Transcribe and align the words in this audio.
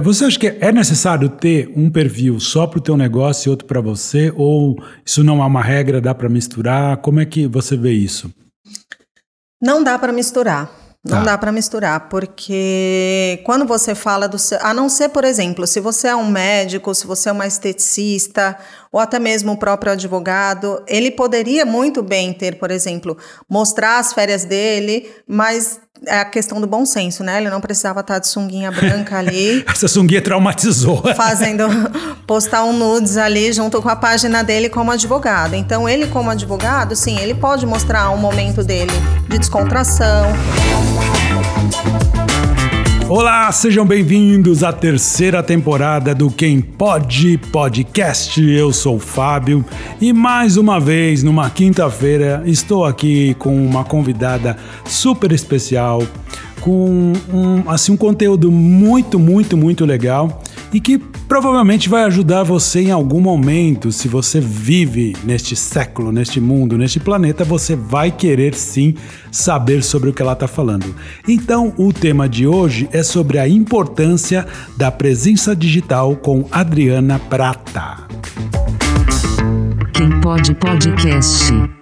Você 0.00 0.26
acha 0.26 0.38
que 0.38 0.46
é 0.46 0.70
necessário 0.70 1.28
ter 1.28 1.72
um 1.76 1.90
perfil 1.90 2.38
só 2.38 2.68
para 2.68 2.78
o 2.78 2.82
teu 2.82 2.96
negócio 2.96 3.48
e 3.48 3.50
outro 3.50 3.66
para 3.66 3.80
você? 3.80 4.32
Ou 4.36 4.76
isso 5.04 5.24
não 5.24 5.42
é 5.42 5.44
uma 5.44 5.60
regra, 5.60 6.00
dá 6.00 6.14
para 6.14 6.28
misturar? 6.28 6.98
Como 6.98 7.18
é 7.18 7.26
que 7.26 7.48
você 7.48 7.76
vê 7.76 7.90
isso? 7.90 8.32
Não 9.60 9.82
dá 9.82 9.98
para 9.98 10.12
misturar. 10.12 10.70
Não 11.04 11.18
tá. 11.18 11.24
dá 11.24 11.38
para 11.38 11.52
misturar, 11.52 12.08
porque 12.08 13.40
quando 13.44 13.64
você 13.64 13.94
fala 13.94 14.28
do 14.28 14.38
seu. 14.38 14.58
A 14.60 14.74
não 14.74 14.88
ser, 14.88 15.08
por 15.10 15.24
exemplo, 15.24 15.66
se 15.66 15.80
você 15.80 16.08
é 16.08 16.16
um 16.16 16.28
médico, 16.28 16.94
se 16.94 17.06
você 17.06 17.28
é 17.28 17.32
uma 17.32 17.46
esteticista, 17.46 18.58
ou 18.90 18.98
até 19.00 19.18
mesmo 19.18 19.52
o 19.52 19.56
próprio 19.56 19.92
advogado, 19.92 20.82
ele 20.88 21.10
poderia 21.12 21.64
muito 21.64 22.02
bem 22.02 22.32
ter, 22.32 22.58
por 22.58 22.70
exemplo, 22.70 23.16
mostrar 23.48 23.98
as 23.98 24.12
férias 24.12 24.44
dele, 24.44 25.08
mas 25.26 25.80
é 26.06 26.20
a 26.20 26.24
questão 26.24 26.60
do 26.60 26.66
bom 26.66 26.84
senso, 26.84 27.22
né? 27.22 27.38
Ele 27.38 27.50
não 27.50 27.60
precisava 27.60 28.00
estar 28.00 28.18
de 28.18 28.28
sunguinha 28.28 28.70
branca 28.70 29.18
ali. 29.18 29.64
Essa 29.68 29.88
sunguinha 29.88 30.22
traumatizou. 30.22 31.02
Fazendo, 31.14 31.64
postar 32.26 32.64
um 32.64 32.72
nudes 32.72 33.16
ali 33.16 33.52
junto 33.52 33.80
com 33.82 33.88
a 33.88 33.96
página 33.96 34.42
dele 34.42 34.68
como 34.68 34.90
advogado. 34.90 35.54
Então, 35.54 35.88
ele 35.88 36.06
como 36.06 36.30
advogado, 36.30 36.94
sim, 36.94 37.18
ele 37.18 37.34
pode 37.34 37.66
mostrar 37.66 38.10
um 38.10 38.18
momento 38.18 38.62
dele 38.62 38.92
de 39.28 39.38
descontração. 39.38 40.26
Olá, 43.10 43.50
sejam 43.52 43.86
bem-vindos 43.86 44.62
à 44.62 44.70
terceira 44.70 45.42
temporada 45.42 46.14
do 46.14 46.30
Quem 46.30 46.60
Pode 46.60 47.38
Podcast. 47.38 48.38
Eu 48.38 48.70
sou 48.70 48.96
o 48.96 48.98
Fábio 48.98 49.64
e 49.98 50.12
mais 50.12 50.58
uma 50.58 50.78
vez, 50.78 51.22
numa 51.22 51.48
quinta-feira, 51.48 52.42
estou 52.44 52.84
aqui 52.84 53.32
com 53.38 53.56
uma 53.64 53.82
convidada 53.82 54.58
super 54.84 55.32
especial, 55.32 56.02
com 56.60 57.14
um, 57.32 57.70
assim, 57.70 57.92
um 57.92 57.96
conteúdo 57.96 58.52
muito, 58.52 59.18
muito, 59.18 59.56
muito 59.56 59.86
legal 59.86 60.42
e 60.72 60.80
que 60.80 60.98
provavelmente 60.98 61.88
vai 61.88 62.04
ajudar 62.04 62.42
você 62.42 62.80
em 62.80 62.90
algum 62.90 63.20
momento. 63.20 63.90
Se 63.92 64.08
você 64.08 64.40
vive 64.40 65.16
neste 65.24 65.54
século, 65.56 66.12
neste 66.12 66.40
mundo, 66.40 66.76
neste 66.76 67.00
planeta, 67.00 67.44
você 67.44 67.74
vai 67.76 68.10
querer 68.10 68.54
sim 68.54 68.94
saber 69.30 69.82
sobre 69.82 70.10
o 70.10 70.12
que 70.12 70.22
ela 70.22 70.32
está 70.32 70.48
falando. 70.48 70.94
Então, 71.26 71.72
o 71.76 71.92
tema 71.92 72.28
de 72.28 72.46
hoje 72.46 72.88
é 72.92 73.02
sobre 73.02 73.38
a 73.38 73.48
importância 73.48 74.46
da 74.76 74.90
presença 74.90 75.54
digital 75.54 76.16
com 76.16 76.46
Adriana 76.50 77.18
Prata. 77.18 78.06
Quem 79.92 80.20
pode 80.20 80.54
podcast. 80.54 81.77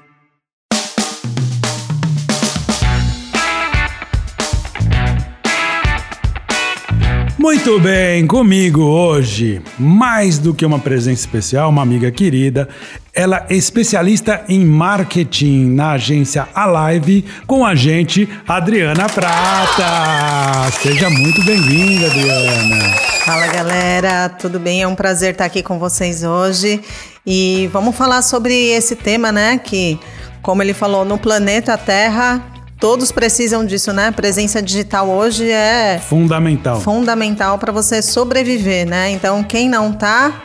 Muito 7.39 7.79
bem, 7.79 8.27
comigo 8.27 8.81
hoje, 8.81 9.61
mais 9.79 10.39
do 10.39 10.55
que 10.55 10.65
uma 10.65 10.79
presença 10.79 11.21
especial, 11.21 11.69
uma 11.69 11.83
amiga 11.83 12.11
querida, 12.11 12.67
ela 13.13 13.45
é 13.51 13.55
especialista 13.55 14.43
em 14.49 14.65
marketing 14.65 15.67
na 15.67 15.93
agência 15.93 16.49
Alive, 16.55 17.27
com 17.47 17.65
a 17.65 17.75
gente, 17.75 18.27
Adriana 18.49 19.07
Prata. 19.11 20.71
Seja 20.81 21.11
muito 21.11 21.45
bem-vinda, 21.45 22.07
Adriana. 22.07 22.97
Fala, 23.27 23.47
galera, 23.49 24.31
tudo 24.31 24.59
bem? 24.59 24.81
É 24.81 24.89
um 24.89 24.95
prazer 24.95 25.33
estar 25.33 25.45
aqui 25.45 25.63
com 25.63 25.79
vocês 25.79 26.23
hoje. 26.23 26.81
E 27.27 27.69
vamos 27.71 27.95
falar 27.95 28.23
sobre 28.23 28.71
esse 28.71 28.97
tema, 28.97 29.31
né? 29.31 29.61
Que, 29.63 30.01
como 30.41 30.63
ele 30.63 30.73
falou, 30.73 31.05
no 31.05 31.19
planeta 31.19 31.77
Terra 31.77 32.56
Todos 32.79 33.11
precisam 33.11 33.65
disso, 33.65 33.93
né? 33.93 34.11
Presença 34.11 34.61
digital 34.61 35.09
hoje 35.09 35.51
é 35.51 35.99
fundamental. 35.99 36.81
Fundamental 36.81 37.59
para 37.59 37.73
você 37.73 38.03
sobreviver, 38.03 38.87
né? 38.87 39.11
Então, 39.11 39.43
quem 39.43 39.69
não 39.69 39.93
tá 39.93 40.43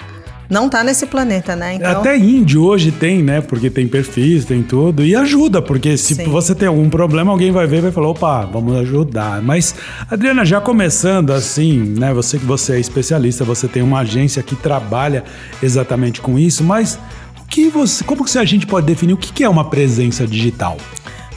não 0.49 0.67
tá 0.67 0.83
nesse 0.83 1.05
planeta, 1.05 1.55
né? 1.55 1.75
Então... 1.75 1.89
Até 1.89 2.17
índio 2.17 2.63
hoje 2.63 2.91
tem, 2.91 3.23
né? 3.23 3.39
Porque 3.39 3.69
tem 3.69 3.87
perfis, 3.87 4.43
tem 4.43 4.61
tudo. 4.61 5.01
E 5.01 5.15
ajuda, 5.15 5.61
porque 5.61 5.95
se 5.95 6.13
Sim. 6.13 6.25
você 6.25 6.53
tem 6.53 6.67
algum 6.67 6.89
problema, 6.89 7.31
alguém 7.31 7.53
vai 7.53 7.65
ver 7.65 7.77
e 7.77 7.81
vai 7.81 7.91
falar, 7.91 8.09
opa, 8.09 8.45
vamos 8.45 8.75
ajudar. 8.79 9.41
Mas, 9.41 9.73
Adriana, 10.09 10.43
já 10.43 10.59
começando 10.59 11.31
assim, 11.31 11.95
né? 11.97 12.13
Você 12.13 12.37
que 12.37 12.45
você 12.45 12.73
é 12.73 12.79
especialista, 12.81 13.45
você 13.45 13.65
tem 13.65 13.81
uma 13.81 13.99
agência 13.99 14.43
que 14.43 14.55
trabalha 14.55 15.23
exatamente 15.63 16.19
com 16.19 16.37
isso, 16.37 16.65
mas 16.65 16.99
o 17.41 17.45
que 17.47 17.69
você, 17.69 18.03
como 18.03 18.25
que 18.25 18.37
a 18.37 18.43
gente 18.43 18.67
pode 18.67 18.85
definir 18.85 19.13
o 19.13 19.17
que 19.17 19.45
é 19.45 19.49
uma 19.49 19.69
presença 19.69 20.27
digital? 20.27 20.77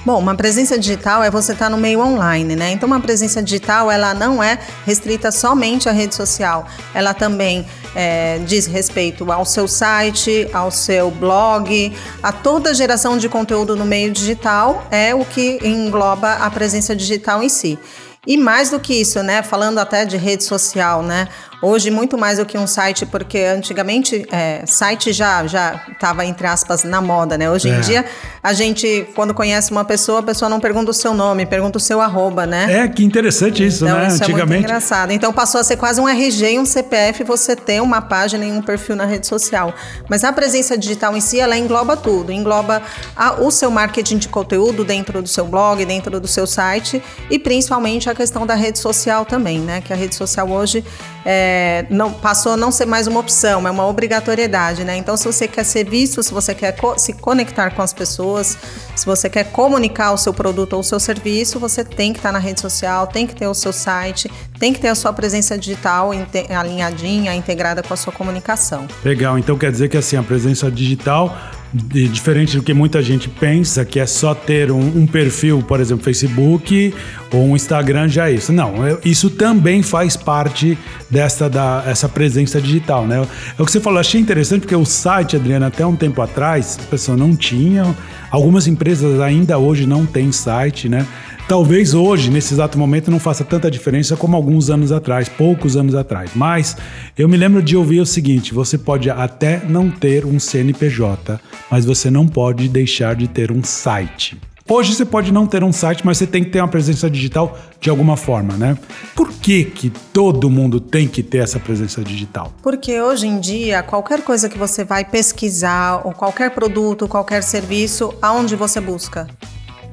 Bom, 0.04 0.19
uma 0.19 0.34
presença 0.34 0.78
digital 0.78 1.22
é 1.22 1.31
você 1.31 1.53
estar 1.53 1.65
tá 1.65 1.70
no 1.70 1.78
meio 1.78 1.98
online, 2.00 2.54
né? 2.54 2.72
Então, 2.72 2.87
uma 2.87 3.00
presença 3.00 3.42
digital, 3.42 3.91
ela 3.91 4.12
não 4.12 4.42
é 4.42 4.59
restrita 4.84 5.32
somente 5.32 5.88
à 5.88 5.92
rede 5.92 6.15
social. 6.15 6.66
Ela 6.92 7.15
também 7.15 7.65
é, 7.94 8.38
diz 8.41 8.66
respeito 8.66 9.32
ao 9.32 9.47
seu 9.47 9.66
site, 9.66 10.47
ao 10.53 10.70
seu 10.70 11.10
blog, 11.10 11.91
a 12.22 12.32
toda 12.32 12.75
geração 12.75 13.16
de 13.16 13.31
conteúdo 13.31 13.75
no 13.75 13.87
meio 13.87 14.12
digital 14.12 14.87
é 14.91 15.15
o 15.15 15.25
que 15.25 15.59
engloba 15.65 16.34
a 16.34 16.50
presença 16.50 16.94
digital 16.94 17.42
em 17.42 17.48
si. 17.48 17.78
E 18.26 18.36
mais 18.36 18.71
do 18.71 18.81
que 18.81 18.94
isso, 18.94 19.22
né? 19.22 19.42
Falando 19.42 19.78
até 19.78 20.04
de 20.04 20.16
rede 20.16 20.44
social, 20.44 21.03
né? 21.03 21.28
Hoje, 21.62 21.91
muito 21.91 22.19
mais 22.19 22.38
do 22.38 22.47
que 22.47 22.59
um 22.59 22.66
site, 22.66 23.06
porque 23.06 23.38
antigamente 23.38 24.26
é, 24.31 24.65
site 24.66 25.12
já 25.12 25.47
já 25.47 25.81
estava, 25.92 26.25
entre 26.25 26.47
aspas, 26.47 26.84
na 26.84 27.00
moda, 27.00 27.38
né? 27.38 27.50
Hoje 27.50 27.69
é. 27.69 27.76
em 27.76 27.81
dia, 27.81 28.04
a 28.42 28.53
gente, 28.53 29.09
quando 29.15 29.32
conhece 29.32 29.70
uma 29.70 29.84
pessoa, 29.84 30.20
a 30.20 30.22
pessoa 30.22 30.48
não 30.48 30.60
pergunta 30.60 30.91
o 30.91 30.94
seu 30.94 31.15
nome, 31.15 31.47
pergunta 31.47 31.78
o 31.78 31.81
seu 31.81 32.00
arroba, 32.00 32.47
né? 32.47 32.84
É, 32.84 32.88
que 32.88 33.04
interessante 33.04 33.65
isso, 33.65 33.84
então, 33.84 33.98
né? 33.98 34.09
Isso 34.09 34.22
antigamente. 34.22 34.42
É 34.42 34.47
muito 34.47 34.65
engraçado. 34.65 35.10
Então 35.12 35.32
passou 35.32 35.60
a 35.60 35.65
ser 35.65 35.76
quase 35.76 36.00
um 36.00 36.09
RG 36.09 36.53
e 36.53 36.59
um 36.59 36.66
CPF 36.66 37.25
você 37.25 37.56
ter 37.56 37.81
uma 37.81 38.03
página 38.03 38.44
e 38.44 38.53
um 38.53 38.60
perfil 38.60 38.97
na 38.97 39.04
rede 39.06 39.26
social. 39.26 39.72
Mas 40.09 40.25
a 40.25 40.32
presença 40.32 40.76
digital 40.76 41.16
em 41.16 41.21
si, 41.21 41.41
ela 41.41 41.56
engloba 41.56 41.97
tudo. 41.97 42.31
Engloba 42.32 42.82
a, 43.16 43.41
o 43.41 43.50
seu 43.50 43.71
marketing 43.71 44.19
de 44.19 44.28
conteúdo 44.28 44.84
dentro 44.84 45.22
do 45.22 45.28
seu 45.28 45.47
blog, 45.47 45.84
dentro 45.84 46.21
do 46.21 46.28
seu 46.28 46.47
site 46.47 47.03
e 47.31 47.38
principalmente 47.38 48.10
a 48.10 48.15
questão 48.15 48.47
da 48.47 48.54
rede 48.54 48.78
social 48.78 49.25
também, 49.25 49.59
né? 49.59 49.81
Que 49.81 49.92
a 49.92 49.97
rede 49.97 50.15
social 50.15 50.48
hoje 50.50 50.84
é, 51.25 51.53
não, 51.91 52.12
passou 52.12 52.53
a 52.53 52.56
não 52.56 52.70
ser 52.70 52.87
mais 52.87 53.06
uma 53.06 53.20
opção, 53.20 53.66
é 53.66 53.70
uma 53.70 53.87
obrigatoriedade, 53.87 54.84
né? 54.84 54.97
Então, 54.97 55.16
se 55.16 55.25
você 55.25 55.47
quer 55.48 55.65
ser 55.65 55.84
visto, 55.84 56.22
se 56.22 56.32
você 56.32 56.54
quer 56.54 56.72
co 56.72 56.98
se 56.98 57.12
conectar 57.12 57.70
com 57.70 57.82
as 57.82 57.92
pessoas, 57.92 58.56
se 58.94 59.04
você 59.04 59.28
quer 59.28 59.44
comunicar 59.44 60.12
o 60.12 60.16
seu 60.16 60.32
produto 60.32 60.75
ou 60.75 60.81
o 60.81 60.84
seu 60.84 61.00
serviço, 61.00 61.59
você 61.59 61.84
tem 61.84 62.12
que 62.12 62.19
estar 62.19 62.32
na 62.32 62.38
rede 62.38 62.60
social, 62.60 63.06
tem 63.06 63.26
que 63.26 63.34
ter 63.34 63.47
o 63.47 63.54
seu 63.54 63.72
site, 63.72 64.31
tem 64.59 64.72
que 64.72 64.81
ter 64.81 64.88
a 64.88 64.94
sua 64.94 65.12
presença 65.12 65.59
digital 65.59 66.10
alinhadinha, 66.56 67.34
integrada 67.34 67.82
com 67.82 67.92
a 67.92 67.97
sua 67.97 68.12
comunicação. 68.12 68.86
Legal, 69.04 69.38
então 69.38 69.59
quer 69.59 69.71
dizer 69.71 69.88
que 69.88 69.97
assim, 69.97 70.16
a 70.16 70.22
presença 70.22 70.71
digital 70.71 71.36
diferente 71.75 72.56
do 72.56 72.62
que 72.62 72.72
muita 72.72 73.03
gente 73.03 73.28
pensa, 73.28 73.84
que 73.84 73.98
é 73.98 74.06
só 74.06 74.32
ter 74.32 74.71
um, 74.71 74.78
um, 74.78 75.06
perfil, 75.06 75.60
por 75.60 75.81
exemplo, 75.81 76.04
Facebook 76.04 76.94
ou 77.34 77.45
um 77.45 77.56
Instagram 77.56 78.09
já 78.09 78.31
é 78.31 78.34
isso. 78.34 78.53
Não, 78.53 78.75
isso 79.05 79.28
também 79.28 79.83
faz 79.83 80.17
parte 80.17 80.78
dessa 81.11 81.49
da, 81.49 81.83
essa 81.87 82.09
presença 82.09 82.61
digital, 82.61 83.06
né? 83.06 83.27
É 83.59 83.62
o 83.62 83.65
que 83.67 83.72
você 83.72 83.81
falou, 83.81 83.99
achei 83.99 84.21
interessante 84.21 84.62
porque 84.62 84.77
o 84.77 84.84
site, 84.84 85.37
Adriana, 85.37 85.67
até 85.67 85.84
um 85.84 85.97
tempo 85.97 86.22
atrás, 86.22 86.77
as 86.78 86.87
pessoas 86.87 87.19
não 87.19 87.34
tinham, 87.34 87.95
algumas 88.31 88.67
empresas 88.67 89.21
ainda 89.21 89.59
hoje 89.59 89.87
não 89.87 90.06
têm 90.06 90.31
site, 90.31 90.89
né? 90.89 91.06
Talvez 91.47 91.93
hoje, 91.93 92.31
nesse 92.31 92.55
exato 92.55 92.78
momento, 92.78 93.11
não 93.11 93.19
faça 93.19 93.45
tanta 93.45 93.71
diferença 93.71 94.16
como 94.16 94.34
alguns 94.34 94.71
anos 94.71 94.91
atrás, 94.91 95.28
poucos 95.28 95.77
anos 95.77 95.95
atrás. 95.95 96.31
Mas 96.34 96.75
eu 97.19 97.28
me 97.28 97.37
lembro 97.37 97.62
de 97.62 97.77
ouvir 97.77 98.01
o 98.01 98.06
seguinte: 98.06 98.55
você 98.55 98.78
pode 98.78 99.11
até 99.11 99.62
não 99.69 99.91
ter 99.91 100.25
um 100.25 100.39
CNPJ, 100.41 101.39
mas 101.71 101.84
você 101.84 102.11
não 102.11 102.27
pode 102.27 102.66
deixar 102.69 103.15
de 103.15 103.28
ter 103.28 103.53
um 103.53 103.62
site. 103.62 104.39
Hoje 104.67 104.95
você 104.95 105.05
pode 105.05 105.31
não 105.31 105.47
ter 105.47 105.63
um 105.63 105.71
site, 105.75 106.07
mas 106.07 106.17
você 106.17 106.27
tem 106.27 106.43
que 106.43 106.49
ter 106.49 106.59
uma 106.59 106.69
presença 106.69 107.11
digital 107.11 107.59
de 107.79 107.91
alguma 107.91 108.17
forma, 108.17 108.57
né? 108.57 108.79
Por 109.15 109.31
que, 109.31 109.63
que 109.63 109.91
todo 109.91 110.49
mundo 110.49 110.81
tem 110.81 111.07
que 111.07 111.23
ter 111.23 111.39
essa 111.39 111.61
presença 111.61 112.03
digital? 112.03 112.51
Porque 112.63 112.99
hoje 112.99 113.27
em 113.27 113.39
dia, 113.39 113.83
qualquer 113.83 114.22
coisa 114.22 114.49
que 114.49 114.57
você 114.57 114.83
vai 114.83 115.05
pesquisar, 115.05 116.01
ou 116.07 116.13
qualquer 116.13 116.51
produto, 116.51 117.07
qualquer 117.07 117.43
serviço, 117.43 118.15
aonde 118.22 118.57
você 118.57 118.81
busca? 118.81 119.27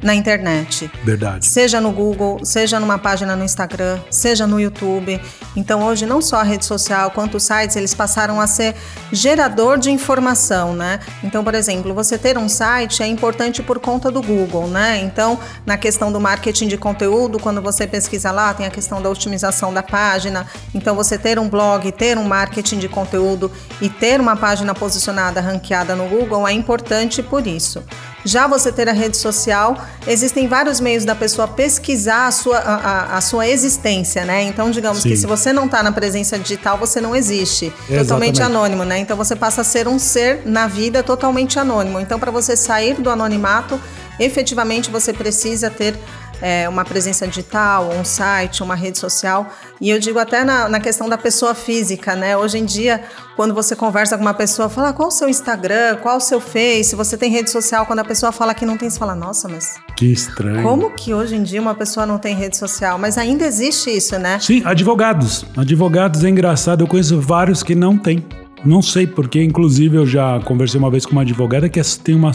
Na 0.02 0.16
internet. 0.16 0.92
Verdade. 1.04 1.46
Seja 1.46 1.80
no 1.80 1.92
Google, 1.92 2.44
seja 2.44 2.80
numa 2.80 2.98
página 2.98 3.36
no 3.36 3.44
Instagram, 3.44 4.00
seja 4.10 4.48
no 4.48 4.60
YouTube. 4.60 5.22
Então 5.56 5.84
hoje 5.84 6.06
não 6.06 6.22
só 6.22 6.38
a 6.38 6.44
rede 6.44 6.66
social 6.66 7.12
quanto 7.12 7.38
os 7.38 7.44
sites, 7.44 7.76
eles 7.76 7.94
passaram 7.94 8.40
a 8.40 8.48
ser 8.48 8.76
gerador 9.12 9.78
de 9.78 9.92
informação, 9.92 10.74
né? 10.74 11.00
Então, 11.24 11.44
por 11.44 11.54
exemplo, 11.54 11.94
você 11.94 12.18
ter 12.18 12.38
um 12.38 12.50
site 12.50 13.04
é 13.04 13.08
importante 13.08 13.62
por 13.62 13.80
conta 13.80 14.10
do 14.10 14.22
Google, 14.22 14.68
né? 14.68 15.00
Então, 15.00 15.40
na 15.66 15.78
questão 15.78 16.12
do 16.12 16.20
marketing 16.20 16.68
de 16.68 16.78
conteúdo, 16.78 17.40
quando 17.40 17.62
você 17.62 17.86
pesquisa 17.86 18.32
lá, 18.32 18.54
tem 18.54 18.66
a 18.66 18.72
questão 18.72 19.02
da 19.02 19.10
otimização 19.10 19.74
da 19.74 19.84
página. 19.84 20.46
Então, 20.74 20.96
você 20.96 21.18
ter 21.18 21.38
um 21.38 21.50
blog, 21.50 21.92
ter 21.92 22.18
um 22.18 22.24
marketing 22.24 22.80
de 22.80 22.88
conteúdo 22.88 23.52
e 23.82 23.90
ter 23.90 24.20
uma 24.20 24.36
página 24.36 24.74
posicionada, 24.74 25.42
ranqueada 25.42 25.96
no 25.96 26.08
Google 26.08 26.48
é 26.48 26.54
importante 26.54 27.22
por 27.22 27.46
isso. 27.46 27.84
Já 28.24 28.48
você 28.48 28.72
ter 28.72 28.88
a 28.88 28.92
rede 28.94 29.18
social, 29.18 29.78
existem 30.06 30.48
vários 30.48 30.80
meios 30.80 31.04
da 31.04 31.16
pessoa 31.16 31.48
pesquisar 31.48 32.28
a 32.28 32.32
sua, 32.32 32.58
a, 32.58 33.18
a, 33.18 33.22
sua 33.22 33.48
existência, 33.48 34.24
né? 34.26 34.44
Então, 34.44 34.70
digamos 34.70 35.02
Sim. 35.02 35.10
que 35.10 35.18
se 35.18 35.26
você 35.26 35.52
não 35.52 35.66
está 35.66 35.82
na 35.82 35.92
presença 35.92 36.38
digital, 36.38 36.78
você 36.78 37.02
não 37.02 37.16
existe. 37.16 37.66
Exatamente. 37.66 38.08
Totalmente 38.08 38.42
anônimo, 38.44 38.84
né? 38.84 39.00
Então 39.00 39.18
você 39.18 39.36
passa 39.36 39.62
a 39.62 39.64
ser 39.64 39.88
um 39.88 39.98
ser 39.98 40.42
na 40.46 40.68
vida 40.68 41.02
totalmente 41.02 41.58
anônimo. 41.58 42.00
Então, 42.00 42.20
para 42.20 42.32
você 42.32 42.56
sair 42.56 42.96
do 42.96 43.10
anonimato, 43.10 43.80
efetivamente 44.20 44.90
você 44.92 45.12
precisa 45.12 45.70
ter 45.70 45.96
é, 46.42 46.68
uma 46.68 46.84
presença 46.84 47.28
digital, 47.28 47.90
um 47.90 48.04
site, 48.04 48.64
uma 48.64 48.76
rede 48.76 48.98
social. 48.98 49.48
E 49.80 49.90
eu 49.90 50.00
digo 50.00 50.20
até 50.20 50.44
na, 50.44 50.68
na, 50.68 50.80
questão 50.80 51.08
da 51.08 51.18
pessoa 51.18 51.54
física, 51.54 52.16
né? 52.16 52.36
Hoje 52.36 52.58
em 52.58 52.66
dia, 52.66 53.04
quando 53.36 53.54
você 53.54 53.76
conversa 53.76 54.18
com 54.18 54.24
uma 54.24 54.34
pessoa, 54.34 54.70
fala 54.70 54.90
ah, 54.90 54.94
qual 54.94 55.10
o 55.10 55.12
seu 55.12 55.30
Instagram, 55.30 55.98
qual 56.02 56.18
o 56.18 56.22
seu 56.22 56.42
Face, 56.42 56.96
você 56.96 57.18
tem 57.18 57.32
rede 57.32 57.50
social, 57.50 57.86
quando 57.86 58.00
a 58.00 58.04
pessoa 58.04 58.32
fala 58.32 58.54
que 58.54 58.66
não 58.66 58.78
tem, 58.78 58.90
você 58.90 58.98
fala, 58.98 59.16
nossa, 59.16 59.48
mas. 59.48 59.76
Que 59.96 60.12
estranho. 60.12 60.64
Como 60.64 60.92
que 60.92 61.14
hoje 61.14 61.36
em 61.36 61.44
dia 61.44 61.62
uma 61.62 61.76
pessoa 61.76 62.06
não 62.06 62.18
tem 62.18 62.36
rede 62.36 62.58
social? 62.58 62.98
Mas 62.98 63.18
ainda 63.18 63.46
existe 63.46 63.90
isso, 63.90 64.18
né? 64.18 64.40
Sim, 64.40 64.64
advogados. 64.66 65.46
Advogados 65.56 66.24
é 66.24 66.30
engraçado, 66.30 66.82
eu 66.82 66.88
conheço 66.88 67.20
vários 67.22 67.62
que 67.62 67.76
não 67.76 67.98
têm. 67.98 68.26
Não 68.64 68.82
sei 68.82 69.08
porque, 69.08 69.42
inclusive 69.42 69.98
eu 69.98 70.06
já 70.06 70.40
conversei 70.42 70.80
uma 70.80 70.92
vez 70.92 71.06
com 71.06 71.14
uma 71.14 71.24
advogada 71.24 71.68
que 71.68 71.82
tem, 72.04 72.14
uma, 72.14 72.32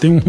tem 0.00 0.10
um, 0.10 0.20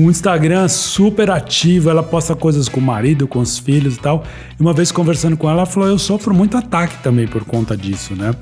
um, 0.00 0.10
Instagram 0.10 0.68
super 0.68 1.30
ativo, 1.30 1.90
ela 1.90 2.02
posta 2.02 2.36
coisas 2.36 2.68
com 2.68 2.78
o 2.78 2.82
marido, 2.82 3.26
com 3.26 3.40
os 3.40 3.58
filhos 3.58 3.96
e 3.96 3.98
tal. 3.98 4.22
E 4.58 4.62
uma 4.62 4.72
vez 4.72 4.92
conversando 4.92 5.36
com 5.36 5.48
ela, 5.48 5.62
ela 5.62 5.66
falou: 5.66 5.88
Eu 5.88 5.98
sofro 5.98 6.32
muito 6.32 6.56
ataque 6.56 7.02
também 7.02 7.26
por 7.26 7.44
conta 7.44 7.76
disso, 7.76 8.14
né? 8.14 8.32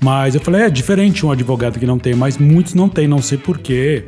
Mas 0.00 0.36
eu 0.36 0.40
falei: 0.40 0.62
É 0.62 0.70
diferente 0.70 1.26
um 1.26 1.32
advogado 1.32 1.80
que 1.80 1.86
não 1.86 1.98
tem, 1.98 2.14
mas 2.14 2.38
muitos 2.38 2.74
não 2.74 2.88
têm, 2.88 3.08
não 3.08 3.20
sei 3.20 3.36
porquê. 3.36 4.04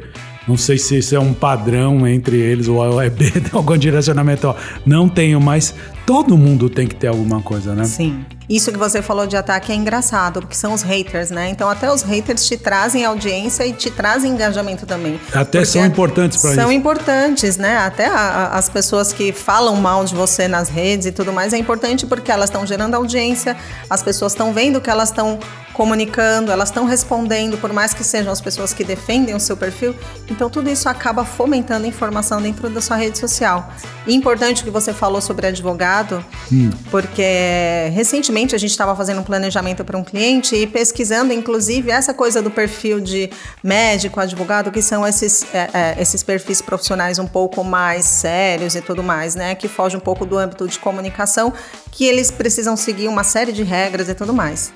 Não 0.51 0.57
sei 0.57 0.79
se 0.79 0.99
isso 0.99 1.15
é 1.15 1.21
um 1.21 1.33
padrão 1.33 2.09
entre 2.09 2.37
eles 2.37 2.67
ou 2.67 2.79
OEB 2.83 3.31
tem 3.31 3.51
algum 3.53 3.79
direcionamento. 3.79 4.49
Ó, 4.49 4.57
não 4.85 5.09
tenho, 5.09 5.41
mas 5.41 5.73
todo 6.05 6.37
mundo 6.37 6.69
tem 6.69 6.89
que 6.89 6.95
ter 6.97 7.07
alguma 7.07 7.41
coisa, 7.41 7.73
né? 7.73 7.85
Sim. 7.85 8.25
Isso 8.49 8.73
que 8.73 8.79
você 8.79 9.01
falou 9.01 9.29
de 9.29 9.37
ataque 9.37 9.71
é 9.71 9.77
engraçado, 9.77 10.41
porque 10.41 10.57
são 10.57 10.73
os 10.73 10.83
haters, 10.83 11.31
né? 11.31 11.51
Então 11.51 11.71
até 11.71 11.89
os 11.89 12.03
haters 12.03 12.49
te 12.49 12.57
trazem 12.57 13.05
audiência 13.05 13.65
e 13.65 13.73
te 13.73 13.93
trazem 13.93 14.33
engajamento 14.33 14.85
também. 14.87 15.21
Até 15.33 15.65
são 15.65 15.87
importantes 15.87 16.39
para 16.39 16.51
isso. 16.51 16.61
São 16.61 16.73
importantes, 16.73 17.57
né? 17.57 17.79
Até 17.79 18.07
a, 18.07 18.17
a, 18.17 18.59
as 18.59 18.69
pessoas 18.69 19.13
que 19.13 19.31
falam 19.31 19.77
mal 19.77 20.05
de 20.05 20.17
você 20.17 20.49
nas 20.49 20.69
redes 20.69 21.07
e 21.07 21.13
tudo 21.13 21.33
mais 21.33 21.53
é 21.53 21.59
importante 21.59 22.05
porque 22.07 22.33
elas 22.33 22.51
estão 22.51 22.67
gerando 22.67 22.97
audiência, 22.97 23.57
as 23.89 24.03
pessoas 24.03 24.33
estão 24.33 24.53
vendo 24.53 24.81
que 24.81 24.91
elas 24.91 25.11
estão 25.11 25.39
comunicando, 25.81 26.53
elas 26.53 26.69
estão 26.69 26.85
respondendo, 26.85 27.57
por 27.57 27.73
mais 27.73 27.95
que 27.95 28.05
sejam 28.05 28.31
as 28.31 28.39
pessoas 28.39 28.75
que 28.75 28.85
defendem 28.85 29.35
o 29.35 29.41
seu 29.41 29.57
perfil. 29.57 29.97
Então 30.29 30.51
tudo 30.51 30.69
isso 30.69 30.91
acaba 30.91 31.25
fomentando 31.25 31.87
informação 31.87 32.43
dentro 32.43 32.69
da 32.69 32.83
sua 32.83 32.97
rede 32.97 33.19
social. 33.19 33.73
E 34.07 34.15
importante 34.15 34.63
que 34.63 34.69
você 34.69 34.93
falou 34.93 35.23
sobre 35.23 35.47
advogado, 35.47 36.23
hum. 36.53 36.69
porque 36.91 37.91
recentemente 37.95 38.55
a 38.55 38.59
gente 38.59 38.73
estava 38.73 38.95
fazendo 38.95 39.23
um 39.23 39.25
planejamento 39.25 39.83
para 39.83 39.97
um 39.97 40.05
cliente 40.05 40.55
e 40.55 40.67
pesquisando, 40.67 41.33
inclusive, 41.33 41.91
essa 41.91 42.13
coisa 42.13 42.43
do 42.43 42.51
perfil 42.51 43.01
de 43.01 43.31
médico, 43.65 44.21
advogado, 44.21 44.71
que 44.71 44.83
são 44.83 45.07
esses, 45.07 45.47
é, 45.55 45.71
é, 45.73 45.97
esses 45.99 46.23
perfis 46.23 46.61
profissionais 46.61 47.19
um 47.19 47.27
pouco 47.27 47.65
mais 47.65 48.05
sérios 48.05 48.75
e 48.75 48.83
tudo 48.83 49.03
mais, 49.03 49.35
né? 49.35 49.55
Que 49.55 49.67
foge 49.67 49.97
um 49.97 50.01
pouco 50.01 50.27
do 50.27 50.37
âmbito 50.37 50.69
de 50.69 50.79
comunicação, 50.79 51.55
que 51.91 52.05
eles 52.05 52.31
precisam 52.31 52.77
seguir 52.77 53.09
uma 53.09 53.25
série 53.25 53.51
de 53.51 53.63
regras 53.63 54.11
e 54.11 54.15
tudo 54.15 54.35
mais. 54.35 54.71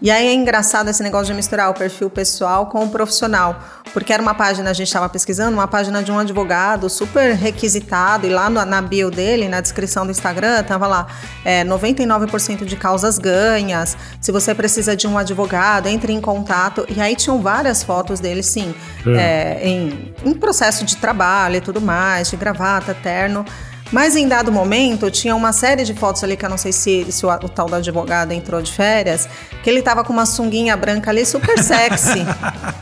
E 0.00 0.10
aí 0.10 0.26
é 0.26 0.34
engraçado 0.34 0.88
esse 0.90 1.02
negócio 1.02 1.26
de 1.26 1.34
misturar 1.34 1.70
o 1.70 1.74
perfil 1.74 2.10
pessoal 2.10 2.66
com 2.66 2.84
o 2.84 2.88
profissional, 2.90 3.58
porque 3.94 4.12
era 4.12 4.22
uma 4.22 4.34
página, 4.34 4.68
a 4.68 4.72
gente 4.74 4.88
estava 4.88 5.08
pesquisando, 5.08 5.56
uma 5.56 5.66
página 5.66 6.02
de 6.02 6.12
um 6.12 6.18
advogado 6.18 6.90
super 6.90 7.34
requisitado, 7.34 8.26
e 8.26 8.30
lá 8.30 8.50
no, 8.50 8.62
na 8.66 8.82
bio 8.82 9.10
dele, 9.10 9.48
na 9.48 9.60
descrição 9.60 10.04
do 10.04 10.10
Instagram, 10.10 10.62
tava 10.64 10.86
lá 10.86 11.06
é, 11.44 11.64
99% 11.64 12.66
de 12.66 12.76
causas 12.76 13.18
ganhas, 13.18 13.96
se 14.20 14.30
você 14.30 14.54
precisa 14.54 14.94
de 14.94 15.06
um 15.06 15.16
advogado, 15.16 15.86
entre 15.86 16.12
em 16.12 16.20
contato. 16.20 16.86
E 16.94 17.00
aí 17.00 17.16
tinham 17.16 17.40
várias 17.40 17.82
fotos 17.82 18.20
dele, 18.20 18.42
sim, 18.42 18.74
é. 19.06 19.58
É, 19.62 19.66
em, 19.66 20.14
em 20.24 20.34
processo 20.34 20.84
de 20.84 20.96
trabalho 20.96 21.56
e 21.56 21.60
tudo 21.60 21.80
mais, 21.80 22.28
de 22.28 22.36
gravata, 22.36 22.94
terno. 22.94 23.46
Mas 23.92 24.16
em 24.16 24.26
dado 24.26 24.50
momento, 24.50 25.10
tinha 25.10 25.34
uma 25.34 25.52
série 25.52 25.84
de 25.84 25.94
fotos 25.94 26.22
ali 26.24 26.36
que 26.36 26.44
eu 26.44 26.50
não 26.50 26.58
sei 26.58 26.72
se, 26.72 27.06
se 27.10 27.24
o, 27.24 27.30
o, 27.30 27.48
tal 27.48 27.68
da 27.68 27.76
advogada 27.76 28.34
entrou 28.34 28.60
de 28.60 28.72
férias, 28.72 29.28
que 29.62 29.70
ele 29.70 29.80
tava 29.80 30.02
com 30.02 30.12
uma 30.12 30.26
sunguinha 30.26 30.76
branca 30.76 31.10
ali 31.10 31.24
super 31.24 31.62
sexy. 31.62 32.26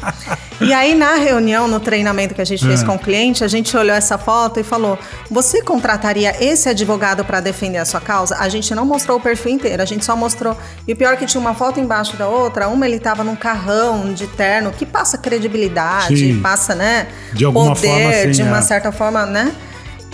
e 0.61 0.73
aí, 0.73 0.95
na 0.95 1.15
reunião, 1.17 1.69
no 1.69 1.79
treinamento 1.79 2.35
que 2.35 2.41
a 2.41 2.45
gente 2.45 2.67
fez 2.67 2.83
é. 2.83 2.87
com 2.87 2.95
o 2.95 2.99
cliente, 2.99 3.45
a 3.45 3.49
gente 3.49 3.77
olhou 3.77 3.95
essa 3.95 4.17
foto 4.17 4.59
e 4.59 4.65
falou: 4.65 4.99
Você 5.31 5.63
contrataria 5.63 6.35
esse 6.43 6.71
advogado 6.71 7.23
para 7.23 7.41
defender 7.41 7.79
a 7.79 7.85
sua 7.85 8.01
causa? 8.01 8.37
A 8.39 8.49
gente 8.49 8.75
não 8.75 8.87
mostrou 8.87 9.19
o 9.19 9.21
perfil 9.21 9.53
inteiro, 9.53 9.83
a 9.83 9.87
gente 9.87 10.05
só 10.05 10.17
mostrou. 10.17 10.57
E 10.89 10.95
o 10.95 10.97
pior 10.97 11.13
é 11.13 11.17
que 11.17 11.27
tinha 11.27 11.41
uma 11.41 11.55
foto 11.55 11.79
embaixo 11.79 12.17
da 12.17 12.29
outra, 12.29 12.69
uma 12.69 12.87
ele 12.87 12.99
tava 12.99 13.23
num 13.23 13.37
carrão 13.37 14.15
de 14.15 14.27
terno, 14.27 14.73
que 14.73 14.87
passa 14.87 15.19
credibilidade, 15.19 16.17
Sim. 16.17 16.41
passa, 16.41 16.75
né? 16.75 17.09
De 17.35 17.45
alguma 17.45 17.75
poder, 17.75 17.89
forma, 17.89 18.09
assim, 18.09 18.31
de 18.31 18.43
uma 18.43 18.59
é. 18.59 18.63
certa 18.63 18.91
forma, 18.91 19.27
né? 19.27 19.55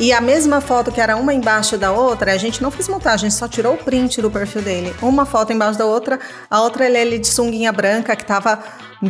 E 0.00 0.14
a 0.14 0.20
mesma 0.20 0.62
foto 0.62 0.90
que 0.90 0.98
era 0.98 1.14
uma 1.14 1.34
embaixo 1.34 1.76
da 1.76 1.92
outra, 1.92 2.32
a 2.32 2.38
gente 2.38 2.62
não 2.62 2.70
fez 2.70 2.88
montagem, 2.88 3.28
só 3.28 3.46
tirou 3.46 3.74
o 3.74 3.76
print 3.76 4.22
do 4.22 4.30
perfil 4.30 4.62
dele. 4.62 4.94
Uma 5.02 5.26
foto 5.26 5.52
embaixo 5.52 5.78
da 5.78 5.84
outra, 5.84 6.18
a 6.50 6.62
outra 6.62 6.86
ele, 6.86 6.96
ele 6.96 7.18
de 7.18 7.26
sunguinha 7.26 7.70
branca 7.70 8.16
que 8.16 8.24
tava 8.24 8.58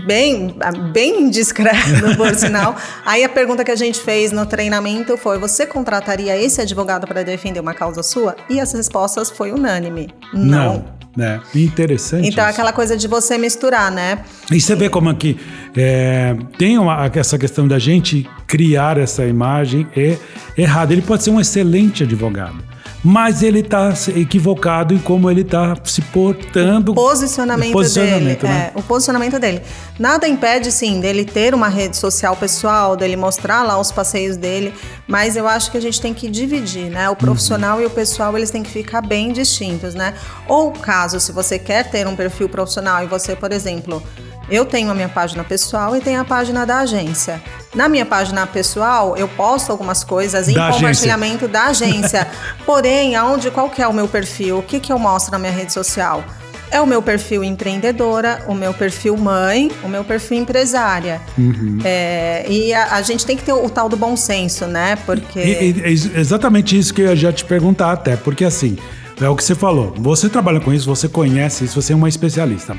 bem, 0.04 0.56
bem 0.92 1.30
discreto, 1.30 1.76
por 2.18 2.34
sinal. 2.34 2.74
Aí 3.06 3.22
a 3.22 3.28
pergunta 3.28 3.64
que 3.64 3.70
a 3.70 3.76
gente 3.76 4.00
fez 4.00 4.32
no 4.32 4.44
treinamento 4.44 5.16
foi: 5.16 5.38
você 5.38 5.64
contrataria 5.64 6.36
esse 6.36 6.60
advogado 6.60 7.06
para 7.06 7.22
defender 7.22 7.60
uma 7.60 7.72
causa 7.72 8.02
sua? 8.02 8.34
E 8.48 8.58
as 8.58 8.72
respostas 8.72 9.30
foi 9.30 9.52
unânime. 9.52 10.12
Não. 10.34 10.74
não. 10.74 10.99
É, 11.18 11.40
interessante. 11.54 12.28
Então, 12.28 12.44
isso. 12.44 12.52
aquela 12.52 12.72
coisa 12.72 12.96
de 12.96 13.08
você 13.08 13.36
misturar, 13.36 13.90
né? 13.90 14.20
E 14.50 14.60
você 14.60 14.76
vê 14.76 14.88
como 14.88 15.08
aqui 15.08 15.36
é, 15.76 16.36
tem 16.56 16.78
uma, 16.78 17.10
essa 17.12 17.36
questão 17.36 17.66
da 17.66 17.78
gente 17.78 18.28
criar 18.46 18.96
essa 18.96 19.26
imagem 19.26 19.86
é 19.96 20.16
errada. 20.56 20.92
Ele 20.92 21.02
pode 21.02 21.24
ser 21.24 21.30
um 21.30 21.40
excelente 21.40 22.04
advogado 22.04 22.70
mas 23.02 23.42
ele 23.42 23.60
está 23.60 23.92
equivocado 24.14 24.92
em 24.92 24.98
como 24.98 25.30
ele 25.30 25.40
está 25.40 25.74
se 25.84 26.02
portando. 26.02 26.92
O 26.92 26.94
posicionamento, 26.94 27.70
o 27.70 27.72
posicionamento 27.72 28.42
dele. 28.42 28.54
Né? 28.54 28.72
É, 28.74 28.78
o 28.78 28.82
posicionamento 28.82 29.38
dele. 29.38 29.62
Nada 29.98 30.28
impede, 30.28 30.70
sim, 30.70 31.00
dele 31.00 31.24
ter 31.24 31.54
uma 31.54 31.68
rede 31.68 31.96
social 31.96 32.36
pessoal, 32.36 32.96
dele 32.96 33.16
mostrar 33.16 33.62
lá 33.62 33.78
os 33.78 33.90
passeios 33.90 34.36
dele, 34.36 34.74
mas 35.06 35.36
eu 35.36 35.48
acho 35.48 35.70
que 35.70 35.78
a 35.78 35.80
gente 35.80 36.00
tem 36.00 36.12
que 36.12 36.28
dividir, 36.28 36.90
né? 36.90 37.08
O 37.08 37.16
profissional 37.16 37.78
uhum. 37.78 37.84
e 37.84 37.86
o 37.86 37.90
pessoal, 37.90 38.36
eles 38.36 38.50
têm 38.50 38.62
que 38.62 38.70
ficar 38.70 39.00
bem 39.00 39.32
distintos, 39.32 39.94
né? 39.94 40.14
Ou 40.46 40.72
caso, 40.72 41.18
se 41.20 41.32
você 41.32 41.58
quer 41.58 41.90
ter 41.90 42.06
um 42.06 42.14
perfil 42.14 42.48
profissional 42.48 43.02
e 43.02 43.06
você, 43.06 43.34
por 43.34 43.50
exemplo, 43.52 44.02
eu 44.50 44.64
tenho 44.64 44.90
a 44.90 44.94
minha 44.94 45.08
página 45.08 45.44
pessoal 45.44 45.96
e 45.96 46.00
tenho 46.00 46.20
a 46.20 46.24
página 46.24 46.66
da 46.66 46.78
agência. 46.78 47.40
Na 47.74 47.88
minha 47.88 48.04
página 48.04 48.46
pessoal, 48.46 49.16
eu 49.16 49.28
posto 49.28 49.70
algumas 49.70 50.02
coisas 50.02 50.48
em 50.48 50.54
da 50.54 50.72
compartilhamento 50.72 51.44
agência. 51.44 51.48
da 51.48 51.64
agência. 51.66 52.28
Porém, 52.66 53.14
aonde, 53.14 53.50
qual 53.50 53.70
que 53.70 53.80
é 53.80 53.86
o 53.86 53.92
meu 53.92 54.08
perfil? 54.08 54.58
O 54.58 54.62
que, 54.62 54.80
que 54.80 54.92
eu 54.92 54.98
mostro 54.98 55.30
na 55.32 55.38
minha 55.38 55.52
rede 55.52 55.72
social? 55.72 56.24
É 56.72 56.80
o 56.80 56.86
meu 56.86 57.02
perfil 57.02 57.42
empreendedora, 57.42 58.44
o 58.46 58.54
meu 58.54 58.72
perfil 58.72 59.16
mãe, 59.16 59.70
o 59.82 59.88
meu 59.88 60.04
perfil 60.04 60.38
empresária. 60.38 61.20
Uhum. 61.36 61.78
É, 61.84 62.46
e 62.48 62.72
a, 62.72 62.94
a, 62.94 63.02
gente 63.02 63.26
tem 63.26 63.36
que 63.36 63.42
ter 63.42 63.52
o, 63.52 63.64
o, 63.64 63.70
tal 63.70 63.88
do 63.88 63.96
bom 63.96 64.16
senso, 64.16 64.66
né? 64.66 64.96
Porque. 65.04 65.40
E, 65.40 65.70
e, 65.72 65.82
é 66.14 66.20
exatamente 66.20 66.78
isso 66.78 66.94
que 66.94 67.02
eu 67.02 67.06
ia 67.06 67.16
já 67.16 67.32
te 67.32 67.44
perguntar, 67.44 67.92
até, 67.92 68.16
porque 68.16 68.44
assim. 68.44 68.76
É 69.20 69.28
o 69.28 69.36
que 69.36 69.44
você 69.44 69.54
falou. 69.54 69.92
Você 69.98 70.30
trabalha 70.30 70.60
com 70.60 70.72
isso, 70.72 70.86
você 70.86 71.06
conhece 71.06 71.66
isso, 71.66 71.80
você 71.80 71.92
é 71.92 71.96
uma 71.96 72.08
especialista. 72.08 72.74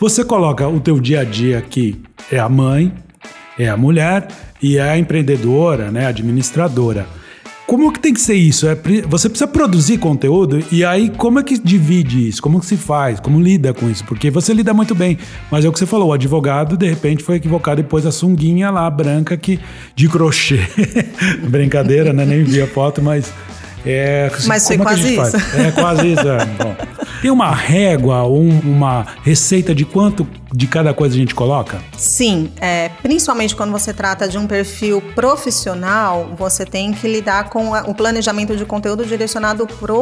Você 0.00 0.24
coloca 0.24 0.66
o 0.66 0.80
teu 0.80 0.98
dia 0.98 1.20
a 1.20 1.24
dia 1.24 1.60
que 1.60 2.00
é 2.32 2.38
a 2.38 2.48
mãe, 2.48 2.90
é 3.58 3.68
a 3.68 3.76
mulher 3.76 4.28
e 4.62 4.78
é 4.78 4.82
a 4.82 4.98
empreendedora, 4.98 5.90
né, 5.90 6.06
administradora. 6.06 7.06
Como 7.66 7.92
que 7.92 8.00
tem 8.00 8.14
que 8.14 8.20
ser 8.20 8.34
isso? 8.34 8.66
É, 8.66 8.74
você 9.06 9.28
precisa 9.28 9.46
produzir 9.46 9.98
conteúdo 9.98 10.64
e 10.72 10.86
aí 10.86 11.10
como 11.10 11.38
é 11.38 11.42
que 11.42 11.58
divide 11.58 12.28
isso? 12.28 12.40
Como 12.40 12.58
que 12.58 12.64
se 12.64 12.78
faz? 12.78 13.20
Como 13.20 13.38
lida 13.38 13.74
com 13.74 13.90
isso? 13.90 14.02
Porque 14.06 14.30
você 14.30 14.54
lida 14.54 14.72
muito 14.72 14.94
bem, 14.94 15.18
mas 15.50 15.66
é 15.66 15.68
o 15.68 15.72
que 15.72 15.78
você 15.78 15.84
falou, 15.84 16.08
o 16.08 16.12
advogado 16.14 16.78
de 16.78 16.88
repente 16.88 17.22
foi 17.22 17.36
equivocado 17.36 17.82
e 17.82 17.84
pôs 17.84 18.06
a 18.06 18.10
sunguinha 18.10 18.70
lá 18.70 18.88
branca 18.88 19.36
que 19.36 19.60
de 19.94 20.08
crochê. 20.08 20.60
Brincadeira, 21.46 22.10
né? 22.10 22.24
Nem 22.24 22.42
vi 22.42 22.62
a 22.62 22.66
foto, 22.66 23.02
mas 23.02 23.30
É, 23.84 24.30
Mas 24.46 24.66
foi 24.66 24.76
é 24.76 24.78
quase 24.78 25.14
isso. 25.14 25.30
faz? 25.30 25.54
É 25.54 25.70
quase 25.72 26.06
isso. 26.12 26.28
é. 26.28 26.44
Bom, 26.62 26.76
tem 27.22 27.30
uma 27.30 27.54
régua, 27.54 28.24
um- 28.26 28.60
uma 28.60 29.06
receita 29.22 29.74
de 29.74 29.84
quanto 29.84 30.26
de 30.52 30.66
cada 30.66 30.92
coisa 30.92 31.14
a 31.14 31.18
gente 31.18 31.34
coloca? 31.34 31.78
Sim, 31.96 32.50
é, 32.60 32.90
principalmente 33.02 33.54
quando 33.54 33.70
você 33.70 33.92
trata 33.94 34.28
de 34.28 34.36
um 34.36 34.46
perfil 34.46 35.00
profissional, 35.14 36.30
você 36.36 36.64
tem 36.66 36.92
que 36.92 37.06
lidar 37.08 37.48
com 37.50 37.74
a- 37.74 37.82
o 37.82 37.94
planejamento 37.94 38.56
de 38.56 38.64
conteúdo 38.64 39.04
direcionado 39.04 39.66
para 39.66 39.92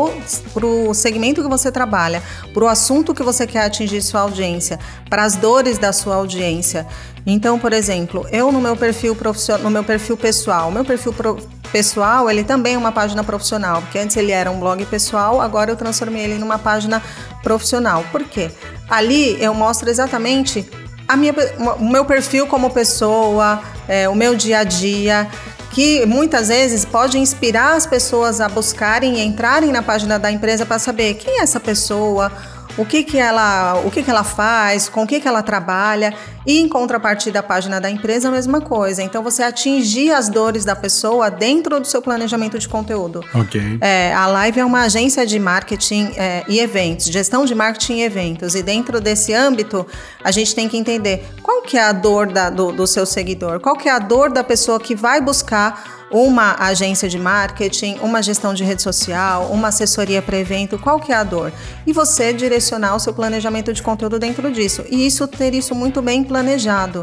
o 0.66 0.94
segmento 0.94 1.42
que 1.42 1.48
você 1.48 1.70
trabalha, 1.70 2.22
para 2.52 2.64
o 2.64 2.68
assunto 2.68 3.14
que 3.14 3.22
você 3.22 3.46
quer 3.46 3.64
atingir 3.64 4.00
sua 4.02 4.22
audiência, 4.22 4.78
para 5.08 5.24
as 5.24 5.36
dores 5.36 5.78
da 5.78 5.92
sua 5.92 6.16
audiência. 6.16 6.86
Então, 7.26 7.58
por 7.58 7.72
exemplo, 7.72 8.26
eu 8.32 8.50
no 8.50 8.60
meu 8.60 8.74
perfil 8.76 9.14
profissional, 9.14 9.62
no 9.64 9.70
meu 9.70 9.84
perfil 9.84 10.16
pessoal, 10.16 10.68
o 10.68 10.72
meu 10.72 10.84
perfil 10.84 11.12
pro- 11.12 11.38
pessoal, 11.72 12.30
ele 12.30 12.44
também 12.44 12.74
é 12.74 12.78
uma 12.78 12.92
página 12.92 13.22
profissional, 13.22 13.82
porque 13.82 13.98
antes 13.98 14.16
ele 14.16 14.32
era 14.32 14.50
um 14.50 14.58
blog 14.58 14.84
pessoal, 14.86 15.40
agora 15.40 15.70
eu 15.70 15.76
transformei 15.76 16.24
ele 16.24 16.38
numa 16.38 16.58
página 16.58 17.02
profissional. 17.42 18.04
Por 18.10 18.24
quê? 18.24 18.50
Ali 18.88 19.42
eu 19.42 19.54
mostro 19.54 19.88
exatamente 19.88 20.68
a 21.06 21.16
minha, 21.16 21.34
o 21.78 21.88
meu 21.88 22.04
perfil 22.04 22.46
como 22.46 22.70
pessoa, 22.70 23.62
é, 23.88 24.08
o 24.08 24.14
meu 24.14 24.34
dia 24.34 24.58
a 24.58 24.64
dia, 24.64 25.28
que 25.70 26.04
muitas 26.06 26.48
vezes 26.48 26.84
pode 26.84 27.18
inspirar 27.18 27.76
as 27.76 27.86
pessoas 27.86 28.40
a 28.40 28.48
buscarem 28.48 29.16
e 29.16 29.24
entrarem 29.24 29.72
na 29.72 29.82
página 29.82 30.18
da 30.18 30.30
empresa 30.30 30.66
para 30.66 30.78
saber 30.78 31.14
quem 31.14 31.40
é 31.40 31.42
essa 31.42 31.58
pessoa, 31.58 32.30
o 32.78 32.86
que, 32.86 33.02
que 33.02 33.18
ela, 33.18 33.82
o 33.84 33.90
que, 33.90 34.02
que 34.02 34.10
ela 34.10 34.24
faz, 34.24 34.88
com 34.88 35.02
o 35.02 35.06
que, 35.06 35.20
que 35.20 35.26
ela 35.28 35.42
trabalha. 35.42 36.14
E 36.46 36.60
em 36.60 36.68
contrapartida, 36.68 37.40
a 37.40 37.42
página 37.42 37.78
da 37.80 37.90
empresa, 37.90 38.28
a 38.28 38.30
mesma 38.30 38.60
coisa. 38.60 39.02
Então, 39.02 39.22
você 39.22 39.42
atingir 39.42 40.12
as 40.12 40.28
dores 40.30 40.64
da 40.64 40.74
pessoa 40.74 41.30
dentro 41.30 41.78
do 41.80 41.86
seu 41.86 42.00
planejamento 42.00 42.58
de 42.58 42.66
conteúdo. 42.68 43.22
Ok. 43.34 43.60
É, 43.80 44.14
a 44.14 44.26
Live 44.28 44.60
é 44.60 44.64
uma 44.64 44.82
agência 44.82 45.26
de 45.26 45.38
marketing 45.38 46.12
é, 46.16 46.44
e 46.48 46.60
eventos, 46.60 47.06
gestão 47.06 47.44
de 47.44 47.54
marketing 47.54 47.96
e 47.96 48.02
eventos. 48.04 48.54
E 48.54 48.62
dentro 48.62 49.00
desse 49.00 49.34
âmbito, 49.34 49.86
a 50.24 50.30
gente 50.30 50.54
tem 50.54 50.68
que 50.68 50.76
entender 50.78 51.26
qual 51.42 51.60
que 51.62 51.76
é 51.76 51.82
a 51.82 51.92
dor 51.92 52.28
da- 52.32 52.48
do, 52.48 52.72
do 52.72 52.86
seu 52.86 53.04
seguidor, 53.04 53.60
qual 53.60 53.76
que 53.76 53.88
é 53.88 53.92
a 53.92 53.98
dor 53.98 54.30
da 54.30 54.44
pessoa 54.44 54.78
que 54.80 54.94
vai 54.94 55.20
buscar 55.20 55.97
uma 56.10 56.56
agência 56.58 57.08
de 57.08 57.18
marketing, 57.18 57.98
uma 58.00 58.22
gestão 58.22 58.54
de 58.54 58.64
rede 58.64 58.82
social, 58.82 59.50
uma 59.52 59.68
assessoria 59.68 60.22
para 60.22 60.38
evento, 60.38 60.78
qual 60.78 60.98
que 60.98 61.12
é 61.12 61.16
a 61.16 61.24
dor? 61.24 61.52
E 61.86 61.92
você 61.92 62.32
direcionar 62.32 62.94
o 62.94 63.00
seu 63.00 63.12
planejamento 63.12 63.72
de 63.72 63.82
conteúdo 63.82 64.18
dentro 64.18 64.50
disso. 64.50 64.84
E 64.90 65.06
isso 65.06 65.26
ter 65.26 65.54
isso 65.54 65.74
muito 65.74 66.00
bem 66.00 66.24
planejado. 66.24 67.02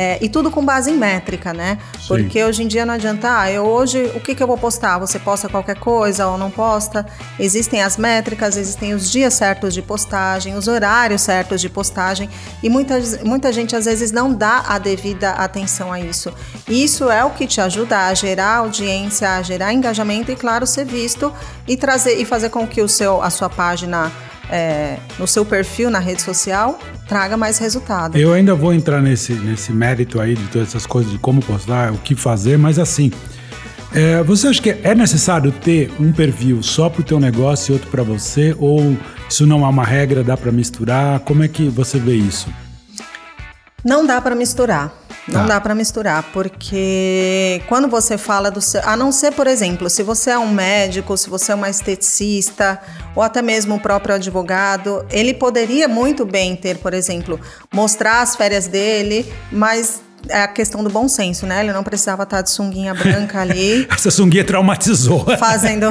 É, 0.00 0.16
e 0.22 0.28
tudo 0.28 0.48
com 0.48 0.64
base 0.64 0.92
em 0.92 0.96
métrica, 0.96 1.52
né? 1.52 1.76
Porque 2.06 2.44
hoje 2.44 2.62
em 2.62 2.68
dia 2.68 2.86
não 2.86 2.94
adianta, 2.94 3.40
ah, 3.40 3.50
eu 3.50 3.64
hoje, 3.64 4.12
o 4.14 4.20
que, 4.20 4.32
que 4.32 4.40
eu 4.40 4.46
vou 4.46 4.56
postar? 4.56 4.96
Você 5.00 5.18
posta 5.18 5.48
qualquer 5.48 5.74
coisa 5.74 6.28
ou 6.28 6.38
não 6.38 6.52
posta? 6.52 7.04
Existem 7.36 7.82
as 7.82 7.96
métricas, 7.96 8.56
existem 8.56 8.94
os 8.94 9.10
dias 9.10 9.34
certos 9.34 9.74
de 9.74 9.82
postagem, 9.82 10.54
os 10.54 10.68
horários 10.68 11.22
certos 11.22 11.60
de 11.60 11.68
postagem, 11.68 12.30
e 12.62 12.70
muita, 12.70 12.96
muita 13.24 13.52
gente 13.52 13.74
às 13.74 13.86
vezes 13.86 14.12
não 14.12 14.32
dá 14.32 14.62
a 14.68 14.78
devida 14.78 15.30
atenção 15.32 15.92
a 15.92 15.98
isso. 15.98 16.32
Isso 16.68 17.10
é 17.10 17.24
o 17.24 17.30
que 17.30 17.44
te 17.44 17.60
ajuda 17.60 18.06
a 18.06 18.14
gerar 18.14 18.58
audiência, 18.58 19.28
a 19.28 19.42
gerar 19.42 19.72
engajamento 19.72 20.30
e, 20.30 20.36
claro, 20.36 20.64
ser 20.64 20.84
visto 20.84 21.34
e 21.66 21.76
trazer 21.76 22.14
e 22.20 22.24
fazer 22.24 22.50
com 22.50 22.68
que 22.68 22.80
o 22.80 22.88
seu, 22.88 23.20
a 23.20 23.30
sua 23.30 23.50
página 23.50 24.12
é, 24.50 24.98
no 25.18 25.26
seu 25.26 25.44
perfil 25.44 25.90
na 25.90 25.98
rede 25.98 26.22
social 26.22 26.78
traga 27.06 27.36
mais 27.36 27.58
resultado. 27.58 28.18
Eu 28.18 28.32
ainda 28.32 28.54
vou 28.54 28.72
entrar 28.72 29.00
nesse, 29.00 29.32
nesse 29.32 29.72
mérito 29.72 30.20
aí 30.20 30.34
de 30.34 30.44
todas 30.48 30.68
essas 30.68 30.86
coisas, 30.86 31.10
de 31.10 31.18
como 31.18 31.40
postar, 31.40 31.92
o 31.92 31.98
que 31.98 32.14
fazer, 32.14 32.58
mas 32.58 32.78
assim, 32.78 33.10
é, 33.94 34.22
você 34.22 34.48
acha 34.48 34.60
que 34.60 34.70
é 34.70 34.94
necessário 34.94 35.50
ter 35.50 35.90
um 35.98 36.12
perfil 36.12 36.62
só 36.62 36.90
para 36.90 37.00
o 37.00 37.04
teu 37.04 37.18
negócio 37.18 37.72
e 37.72 37.74
outro 37.74 37.90
para 37.90 38.02
você? 38.02 38.54
Ou 38.58 38.96
isso 39.28 39.46
não 39.46 39.64
é 39.64 39.68
uma 39.68 39.84
regra, 39.84 40.22
dá 40.22 40.36
para 40.36 40.52
misturar? 40.52 41.20
Como 41.20 41.42
é 41.42 41.48
que 41.48 41.68
você 41.68 41.98
vê 41.98 42.14
isso? 42.14 42.48
Não 43.88 44.04
dá 44.04 44.20
para 44.20 44.34
misturar. 44.34 44.92
Não 45.26 45.42
Tá. 45.42 45.46
dá 45.46 45.60
para 45.60 45.74
misturar, 45.74 46.22
porque 46.32 47.62
quando 47.68 47.86
você 47.88 48.16
fala 48.16 48.50
do 48.50 48.60
seu. 48.62 48.80
A 48.84 48.96
não 48.96 49.12
ser, 49.12 49.32
por 49.32 49.46
exemplo, 49.46 49.90
se 49.90 50.02
você 50.02 50.30
é 50.30 50.38
um 50.38 50.50
médico, 50.50 51.16
se 51.18 51.28
você 51.28 51.52
é 51.52 51.54
uma 51.54 51.68
esteticista, 51.68 52.80
ou 53.14 53.22
até 53.22 53.42
mesmo 53.42 53.74
o 53.74 53.80
próprio 53.80 54.14
advogado, 54.14 55.04
ele 55.10 55.34
poderia 55.34 55.86
muito 55.86 56.24
bem 56.24 56.56
ter, 56.56 56.78
por 56.78 56.94
exemplo, 56.94 57.38
mostrar 57.72 58.22
as 58.22 58.36
férias 58.36 58.66
dele, 58.66 59.30
mas 59.52 60.00
é 60.28 60.42
a 60.42 60.48
questão 60.48 60.82
do 60.82 60.90
bom 60.90 61.08
senso, 61.08 61.46
né? 61.46 61.60
Ele 61.62 61.72
não 61.72 61.84
precisava 61.84 62.22
estar 62.22 62.42
de 62.42 62.50
sunguinha 62.50 62.94
branca 62.94 63.40
ali. 63.40 63.86
Essa 63.90 64.10
sunguinha 64.10 64.44
traumatizou. 64.44 65.24
fazendo 65.38 65.86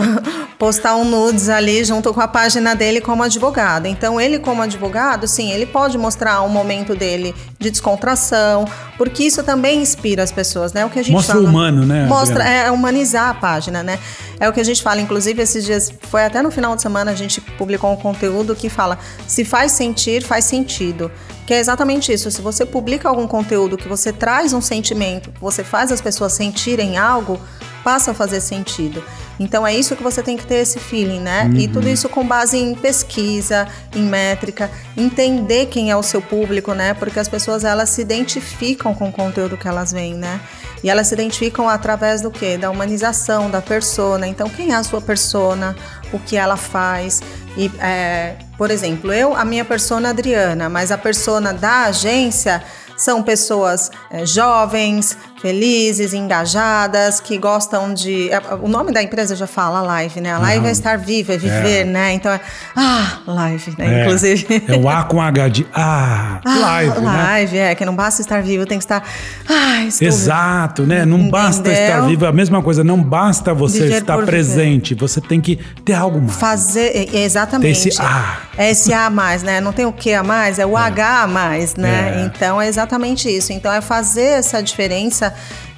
postar 0.57 0.95
um 0.95 1.05
nudes 1.05 1.49
ali 1.49 1.83
junto 1.83 2.13
com 2.13 2.19
a 2.19 2.27
página 2.27 2.75
dele 2.75 2.99
como 2.99 3.23
advogado. 3.23 3.85
Então 3.85 4.19
ele 4.19 4.39
como 4.39 4.61
advogado, 4.61 5.27
sim, 5.27 5.51
ele 5.51 5.65
pode 5.65 5.97
mostrar 5.97 6.41
um 6.41 6.49
momento 6.49 6.95
dele 6.95 7.33
de 7.59 7.69
descontração, 7.69 8.65
porque 8.97 9.23
isso 9.23 9.43
também 9.43 9.81
inspira 9.81 10.23
as 10.23 10.31
pessoas, 10.31 10.73
né? 10.73 10.85
O 10.85 10.89
que 10.89 10.99
a 10.99 11.03
gente 11.03 11.13
Mostra 11.13 11.35
fala, 11.35 11.45
o 11.45 11.49
humano, 11.49 11.85
né, 11.85 12.05
Mostra 12.05 12.43
Adriana? 12.43 12.67
é 12.67 12.71
humanizar 12.71 13.29
a 13.29 13.33
página, 13.33 13.83
né? 13.83 13.99
É 14.39 14.47
o 14.49 14.53
que 14.53 14.59
a 14.59 14.63
gente 14.63 14.81
fala, 14.81 15.01
inclusive 15.01 15.41
esses 15.41 15.63
dias, 15.63 15.91
foi 16.09 16.23
até 16.23 16.41
no 16.41 16.51
final 16.51 16.75
de 16.75 16.81
semana 16.81 17.11
a 17.11 17.15
gente 17.15 17.41
publicou 17.41 17.91
um 17.91 17.95
conteúdo 17.95 18.55
que 18.55 18.69
fala: 18.69 18.97
se 19.27 19.43
faz 19.43 19.71
sentir, 19.71 20.23
faz 20.23 20.45
sentido. 20.45 21.11
Que 21.47 21.53
é 21.53 21.59
exatamente 21.59 22.11
isso. 22.11 22.29
Se 22.29 22.41
você 22.41 22.65
publica 22.65 23.07
algum 23.07 23.25
conteúdo 23.25 23.77
que 23.77 23.87
você 23.87 24.11
traz 24.11 24.51
um 24.51 24.59
sentimento, 24.59 25.31
você 25.39 25.63
faz 25.63 25.93
as 25.93 26.01
pessoas 26.01 26.33
sentirem 26.33 26.97
algo, 26.97 27.39
passa 27.85 28.11
a 28.11 28.13
fazer 28.13 28.41
sentido. 28.41 29.01
Então 29.39 29.65
é 29.65 29.73
isso 29.73 29.95
que 29.95 30.03
você 30.03 30.21
tem 30.21 30.35
que 30.35 30.45
ter 30.45 30.55
esse 30.55 30.77
feeling, 30.77 31.21
né? 31.21 31.49
E 31.55 31.69
tudo 31.69 31.87
isso 31.87 32.09
com 32.09 32.27
base 32.27 32.57
em 32.57 32.75
pesquisa, 32.75 33.65
em 33.95 34.01
métrica, 34.01 34.69
entender 34.97 35.67
quem 35.67 35.89
é 35.89 35.95
o 35.95 36.03
seu 36.03 36.21
público, 36.21 36.73
né? 36.73 36.93
Porque 36.93 37.17
as 37.17 37.29
pessoas 37.29 37.63
elas 37.63 37.91
se 37.91 38.01
identificam 38.01 38.93
com 38.93 39.07
o 39.07 39.11
conteúdo 39.11 39.55
que 39.55 39.69
elas 39.69 39.93
veem, 39.93 40.15
né? 40.15 40.41
E 40.83 40.89
elas 40.89 41.07
se 41.07 41.13
identificam 41.13 41.69
através 41.69 42.19
do 42.19 42.29
quê? 42.29 42.57
Da 42.57 42.69
humanização, 42.69 43.49
da 43.49 43.61
persona. 43.61 44.27
Então, 44.27 44.49
quem 44.49 44.73
é 44.73 44.75
a 44.75 44.83
sua 44.83 44.99
persona? 44.99 45.77
O 46.11 46.19
que 46.19 46.35
ela 46.35 46.57
faz? 46.57 47.21
E, 47.55 47.71
é, 47.79 48.35
por 48.57 48.71
exemplo, 48.71 49.13
eu, 49.13 49.35
a 49.35 49.45
minha 49.45 49.63
persona 49.63 50.09
Adriana, 50.09 50.67
mas 50.67 50.91
a 50.91 50.97
persona 50.97 51.53
da 51.53 51.83
agência 51.83 52.63
são 52.97 53.21
pessoas 53.21 53.91
é, 54.09 54.25
jovens, 54.25 55.15
felizes, 55.41 56.13
engajadas, 56.13 57.19
que 57.19 57.37
gostam 57.37 57.93
de. 57.93 58.29
é, 58.31 58.41
O 58.61 58.67
nome 58.67 58.91
da 58.91 59.01
empresa 59.01 59.35
já 59.35 59.47
fala 59.47 59.81
live, 59.81 60.19
né? 60.21 60.33
A 60.33 60.39
live 60.39 60.67
é 60.67 60.71
estar 60.71 60.97
viva, 60.97 61.33
é 61.33 61.37
viver, 61.37 61.85
né? 61.85 62.13
Então 62.13 62.31
é. 62.31 62.39
Ah, 62.75 63.19
live, 63.27 63.75
né? 63.77 64.01
É, 64.01 64.01
Inclusive. 64.05 64.63
É 64.67 64.75
o 64.75 64.89
A 64.89 65.03
com 65.03 65.21
H 65.21 65.47
de 65.49 65.67
ah, 65.73 66.39
Ah, 66.45 66.57
live, 66.57 66.99
né? 66.99 67.23
live, 67.23 67.57
é, 67.57 67.75
que 67.75 67.85
não 67.85 67.95
basta 67.95 68.21
estar 68.21 68.41
vivo, 68.41 68.65
tem 68.65 68.77
que 68.77 68.83
estar. 68.83 69.03
Ah, 69.47 69.83
estou 69.85 70.07
Exato, 70.07 70.83
né? 70.83 71.05
Não 71.05 71.29
basta 71.29 71.69
Entendeu? 71.69 71.83
estar 71.83 72.01
vivo. 72.07 72.25
A 72.25 72.31
mesma 72.31 72.61
coisa, 72.61 72.83
não 72.83 73.01
basta 73.01 73.53
você 73.53 73.83
Viver 73.83 73.97
estar 74.01 74.13
por 74.15 74.25
viver. 74.25 74.31
presente. 74.31 74.95
Você 74.95 75.21
tem 75.21 75.39
que 75.39 75.57
ter 75.85 75.93
algo 75.93 76.19
mais. 76.19 76.35
Fazer, 76.37 77.09
é, 77.13 77.19
exatamente. 77.23 77.89
Esse 77.89 78.01
A. 78.01 78.37
É 78.57 78.71
esse 78.71 78.91
A 78.93 79.05
a 79.05 79.09
mais, 79.09 79.43
né? 79.43 79.61
Não 79.61 79.71
tem 79.71 79.85
o 79.85 79.93
que 79.93 80.13
a 80.13 80.23
mais, 80.23 80.57
é 80.59 80.65
o 80.65 80.75
H 80.75 81.23
a 81.23 81.27
mais, 81.27 81.75
né? 81.75 82.21
É. 82.21 82.25
Então 82.25 82.59
é 82.61 82.67
exatamente 82.67 83.29
isso. 83.29 83.53
Então 83.53 83.71
é 83.71 83.81
fazer 83.81 84.39
essa 84.39 84.61
diferença 84.63 85.26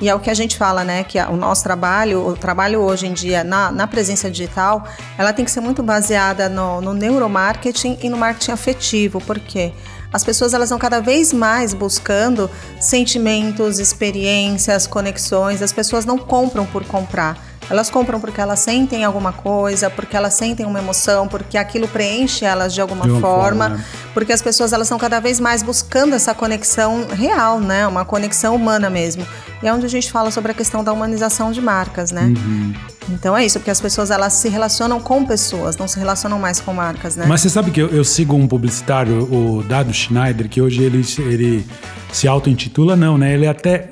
e 0.02 0.10
é 0.10 0.16
o 0.16 0.20
que 0.20 0.30
a 0.30 0.34
gente 0.34 0.58
fala, 0.58 0.84
né? 0.84 1.04
Que 1.04 1.20
o 1.20 1.36
nosso 1.36 1.64
trabalho, 1.64 2.26
o 2.26 2.36
trabalho 2.36 2.82
hoje 2.82 3.08
em 3.08 3.14
dia 3.14 3.44
na, 3.44 3.72
na 3.72 3.88
presença 3.88 4.30
digital, 4.30 4.86
ela 5.18 5.34
tem 5.34 5.46
que 5.46 5.52
ser 5.52 5.62
muito 5.62 5.84
baseada 5.84 6.50
no, 6.50 6.82
no 6.82 6.94
neuromarketing 6.94 7.98
e 8.02 8.10
no 8.10 8.18
marketing 8.18 8.52
afetivo. 8.52 9.20
Por 9.22 9.40
quê? 9.40 9.74
As 10.12 10.24
pessoas 10.24 10.54
elas 10.54 10.68
estão 10.68 10.80
cada 10.80 11.00
vez 11.00 11.32
mais 11.32 11.74
buscando 11.74 12.50
sentimentos, 12.80 13.80
experiências, 13.80 14.88
conexões. 14.88 15.62
As 15.62 15.72
pessoas 15.72 16.06
não 16.06 16.18
compram 16.18 16.66
por 16.66 16.84
comprar. 16.86 17.49
Elas 17.70 17.90
compram 17.90 18.20
porque 18.20 18.42
elas 18.42 18.60
sentem 18.60 19.04
alguma 19.04 19.32
coisa, 19.32 19.90
porque 19.90 20.16
elas 20.16 20.34
sentem 20.34 20.66
uma 20.66 20.80
emoção, 20.80 21.28
porque 21.28 21.58
aquilo 21.58 21.88
preenche 21.88 22.46
elas 22.46 22.74
de 22.74 22.82
alguma 22.82 23.06
De 23.06 23.12
uma 23.12 23.22
forma, 23.22 23.70
forma, 23.70 23.70
né? 23.78 23.86
porque 24.14 24.34
as 24.34 24.42
pessoas 24.42 24.74
elas 24.74 24.88
estão 24.88 24.98
cada 24.98 25.20
vez 25.20 25.40
mais 25.40 25.62
buscando 25.62 26.16
essa 26.16 26.34
conexão 26.34 27.08
real, 27.08 27.60
né? 27.60 27.86
Uma 27.88 28.04
conexão 28.06 28.56
humana 28.56 28.90
mesmo. 28.90 29.26
E 29.62 29.68
é 29.68 29.74
onde 29.74 29.86
a 29.86 29.90
gente 29.90 30.12
fala 30.12 30.32
sobre 30.32 30.52
a 30.52 30.56
questão 30.56 30.84
da 30.84 30.92
humanização 30.92 31.52
de 31.52 31.62
marcas, 31.62 32.12
né? 32.12 32.34
Uhum. 32.36 32.74
Então 33.10 33.36
é 33.36 33.46
isso, 33.46 33.60
porque 33.60 33.72
as 33.72 33.82
pessoas 33.82 34.12
elas 34.12 34.34
se 34.34 34.50
relacionam 34.50 35.00
com 35.00 35.26
pessoas, 35.26 35.76
não 35.78 35.88
se 35.88 35.98
relacionam 35.98 36.40
mais 36.40 36.60
com 36.60 36.74
marcas, 36.74 37.16
né? 37.16 37.26
Mas 37.28 37.42
você 37.42 37.50
sabe 37.50 37.72
que 37.72 37.82
eu, 37.82 37.88
eu 37.88 38.04
sigo 38.04 38.36
um 38.36 38.48
publicitário, 38.48 39.24
o 39.32 39.64
Dado 39.64 39.94
Schneider, 39.94 40.48
que 40.48 40.62
hoje 40.62 40.84
ele, 40.84 41.06
ele 41.20 41.66
se 42.12 42.28
auto-intitula, 42.28 42.96
não, 42.96 43.18
né? 43.18 43.34
Ele 43.34 43.48
até 43.48 43.90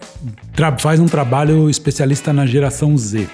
faz 0.79 1.00
um 1.00 1.05
trabalho 1.05 1.69
especialista 1.69 2.31
na 2.31 2.45
geração 2.45 2.97
Z. 2.97 3.27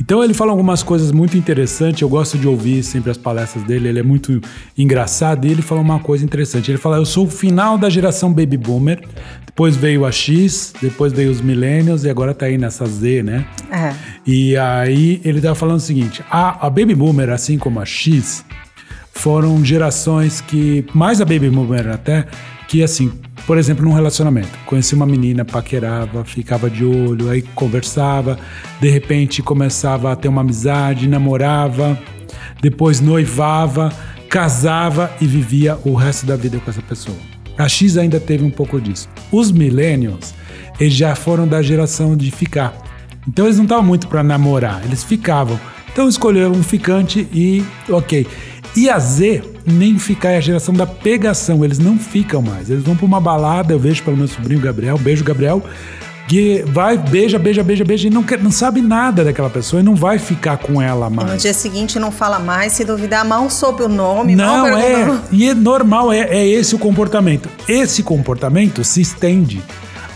Então 0.00 0.22
ele 0.22 0.34
fala 0.34 0.52
algumas 0.52 0.82
coisas 0.82 1.10
muito 1.10 1.36
interessantes, 1.36 2.02
eu 2.02 2.08
gosto 2.08 2.36
de 2.36 2.46
ouvir 2.46 2.82
sempre 2.82 3.10
as 3.10 3.16
palestras 3.16 3.64
dele, 3.64 3.88
ele 3.88 3.98
é 3.98 4.02
muito 4.02 4.40
engraçado 4.76 5.46
e 5.46 5.50
ele 5.50 5.62
fala 5.62 5.80
uma 5.80 5.98
coisa 5.98 6.24
interessante. 6.24 6.70
Ele 6.70 6.78
fala: 6.78 6.98
"Eu 6.98 7.06
sou 7.06 7.26
o 7.26 7.30
final 7.30 7.78
da 7.78 7.88
geração 7.88 8.32
baby 8.32 8.56
boomer, 8.56 9.02
depois 9.46 9.76
veio 9.76 10.04
a 10.04 10.12
X, 10.12 10.72
depois 10.80 11.12
veio 11.12 11.30
os 11.30 11.40
millennials 11.40 12.04
e 12.04 12.10
agora 12.10 12.34
tá 12.34 12.46
aí 12.46 12.58
nessa 12.58 12.84
Z, 12.86 13.22
né?" 13.22 13.46
É. 13.70 13.94
E 14.26 14.56
aí 14.56 15.20
ele 15.24 15.40
tava 15.40 15.54
falando 15.54 15.78
o 15.78 15.80
seguinte: 15.80 16.22
a, 16.30 16.66
a 16.66 16.70
baby 16.70 16.94
boomer, 16.94 17.30
assim 17.30 17.58
como 17.58 17.80
a 17.80 17.84
X, 17.86 18.44
foram 19.12 19.64
gerações 19.64 20.40
que 20.40 20.84
mais 20.92 21.20
a 21.20 21.24
baby 21.24 21.48
boomer 21.48 21.88
até 21.88 22.26
que 22.68 22.82
assim, 22.82 23.12
por 23.44 23.58
exemplo, 23.58 23.84
num 23.84 23.92
relacionamento, 23.92 24.58
conheci 24.64 24.94
uma 24.94 25.06
menina, 25.06 25.44
paquerava, 25.44 26.24
ficava 26.24 26.70
de 26.70 26.84
olho, 26.84 27.30
aí 27.30 27.42
conversava, 27.42 28.38
de 28.80 28.88
repente 28.88 29.42
começava 29.42 30.10
a 30.10 30.16
ter 30.16 30.28
uma 30.28 30.40
amizade, 30.40 31.08
namorava, 31.08 31.98
depois 32.60 33.00
noivava, 33.00 33.92
casava 34.28 35.12
e 35.20 35.26
vivia 35.26 35.78
o 35.84 35.94
resto 35.94 36.26
da 36.26 36.36
vida 36.36 36.58
com 36.58 36.70
essa 36.70 36.82
pessoa. 36.82 37.16
A 37.58 37.68
X 37.68 37.96
ainda 37.96 38.20
teve 38.20 38.44
um 38.44 38.50
pouco 38.50 38.80
disso. 38.80 39.08
Os 39.32 39.50
millennials, 39.50 40.34
eles 40.78 40.94
já 40.94 41.14
foram 41.14 41.46
da 41.46 41.62
geração 41.62 42.16
de 42.16 42.30
ficar. 42.30 42.74
Então 43.26 43.46
eles 43.46 43.56
não 43.56 43.64
estavam 43.64 43.84
muito 43.84 44.08
para 44.08 44.22
namorar, 44.22 44.84
eles 44.84 45.02
ficavam. 45.02 45.58
Então 45.90 46.08
escolheram 46.08 46.52
um 46.52 46.62
ficante 46.62 47.26
e 47.32 47.64
ok. 47.88 48.26
E 48.76 48.90
a 48.90 48.98
Z 48.98 49.55
nem 49.66 49.98
ficar 49.98 50.30
é 50.30 50.36
a 50.36 50.40
geração 50.40 50.72
da 50.72 50.86
pegação, 50.86 51.64
eles 51.64 51.78
não 51.78 51.98
ficam 51.98 52.40
mais. 52.40 52.70
Eles 52.70 52.82
vão 52.84 52.96
para 52.96 53.06
uma 53.06 53.20
balada, 53.20 53.72
eu 53.74 53.78
vejo 53.78 54.02
pelo 54.02 54.16
meu 54.16 54.28
sobrinho 54.28 54.60
Gabriel, 54.60 54.96
beijo 54.98 55.24
Gabriel, 55.24 55.62
que 56.28 56.64
vai, 56.66 56.96
beija, 56.98 57.38
beija, 57.38 57.62
beija, 57.62 57.84
beija 57.84 58.08
e 58.08 58.10
não, 58.10 58.22
quer, 58.22 58.42
não 58.42 58.50
sabe 58.50 58.80
nada 58.80 59.24
daquela 59.24 59.50
pessoa 59.50 59.80
e 59.80 59.82
não 59.82 59.94
vai 59.94 60.18
ficar 60.18 60.56
com 60.58 60.80
ela 60.82 61.06
E 61.06 61.10
no 61.10 61.16
mais. 61.16 61.42
dia 61.42 61.54
seguinte 61.54 61.98
não 61.98 62.10
fala 62.10 62.38
mais, 62.38 62.72
se 62.72 62.84
duvidar, 62.84 63.24
mal 63.24 63.48
soube 63.48 63.82
o 63.82 63.88
nome, 63.88 64.34
Não, 64.34 64.66
é. 64.66 65.20
E 65.30 65.48
é 65.48 65.54
normal, 65.54 66.12
é, 66.12 66.20
é 66.20 66.46
esse 66.46 66.74
o 66.74 66.78
comportamento. 66.78 67.48
Esse 67.68 68.02
comportamento 68.02 68.82
se 68.82 69.00
estende 69.00 69.62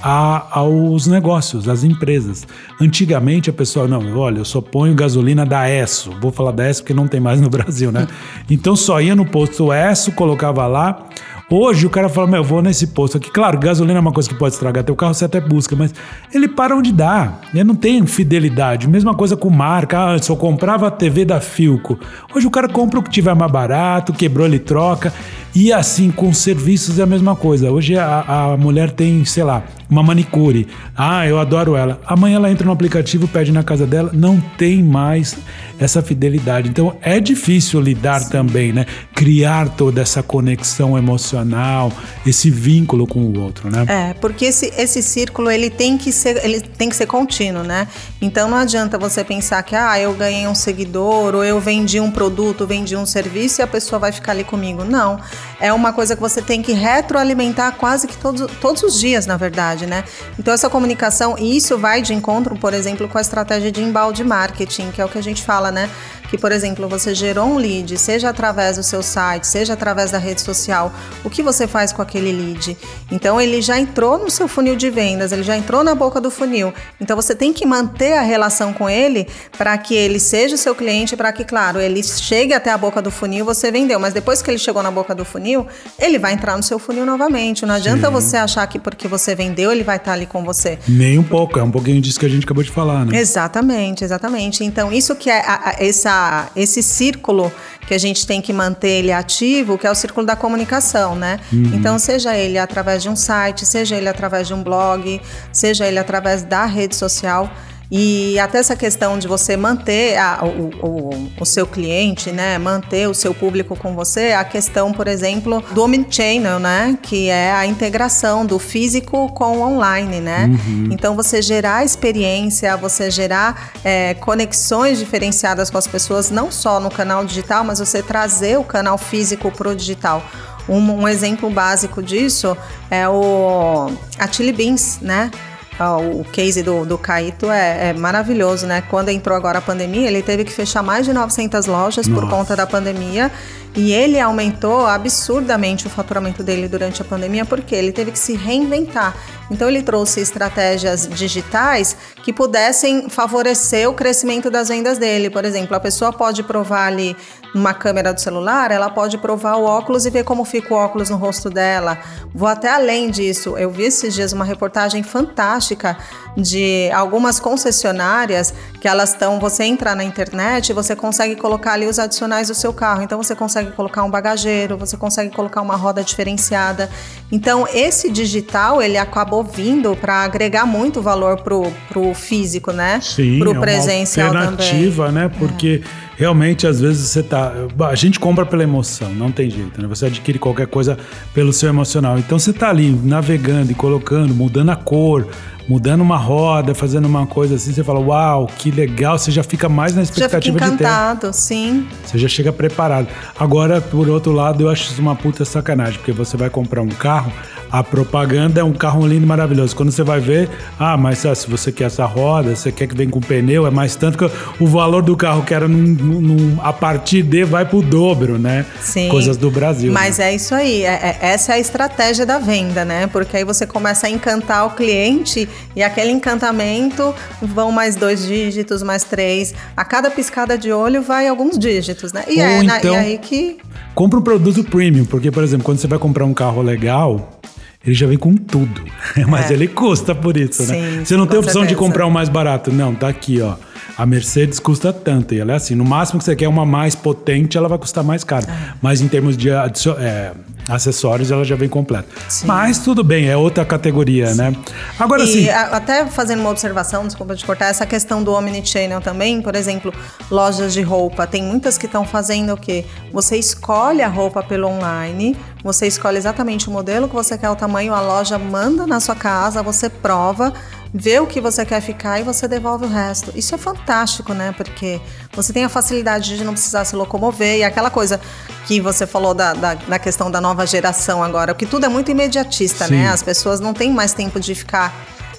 a- 0.02 0.47
aos 0.50 1.07
negócios, 1.07 1.69
às 1.69 1.85
empresas. 1.85 2.47
Antigamente 2.80 3.50
a 3.50 3.52
pessoa, 3.52 3.87
não, 3.87 4.16
olha, 4.19 4.38
eu 4.38 4.45
só 4.45 4.61
ponho 4.61 4.95
gasolina 4.95 5.45
da 5.45 5.69
ESSO. 5.69 6.12
Vou 6.21 6.30
falar 6.33 6.52
da 6.52 6.69
ESSO 6.69 6.83
porque 6.83 6.95
não 6.95 7.07
tem 7.09 7.21
mais 7.21 7.40
no 7.40 7.49
Brasil, 7.50 7.92
né? 7.92 8.07
Então 8.49 8.75
só 8.76 9.00
ia 9.00 9.14
no 9.14 9.25
posto 9.26 9.73
ESSO, 9.73 10.12
colocava 10.12 10.66
lá. 10.66 11.07
Hoje 11.52 11.85
o 11.85 11.90
cara 11.90 12.09
fala, 12.09 12.28
meu, 12.28 12.37
eu 12.37 12.45
vou 12.45 12.62
nesse 12.62 12.87
posto 12.87 13.16
aqui. 13.16 13.28
Claro, 13.28 13.59
gasolina 13.59 13.99
é 13.99 14.00
uma 14.00 14.12
coisa 14.12 14.28
que 14.28 14.37
pode 14.37 14.54
estragar 14.54 14.85
teu 14.85 14.95
carro, 14.95 15.12
você 15.12 15.25
até 15.25 15.40
busca, 15.40 15.75
mas 15.75 15.92
ele 16.33 16.47
para 16.47 16.76
onde 16.76 16.92
dá. 16.92 17.40
Ele 17.52 17.64
não 17.64 17.75
tem 17.75 18.07
fidelidade. 18.07 18.88
Mesma 18.88 19.14
coisa 19.16 19.37
com 19.37 19.50
marca. 19.50 19.99
Ah, 20.12 20.16
eu 20.28 20.37
comprava 20.37 20.87
a 20.87 20.90
TV 20.92 21.25
da 21.25 21.40
Filco. 21.40 21.99
Hoje 22.33 22.47
o 22.47 22.50
cara 22.52 22.69
compra 22.69 23.00
o 23.00 23.02
que 23.02 23.11
tiver 23.11 23.35
mais 23.35 23.50
barato, 23.50 24.12
quebrou, 24.12 24.47
ele 24.47 24.61
troca. 24.61 25.12
E 25.52 25.73
assim, 25.73 26.12
com 26.12 26.33
serviços 26.33 27.00
é 27.00 27.02
a 27.02 27.07
mesma 27.07 27.35
coisa. 27.35 27.69
Hoje 27.73 27.99
a, 27.99 28.52
a 28.52 28.57
mulher 28.57 28.92
tem, 28.92 29.25
sei 29.25 29.42
lá, 29.42 29.64
uma 29.91 30.03
manicure. 30.03 30.69
Ah, 30.97 31.27
eu 31.27 31.39
adoro 31.39 31.75
ela. 31.75 32.01
Amanhã 32.07 32.37
ela 32.37 32.51
entra 32.51 32.65
no 32.65 32.73
aplicativo, 32.73 33.27
pede 33.27 33.51
na 33.51 33.63
casa 33.63 33.87
dela, 33.87 34.11
não 34.13 34.41
tem 34.57 34.83
mais 34.83 35.37
essa 35.79 36.03
fidelidade. 36.03 36.69
Então 36.69 36.97
é 37.03 37.19
difícil 37.19 37.81
lidar 37.81 38.29
também, 38.29 38.73
né? 38.73 38.87
Criar 39.15 39.69
toda 39.71 40.01
essa 40.01 40.23
conexão 40.23 40.97
emocional, 40.97 41.93
esse 42.25 42.51
vínculo 42.51 43.07
com 43.07 43.21
o 43.21 43.41
outro, 43.41 43.71
né? 43.71 43.85
É, 43.89 44.15
porque 44.15 44.47
esse, 44.47 44.73
esse 44.77 45.03
círculo 45.03 45.51
ele 45.51 45.71
tem 45.71 45.99
que 45.99 46.13
ser 46.13 46.45
ele 46.45 46.61
tem 46.61 46.89
que 46.89 46.97
ser 46.97 47.07
contínuo, 47.07 47.65
né? 47.65 47.89
Então 48.21 48.49
não 48.49 48.59
adianta 48.59 48.99
você 48.99 49.25
pensar 49.25 49.63
que 49.63 49.75
ah, 49.75 49.99
eu 49.99 50.15
ganhei 50.15 50.47
um 50.47 50.55
seguidor 50.55 51.35
ou 51.35 51.45
eu 51.45 51.59
vendi 51.59 51.99
um 51.99 52.11
produto, 52.11 52.67
vendi 52.67 52.95
um 52.95 53.07
serviço 53.07 53.61
e 53.61 53.63
a 53.63 53.67
pessoa 53.67 53.99
vai 53.99 54.13
ficar 54.13 54.33
ali 54.33 54.45
comigo. 54.45 54.85
Não. 54.85 55.19
É 55.61 55.73
uma 55.73 55.93
coisa 55.93 56.17
que 56.17 56.23
você 56.23 56.40
tem 56.40 56.62
que 56.62 56.73
retroalimentar 56.73 57.76
quase 57.76 58.07
que 58.09 58.17
todos, 58.17 58.50
todos 58.61 58.83
os 58.83 58.99
dias, 58.99 59.26
na 59.26 59.37
verdade, 59.37 59.87
né? 59.87 60.05
Então 60.38 60.55
essa 60.55 60.71
comunicação, 60.71 61.37
e 61.38 61.57
isso 61.57 61.76
vai 61.76 62.00
de 62.00 62.14
encontro, 62.14 62.57
por 62.57 62.73
exemplo, 62.73 63.07
com 63.09 63.19
a 63.19 63.21
estratégia 63.21 63.71
de 63.71 63.83
embalde 63.83 64.25
marketing, 64.25 64.90
que 64.90 65.00
é 65.00 65.05
o 65.05 65.09
que 65.09 65.19
a 65.19 65.23
gente 65.23 65.43
fala, 65.43 65.71
né? 65.71 65.90
Que, 66.31 66.39
por 66.39 66.53
exemplo, 66.53 66.89
você 66.89 67.15
gerou 67.15 67.47
um 67.49 67.57
lead, 67.57 67.99
seja 67.99 68.31
através 68.31 68.77
do 68.77 68.83
seu 68.83 69.03
site, 69.03 69.47
seja 69.47 69.73
através 69.73 70.11
da 70.13 70.19
rede 70.19 70.41
social, 70.41 70.93
o 71.25 71.29
que 71.31 71.43
você 71.43 71.67
faz 71.67 71.93
com 71.93 72.01
aquele 72.01 72.31
lead? 72.33 72.77
Então, 73.11 73.41
ele 73.41 73.61
já 73.61 73.79
entrou 73.81 74.17
no 74.19 74.31
seu 74.31 74.47
funil 74.47 74.77
de 74.77 74.89
vendas, 74.91 75.33
ele 75.33 75.43
já 75.43 75.57
entrou 75.57 75.83
na 75.83 75.95
boca 75.95 76.21
do 76.21 76.31
funil. 76.31 76.73
Então, 77.01 77.17
você 77.17 77.35
tem 77.35 77.53
que 77.53 77.67
manter 77.67 78.13
a 78.17 78.23
relação 78.23 78.73
com 78.73 78.89
ele 78.89 79.27
para 79.59 79.77
que 79.77 79.95
ele 79.95 80.21
seja 80.21 80.55
o 80.55 80.59
seu 80.59 80.75
cliente, 80.75 81.17
para 81.17 81.33
que, 81.33 81.45
claro, 81.45 81.81
ele 81.81 82.01
chegue 82.03 82.55
até 82.55 82.71
a 82.71 82.79
boca 82.79 83.03
do 83.03 83.11
funil, 83.11 83.45
você 83.45 83.73
vendeu. 83.73 83.99
Mas 83.99 84.15
depois 84.15 84.41
que 84.41 84.51
ele 84.51 84.59
chegou 84.59 84.83
na 84.85 84.91
boca 84.91 85.15
do 85.15 85.25
funil, 85.25 85.67
ele 85.99 86.19
vai 86.19 86.33
entrar 86.33 86.57
no 86.57 86.63
seu 86.63 86.79
funil 86.79 87.05
novamente. 87.05 87.67
Não 87.67 87.75
adianta 87.75 88.07
Sim. 88.07 88.13
você 88.13 88.37
achar 88.37 88.65
que 88.69 88.79
porque 88.79 89.09
você 89.09 89.35
vendeu, 89.35 89.73
ele 89.73 89.83
vai 89.83 89.97
estar 89.97 90.13
ali 90.13 90.27
com 90.27 90.45
você. 90.45 90.79
Nem 90.87 91.19
um 91.19 91.25
pouco, 91.25 91.59
é 91.59 91.63
um 91.63 91.71
pouquinho 91.73 92.01
disso 92.01 92.21
que 92.21 92.27
a 92.27 92.29
gente 92.29 92.45
acabou 92.45 92.63
de 92.63 92.71
falar, 92.71 93.05
né? 93.05 93.19
Exatamente, 93.19 94.05
exatamente. 94.05 94.63
Então, 94.65 94.93
isso 94.93 95.17
que 95.17 95.29
é 95.29 95.41
a- 95.41 95.71
a- 95.71 95.75
essa, 95.85 96.20
esse 96.57 96.83
círculo 96.83 97.53
que 97.87 97.95
a 97.95 97.99
gente 97.99 98.27
tem 98.27 98.41
que 98.41 98.53
manter 98.53 98.89
ele 98.89 99.12
ativo, 99.12 99.77
que 99.77 99.87
é 99.87 99.91
o 99.91 99.95
círculo 99.95 100.25
da 100.25 100.37
comunicação, 100.37 101.17
né? 101.17 101.41
Então, 101.75 101.99
seja 101.99 102.37
ele 102.37 102.57
através 102.59 103.03
de 103.03 103.09
um 103.09 103.17
site, 103.17 103.67
seja 103.67 103.97
ele 103.97 104.09
através 104.09 104.47
de 104.47 104.55
um 104.55 104.62
blog, 104.62 105.21
seja 105.53 105.87
ele 105.87 105.99
através 105.99 106.43
da 106.43 106.65
rede 106.67 106.95
social. 106.95 107.50
E 107.93 108.39
até 108.39 108.59
essa 108.59 108.76
questão 108.76 109.19
de 109.19 109.26
você 109.26 109.57
manter 109.57 110.17
a- 110.17 110.45
o, 110.45 110.71
o- 110.87 111.29
o 111.41 111.45
seu 111.45 111.67
cliente, 111.67 112.31
né? 112.31 112.57
Manter 112.57 113.09
o 113.09 113.15
seu 113.15 113.35
público 113.35 113.75
com 113.76 113.95
você, 113.97 114.33
a 114.33 114.45
questão, 114.45 114.93
por 114.93 115.09
exemplo, 115.09 115.61
do 115.73 115.83
omnichannel, 115.83 116.61
né? 116.61 116.97
Que 117.03 117.29
é 117.29 117.50
a 117.53 117.67
integração 117.67 118.47
do 118.47 118.61
físico 118.61 119.29
com 119.33 119.59
o 119.59 119.63
online, 119.63 120.21
né? 120.21 120.49
Então, 120.93 121.17
você 121.17 121.43
gerar 121.43 121.85
experiência, 121.85 122.76
você 122.76 123.11
gerar 123.11 123.73
é, 123.85 124.15
conexões 124.15 124.99
diferenciadas 125.00 125.69
com 125.69 125.76
as 125.79 125.87
pessoas, 125.89 126.31
não 126.31 126.49
só 126.50 126.79
no 126.79 126.91
canal 126.91 127.25
digital, 127.25 127.65
mas 127.65 127.81
você 127.81 128.03
trazer 128.03 128.57
o 128.57 128.63
canal 128.65 128.97
físico 128.99 129.50
para 129.50 129.69
o 129.69 129.75
digital. 129.75 130.23
Um, 130.69 130.79
um 131.03 131.09
exemplo 131.09 131.50
básico 131.50 132.00
disso 132.00 132.57
é 132.89 133.09
o 133.09 133.91
a 134.17 134.31
Chili 134.31 134.53
Beans, 134.53 134.99
né? 135.00 135.31
Ah, 135.80 135.97
O 135.97 136.23
case 136.25 136.62
do, 136.62 136.84
do 136.84 136.99
Caíto 136.99 137.50
é, 137.50 137.88
é 137.88 137.93
maravilhoso, 137.95 138.66
né? 138.66 138.82
Quando 138.82 139.08
entrou 139.08 139.34
agora 139.34 139.58
a 139.58 139.62
pandemia, 139.62 140.06
ele 140.06 140.21
teve 140.21 140.45
que 140.45 140.52
fechar 140.52 140.82
mais 140.82 141.06
de 141.06 141.12
900 141.14 141.64
lojas 141.64 142.06
por 142.06 142.23
Nossa. 142.23 142.36
conta 142.36 142.54
da 142.54 142.66
pandemia. 142.66 143.32
E 143.75 143.93
ele 143.93 144.19
aumentou 144.19 144.87
absurdamente 144.87 145.87
o 145.87 145.91
faturamento 145.91 146.43
dele 146.43 146.67
durante 146.67 147.02
a 147.02 147.04
pandemia, 147.04 147.45
porque 147.45 147.75
ele 147.75 147.93
teve 147.93 148.11
que 148.11 148.19
se 148.19 148.35
reinventar. 148.35 149.15
Então, 149.50 149.69
ele 149.69 149.83
trouxe 149.83 150.21
estratégias 150.21 151.09
digitais 151.09 151.97
que 152.23 152.33
pudessem 152.33 153.09
favorecer 153.09 153.89
o 153.89 153.95
crescimento 153.95 154.50
das 154.50 154.69
vendas 154.69 154.99
dele. 154.99 155.30
Por 155.30 155.45
exemplo, 155.45 155.76
a 155.76 155.80
pessoa 155.80 156.13
pode 156.13 156.43
provar 156.43 156.87
ali 156.87 157.17
numa 157.54 157.75
câmera 157.75 158.13
do 158.13 158.21
celular, 158.21 158.71
ela 158.71 158.89
pode 158.89 159.19
provar 159.19 159.56
o 159.56 159.65
óculos 159.65 160.06
e 160.06 160.11
ver 160.11 160.25
como 160.25 160.45
fica 160.45 160.73
o 160.73 160.76
óculos 160.76 161.11
no 161.11 161.17
rosto 161.17 161.50
dela. 161.50 161.99
Vou 162.33 162.49
até 162.49 162.69
além 162.69 163.11
disso. 163.11 163.56
Eu 163.56 163.71
vi 163.71 163.85
esses 163.85 164.15
dias 164.15 164.33
uma 164.33 164.45
reportagem 164.45 165.02
fantástica 165.02 165.97
de 166.37 166.89
algumas 166.93 167.41
concessionárias 167.41 168.54
que 168.80 168.87
elas 168.87 169.11
estão. 169.11 169.41
Você 169.41 169.65
entra 169.65 169.95
na 169.95 170.04
internet 170.04 170.73
você 170.73 170.95
consegue 170.95 171.37
colocar 171.37 171.73
ali 171.73 171.87
os 171.87 171.99
adicionais 171.99 172.49
do 172.49 172.54
seu 172.54 172.73
carro. 172.73 173.02
Então 173.02 173.21
você 173.21 173.35
consegue 173.35 173.60
colocar 173.69 174.03
um 174.05 174.11
bagageiro, 174.11 174.77
você 174.77 174.97
consegue 174.97 175.35
colocar 175.35 175.61
uma 175.61 175.77
roda 175.77 176.03
diferenciada. 176.03 176.91
Então 177.31 177.67
esse 177.73 178.11
digital 178.11 178.83
ele 178.83 178.97
acabou 178.97 179.45
vindo 179.45 179.95
para 179.97 180.25
agregar 180.25 180.67
muito 180.67 181.03
valor 181.03 181.41
pro, 181.43 181.71
pro 181.89 182.15
físico, 182.15 182.73
né? 182.73 183.01
Sim, 183.01 183.39
pro 183.39 183.51
é 183.51 183.53
uma 183.53 183.61
presencial 183.61 184.29
também. 184.29 184.43
É. 184.43 184.51
alternativa, 184.51 185.13
né? 185.13 185.31
Porque 185.39 185.83
realmente 186.17 186.67
às 186.67 186.81
vezes 186.81 187.09
você 187.09 187.23
tá, 187.23 187.53
a 187.89 187.95
gente 187.95 188.21
compra 188.21 188.45
pela 188.45 188.63
emoção, 188.63 189.11
não 189.15 189.33
tem 189.33 189.49
jeito, 189.49 189.81
né? 189.81 189.89
Você 189.89 190.07
adquire 190.07 190.39
qualquer 190.39 190.67
coisa 190.67 190.99
pelo 191.33 191.53
seu 191.53 191.69
emocional. 191.69 192.19
Então 192.19 192.39
você 192.39 192.53
tá 192.53 192.69
ali 192.69 192.91
navegando 192.91 193.73
e 193.73 193.75
colocando, 193.75 194.35
mudando 194.35 194.71
a 194.71 194.77
cor, 194.77 195.27
mudando 195.71 196.00
uma 196.00 196.17
roda, 196.17 196.75
fazendo 196.75 197.06
uma 197.06 197.28
coisa 197.28 197.54
assim, 197.54 197.73
você 197.73 197.85
fala: 197.85 198.00
"Uau, 198.00 198.49
que 198.59 198.73
legal", 198.73 199.17
você 199.17 199.30
já 199.30 199.45
fica 199.45 199.69
mais 199.69 199.95
na 199.95 200.02
Já 200.02 200.06
fica 200.13 200.26
expectativa 200.26 200.59
de 200.59 200.67
ter. 200.67 200.75
encantado, 200.75 201.33
sim. 201.33 201.87
Você 202.04 202.19
já 202.19 202.26
chega 202.26 202.52
preparado. 202.52 203.06
Agora, 203.39 203.80
por 203.80 204.09
outro 204.09 204.33
lado, 204.33 204.65
eu 204.65 204.69
acho 204.69 204.91
isso 204.91 205.00
uma 205.00 205.15
puta 205.15 205.45
sacanagem, 205.45 205.95
porque 205.99 206.11
você 206.11 206.37
vai 206.37 206.50
comprar 206.50 206.83
um 206.83 206.89
carro, 206.89 207.33
a 207.71 207.83
propaganda 207.85 208.61
é 208.61 208.65
um 208.65 208.73
carro 208.73 209.06
lindo 209.06 209.25
e 209.25 209.26
maravilhoso. 209.26 209.76
Quando 209.76 209.91
você 209.93 210.02
vai 210.02 210.21
ver, 210.21 210.49
ah, 210.78 210.97
mas 210.97 211.25
ah, 211.25 211.35
se 211.35 211.49
você 211.49 211.71
quer 211.71 211.85
essa 211.85 212.04
roda, 212.04 212.54
você 212.54 212.73
quer 212.73 212.87
que 212.87 212.97
venha 212.97 213.11
com 213.11 213.21
pneu, 213.21 213.67
é 213.67 213.71
mais 213.71 213.95
tanto 213.97 214.19
que 214.19 214.30
o 214.59 214.67
valor 214.67 215.02
do 215.02 215.17
carro 215.17 215.43
que 215.43 215.54
era 215.54 215.69
num, 215.69 215.78
num, 216.21 216.59
a 216.63 216.73
partir 216.73 217.23
de 217.23 217.45
vai 217.45 217.65
pro 217.65 217.83
dobro, 217.83 218.39
né? 218.39 218.65
Sim. 218.80 219.09
Coisas 219.09 219.37
do 219.37 219.50
Brasil. 219.50 219.93
Mas 219.93 220.19
né? 220.19 220.30
é 220.30 220.35
isso 220.35 220.54
aí, 220.54 220.83
é, 220.83 221.17
é, 221.21 221.28
essa 221.33 221.52
é 221.52 221.54
a 221.56 221.59
estratégia 221.59 222.26
da 222.26 222.39
venda, 222.39 222.85
né? 222.85 223.06
Porque 223.06 223.37
aí 223.37 223.45
você 223.45 223.67
começa 223.67 224.06
a 224.06 224.11
encantar 224.11 224.67
o 224.67 224.71
cliente 224.71 225.49
e 225.75 225.83
aquele 225.83 226.11
encantamento 226.11 227.15
vão 227.41 227.71
mais 227.71 227.97
dois 227.97 228.26
dígitos, 228.26 228.83
mais 228.83 229.04
três. 229.04 229.54
A 229.76 229.85
cada 229.85 230.11
piscada 230.11 230.59
de 230.59 230.73
olho 230.73 231.02
vai 231.02 231.28
alguns 231.28 231.59
dígitos, 231.59 232.13
né? 232.13 232.25
E 232.28 232.39
Ou 232.39 232.45
é 232.47 232.63
na- 232.63 232.78
então- 232.78 232.95
e 232.95 232.97
aí 232.97 233.19
que. 233.19 233.59
Compra 233.95 234.19
um 234.19 234.23
produto 234.23 234.63
premium, 234.65 235.04
porque, 235.04 235.30
por 235.30 235.43
exemplo, 235.43 235.65
quando 235.65 235.78
você 235.78 235.87
vai 235.87 235.99
comprar 235.99 236.25
um 236.25 236.33
carro 236.33 236.63
legal, 236.63 237.40
ele 237.84 237.95
já 237.95 238.06
vem 238.06 238.19
com 238.19 238.34
tudo. 238.34 238.82
Mas 239.28 239.50
É. 239.50 239.54
ele 239.54 239.69
custa 239.69 240.14
por 240.14 240.36
isso, 240.36 240.62
né? 240.66 240.75
Sim, 240.99 241.04
Você 241.04 241.16
não 241.16 241.26
tem 241.26 241.38
opção 241.38 241.62
de 241.62 241.69
certeza. 241.69 241.78
comprar 241.78 242.06
um 242.06 242.10
mais 242.10 242.28
barato. 242.28 242.71
Não, 242.73 242.95
tá 242.95 243.08
aqui, 243.08 243.40
ó. 243.40 243.54
A 243.97 244.06
Mercedes 244.06 244.58
custa 244.58 244.93
tanto. 244.93 245.34
E 245.34 245.40
ela 245.40 245.52
é 245.52 245.56
assim, 245.56 245.75
no 245.75 245.84
máximo 245.84 246.19
que 246.19 246.25
você 246.25 246.36
quer 246.36 246.49
uma 246.49 246.64
mais 246.64 246.95
potente, 246.95 247.56
ela 247.56 247.69
vai 247.69 247.78
custar 247.78 248.04
mais 248.04 248.25
caro. 248.25 248.47
É. 248.49 248.75
Mas 248.80 249.00
em 249.00 249.08
termos 249.08 249.36
de 249.36 249.50
é, 249.50 250.32
acessórios, 250.69 251.30
ela 251.30 251.45
já 251.45 251.56
vem 251.56 251.69
completa. 251.69 252.08
Sim. 252.28 252.47
Mas 252.47 252.78
tudo 252.78 253.02
bem, 253.02 253.28
é 253.28 253.36
outra 253.36 253.64
categoria, 253.64 254.34
né? 254.34 254.54
Agora 254.99 255.26
sim. 255.26 255.49
até 255.49 256.06
fazendo 256.06 256.40
uma 256.40 256.50
observação, 256.50 257.06
desculpa 257.06 257.34
te 257.34 257.45
cortar, 257.45 257.66
essa 257.66 257.86
questão 257.86 258.23
do 258.23 258.32
omnichannel 258.32 259.00
também, 259.00 259.43
por 259.43 259.54
exemplo, 259.54 259.93
lojas 260.30 260.73
de 260.73 260.82
roupa, 260.82 261.26
tem 261.26 261.43
muitas 261.43 261.76
que 261.76 261.86
estão 261.86 262.04
fazendo 262.04 262.52
o 262.52 262.56
quê? 262.56 262.84
Você 263.12 263.36
escolhe 263.36 264.02
a 264.02 264.08
roupa 264.08 264.43
pelo 264.43 264.69
online, 264.69 265.36
você 265.62 265.86
escolhe 265.86 266.16
exatamente 266.19 266.69
o 266.69 266.71
modelo 266.71 267.08
que 267.08 267.14
você 267.14 267.36
quer, 267.36 267.50
o 267.50 267.56
tamanho, 267.56 267.93
a 267.93 268.00
loja 268.00 268.38
manda 268.38 268.86
na 268.86 269.00
sua 269.00 269.14
casa, 269.14 269.62
você 269.62 269.88
prova, 269.88 270.52
vê 270.93 271.21
o 271.21 271.26
que 271.26 271.41
você 271.41 271.65
quer 271.65 271.81
ficar 271.81 272.21
e 272.21 272.23
você 272.23 272.49
devolve 272.49 272.85
o 272.85 272.89
resto. 272.89 273.33
Isso 273.35 273.55
é 273.55 273.59
fantástico, 273.59 274.35
né? 274.35 274.53
Porque 274.57 275.00
você 275.33 275.53
tem 275.53 275.65
a 275.65 275.69
facilidade 275.69 276.37
de 276.37 276.45
não 276.45 276.53
precisar 276.53 276.85
se 276.85 276.97
locomover 276.97 277.59
e 277.59 277.65
aquela 277.65 277.91
coisa 277.91 278.21
que 278.67 278.81
você 278.81 279.07
falou 279.07 279.33
da, 279.33 279.55
da, 279.55 279.75
da 279.75 279.99
questão 279.99 280.31
da 280.31 280.41
nova 280.41 280.67
geração 280.67 281.23
agora, 281.23 281.55
porque 281.55 281.67
tudo 281.67 281.87
é 281.87 281.89
muito 281.89 282.11
imediatista, 282.11 282.87
Sim. 282.87 282.97
né? 282.97 283.09
As 283.09 283.23
pessoas 283.23 283.61
não 283.61 283.73
têm 283.73 283.93
mais 283.93 284.13
tempo 284.13 284.41
de 284.41 284.55
ficar 284.55 284.93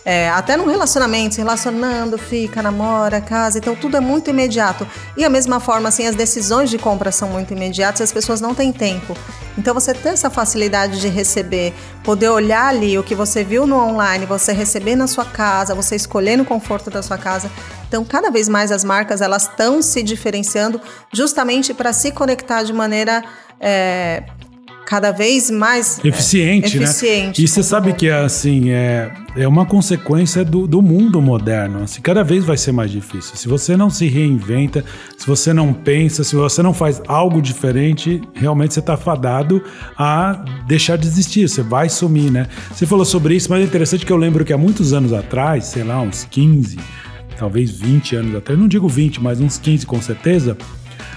é, 0.03 0.29
até 0.29 0.57
num 0.57 0.65
relacionamento, 0.65 1.35
se 1.35 1.41
relacionando, 1.41 2.17
fica, 2.17 2.61
namora, 2.61 3.21
casa, 3.21 3.59
então 3.59 3.75
tudo 3.75 3.97
é 3.97 3.99
muito 3.99 4.29
imediato. 4.29 4.87
E 5.15 5.23
a 5.23 5.29
mesma 5.29 5.59
forma, 5.59 5.89
assim, 5.89 6.07
as 6.07 6.15
decisões 6.15 6.69
de 6.69 6.77
compra 6.77 7.11
são 7.11 7.29
muito 7.29 7.53
imediatas 7.53 7.99
e 7.99 8.03
as 8.03 8.11
pessoas 8.11 8.41
não 8.41 8.55
têm 8.55 8.71
tempo. 8.71 9.15
Então 9.57 9.73
você 9.73 9.93
ter 9.93 10.09
essa 10.09 10.29
facilidade 10.29 10.99
de 10.99 11.07
receber, 11.07 11.73
poder 12.03 12.29
olhar 12.29 12.67
ali 12.67 12.97
o 12.97 13.03
que 13.03 13.13
você 13.13 13.43
viu 13.43 13.67
no 13.67 13.75
online, 13.77 14.25
você 14.25 14.53
receber 14.53 14.95
na 14.95 15.07
sua 15.07 15.25
casa, 15.25 15.75
você 15.75 15.95
escolher 15.95 16.37
no 16.37 16.45
conforto 16.45 16.89
da 16.89 17.03
sua 17.03 17.17
casa. 17.17 17.51
Então, 17.87 18.05
cada 18.05 18.31
vez 18.31 18.47
mais 18.47 18.71
as 18.71 18.85
marcas 18.85 19.19
elas 19.19 19.43
estão 19.43 19.81
se 19.81 20.01
diferenciando 20.01 20.79
justamente 21.11 21.73
para 21.73 21.91
se 21.91 22.11
conectar 22.11 22.63
de 22.63 22.71
maneira 22.71 23.21
é, 23.59 24.23
cada 24.85 25.11
vez 25.11 25.49
mais 25.49 25.99
Eficiente, 26.03 26.77
é, 26.77 26.79
né? 26.79 26.85
eficiente 26.85 27.43
E 27.43 27.47
você 27.47 27.63
sabe 27.63 27.93
que 27.93 28.09
assim 28.09 28.71
é, 28.71 29.11
é 29.35 29.47
uma 29.47 29.65
consequência 29.65 30.43
do, 30.43 30.67
do 30.67 30.81
mundo 30.81 31.21
moderno. 31.21 31.83
Assim, 31.83 32.01
cada 32.01 32.23
vez 32.23 32.43
vai 32.43 32.57
ser 32.57 32.71
mais 32.71 32.91
difícil. 32.91 33.35
Se 33.35 33.47
você 33.47 33.77
não 33.77 33.89
se 33.89 34.07
reinventa, 34.07 34.83
se 35.17 35.25
você 35.25 35.53
não 35.53 35.73
pensa, 35.73 36.23
se 36.23 36.35
você 36.35 36.61
não 36.61 36.73
faz 36.73 37.01
algo 37.07 37.41
diferente, 37.41 38.21
realmente 38.33 38.73
você 38.73 38.79
está 38.79 38.97
fadado 38.97 39.63
a 39.97 40.43
deixar 40.67 40.97
de 40.97 41.07
existir. 41.07 41.47
Você 41.47 41.61
vai 41.61 41.89
sumir, 41.89 42.31
né? 42.31 42.47
Você 42.73 42.85
falou 42.85 43.05
sobre 43.05 43.35
isso, 43.35 43.49
mas 43.49 43.61
é 43.61 43.65
interessante 43.65 44.05
que 44.05 44.11
eu 44.11 44.17
lembro 44.17 44.43
que 44.43 44.53
há 44.53 44.57
muitos 44.57 44.93
anos 44.93 45.13
atrás, 45.13 45.65
sei 45.65 45.83
lá, 45.83 46.01
uns 46.01 46.25
15, 46.25 46.77
talvez 47.37 47.71
20 47.71 48.15
anos 48.15 48.35
atrás, 48.35 48.59
não 48.59 48.67
digo 48.67 48.87
20, 48.87 49.21
mas 49.21 49.39
uns 49.39 49.57
15 49.57 49.85
com 49.85 50.01
certeza. 50.01 50.57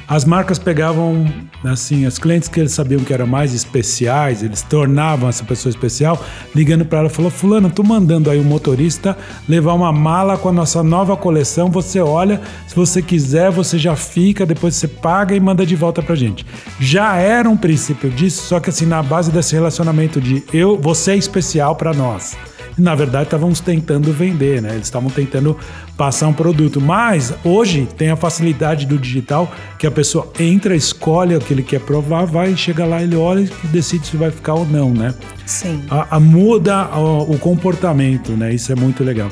As 0.07 0.25
marcas 0.27 0.59
pegavam, 0.59 1.27
assim, 1.65 2.05
as 2.05 2.19
clientes 2.19 2.47
que 2.47 2.61
eles 2.61 2.73
sabiam 2.73 3.03
que 3.03 3.13
eram 3.13 3.27
mais 3.27 3.55
especiais, 3.55 4.43
eles 4.43 4.61
tornavam 4.61 5.31
essa 5.31 5.43
pessoa 5.45 5.71
especial, 5.71 6.23
ligando 6.55 6.85
para 6.85 6.99
ela, 6.99 7.09
falou: 7.09 7.31
Fulano, 7.31 7.71
tô 7.71 7.83
mandando 7.83 8.31
aí 8.31 8.39
o 8.39 8.45
motorista 8.45 9.17
levar 9.49 9.73
uma 9.73 9.93
mala 9.93 10.37
com 10.37 10.51
a 10.51 10.53
nossa 10.53 10.83
nova 10.83 11.17
coleção. 11.17 11.71
Você 11.71 12.01
olha, 12.01 12.41
se 12.67 12.77
você 12.77 13.01
quiser, 13.01 13.51
você 13.51 13.79
já 13.79 13.97
fica, 13.97 14.45
depois 14.45 14.77
você 14.77 14.87
paga 14.87 15.35
e 15.35 15.41
manda 15.41 15.65
de 15.65 15.75
volta 15.75 16.03
pra 16.03 16.15
gente. 16.15 16.45
Já 16.79 17.17
era 17.17 17.49
um 17.49 17.57
princípio 17.57 18.11
disso, 18.11 18.43
só 18.47 18.61
que 18.61 18.69
assim, 18.69 18.85
na 18.87 19.03
base 19.03 19.31
desse 19.31 19.55
relacionamento 19.55 20.21
de 20.21 20.45
eu, 20.53 20.79
você 20.79 21.13
é 21.13 21.17
especial 21.17 21.77
para 21.77 21.95
nós. 21.95 22.37
Na 22.77 22.95
verdade, 22.95 23.25
estávamos 23.25 23.61
tentando 23.61 24.13
vender, 24.13 24.61
né? 24.61 24.71
Eles 24.73 24.87
estavam 24.87 25.09
tentando 25.09 25.57
passar 25.97 26.29
um 26.29 26.33
produto. 26.33 26.81
Mas 26.81 27.33
hoje 27.45 27.89
tem 27.97 28.11
a 28.11 28.17
facilidade 28.17 28.87
do 28.87 28.99
digital 28.99 29.53
que 29.79 29.87
a 29.87 29.91
pessoa 29.91 30.33
entra, 30.39 30.75
escolhe 30.75 31.37
o 31.37 31.41
que 31.41 31.53
ele 31.53 31.63
quer 31.63 31.81
provar, 31.81 32.25
vai, 32.25 32.57
chega 32.57 32.85
lá, 32.85 33.03
ele 33.03 33.17
olha 33.17 33.49
e 33.65 33.67
decide 33.69 34.07
se 34.07 34.17
vai 34.17 34.31
ficar 34.31 34.55
ou 34.55 34.67
não, 34.67 34.93
né? 34.93 35.15
Sim. 35.47 35.85
A, 35.91 36.17
a 36.17 36.21
muda 36.21 36.89
o, 36.97 37.33
o 37.33 37.39
comportamento, 37.39 38.33
né? 38.33 38.55
Isso 38.55 38.73
é 38.73 38.75
muito 38.75 39.05
legal. 39.05 39.31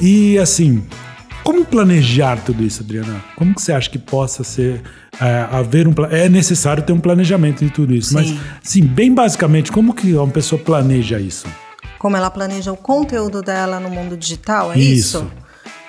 E 0.00 0.38
assim, 0.38 0.84
como 1.42 1.64
planejar 1.64 2.36
tudo 2.44 2.62
isso, 2.62 2.82
Adriana? 2.82 3.22
Como 3.36 3.54
que 3.54 3.62
você 3.62 3.72
acha 3.72 3.90
que 3.90 3.98
possa 3.98 4.44
ser 4.44 4.82
é, 5.20 5.46
haver 5.50 5.88
um 5.88 5.94
é 6.10 6.28
necessário 6.28 6.82
ter 6.82 6.92
um 6.92 7.00
planejamento 7.00 7.64
de 7.64 7.70
tudo 7.70 7.94
isso? 7.94 8.14
Mas, 8.14 8.28
Sim. 8.28 8.40
sim, 8.62 8.82
bem 8.82 9.12
basicamente, 9.12 9.72
como 9.72 9.92
que 9.92 10.14
uma 10.14 10.28
pessoa 10.28 10.60
planeja 10.60 11.18
isso? 11.18 11.46
como 11.98 12.16
ela 12.16 12.30
planeja 12.30 12.72
o 12.72 12.76
conteúdo 12.76 13.42
dela 13.42 13.80
no 13.80 13.90
mundo 13.90 14.16
digital, 14.16 14.72
é 14.72 14.78
Isso. 14.78 15.18
isso? 15.18 15.30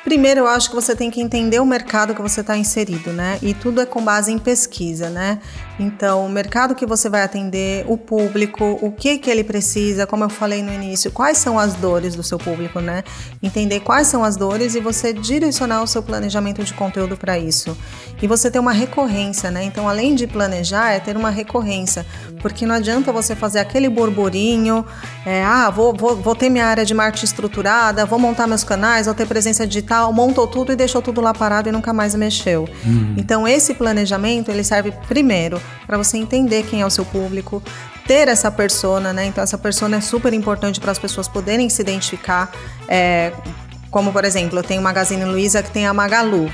Primeiro, 0.09 0.39
eu 0.39 0.47
acho 0.47 0.71
que 0.71 0.75
você 0.75 0.95
tem 0.95 1.11
que 1.11 1.21
entender 1.21 1.59
o 1.59 1.65
mercado 1.67 2.15
que 2.15 2.21
você 2.23 2.41
está 2.41 2.57
inserido, 2.57 3.13
né? 3.13 3.37
E 3.43 3.53
tudo 3.53 3.79
é 3.79 3.85
com 3.85 4.03
base 4.03 4.31
em 4.31 4.39
pesquisa, 4.39 5.07
né? 5.07 5.37
Então, 5.79 6.25
o 6.25 6.29
mercado 6.29 6.75
que 6.75 6.85
você 6.85 7.09
vai 7.09 7.23
atender, 7.23 7.85
o 7.87 7.97
público, 7.97 8.77
o 8.81 8.91
que 8.91 9.17
que 9.17 9.29
ele 9.29 9.45
precisa, 9.45 10.05
como 10.05 10.25
eu 10.25 10.29
falei 10.29 10.61
no 10.61 10.73
início, 10.73 11.09
quais 11.09 11.37
são 11.37 11.57
as 11.57 11.73
dores 11.75 12.15
do 12.15 12.21
seu 12.21 12.37
público, 12.37 12.81
né? 12.81 13.01
Entender 13.41 13.79
quais 13.79 14.07
são 14.07 14.21
as 14.21 14.35
dores 14.35 14.75
e 14.75 14.81
você 14.81 15.13
direcionar 15.13 15.81
o 15.81 15.87
seu 15.87 16.03
planejamento 16.03 16.61
de 16.65 16.73
conteúdo 16.73 17.15
para 17.15 17.39
isso. 17.39 17.77
E 18.21 18.27
você 18.27 18.51
ter 18.51 18.59
uma 18.59 18.73
recorrência, 18.73 19.49
né? 19.49 19.63
Então, 19.63 19.87
além 19.87 20.15
de 20.15 20.27
planejar, 20.27 20.91
é 20.91 20.99
ter 20.99 21.15
uma 21.15 21.29
recorrência, 21.29 22.05
porque 22.41 22.65
não 22.65 22.75
adianta 22.75 23.13
você 23.13 23.33
fazer 23.33 23.59
aquele 23.59 23.87
burburinho, 23.87 24.85
é, 25.25 25.45
ah, 25.45 25.69
vou, 25.69 25.95
vou, 25.95 26.17
vou 26.17 26.35
ter 26.35 26.49
minha 26.49 26.65
área 26.65 26.83
de 26.83 26.93
marketing 26.93 27.25
estruturada, 27.25 28.05
vou 28.05 28.19
montar 28.19 28.47
meus 28.47 28.65
canais, 28.65 29.05
vou 29.05 29.15
ter 29.15 29.25
presença 29.25 29.65
digital, 29.65 30.11
montou 30.11 30.45
tudo 30.45 30.73
e 30.73 30.75
deixou 30.75 31.01
tudo 31.01 31.21
lá 31.21 31.33
parado 31.33 31.69
e 31.69 31.71
nunca 31.71 31.93
mais 31.93 32.13
mexeu. 32.15 32.67
Então, 33.15 33.47
esse 33.47 33.73
planejamento, 33.73 34.51
ele 34.51 34.63
serve 34.63 34.91
primeiro 35.07 35.61
para 35.85 35.97
você 35.97 36.17
entender 36.17 36.63
quem 36.63 36.81
é 36.81 36.85
o 36.85 36.89
seu 36.89 37.05
público, 37.05 37.61
ter 38.07 38.27
essa 38.27 38.49
persona, 38.51 39.13
né? 39.13 39.25
Então, 39.25 39.43
essa 39.43 39.57
persona 39.57 39.97
é 39.97 40.01
super 40.01 40.33
importante 40.33 40.79
para 40.79 40.91
as 40.91 40.99
pessoas 40.99 41.27
poderem 41.27 41.69
se 41.69 41.81
identificar. 41.81 42.51
é, 42.87 43.33
como, 43.91 44.13
por 44.13 44.23
exemplo, 44.23 44.59
eu 44.59 44.63
tenho 44.63 44.81
o 44.81 44.83
Magazine 44.83 45.25
Luiza 45.25 45.63
que 45.63 45.71
tem 45.71 45.87
a 45.87 45.93
Magalu. 45.93 46.51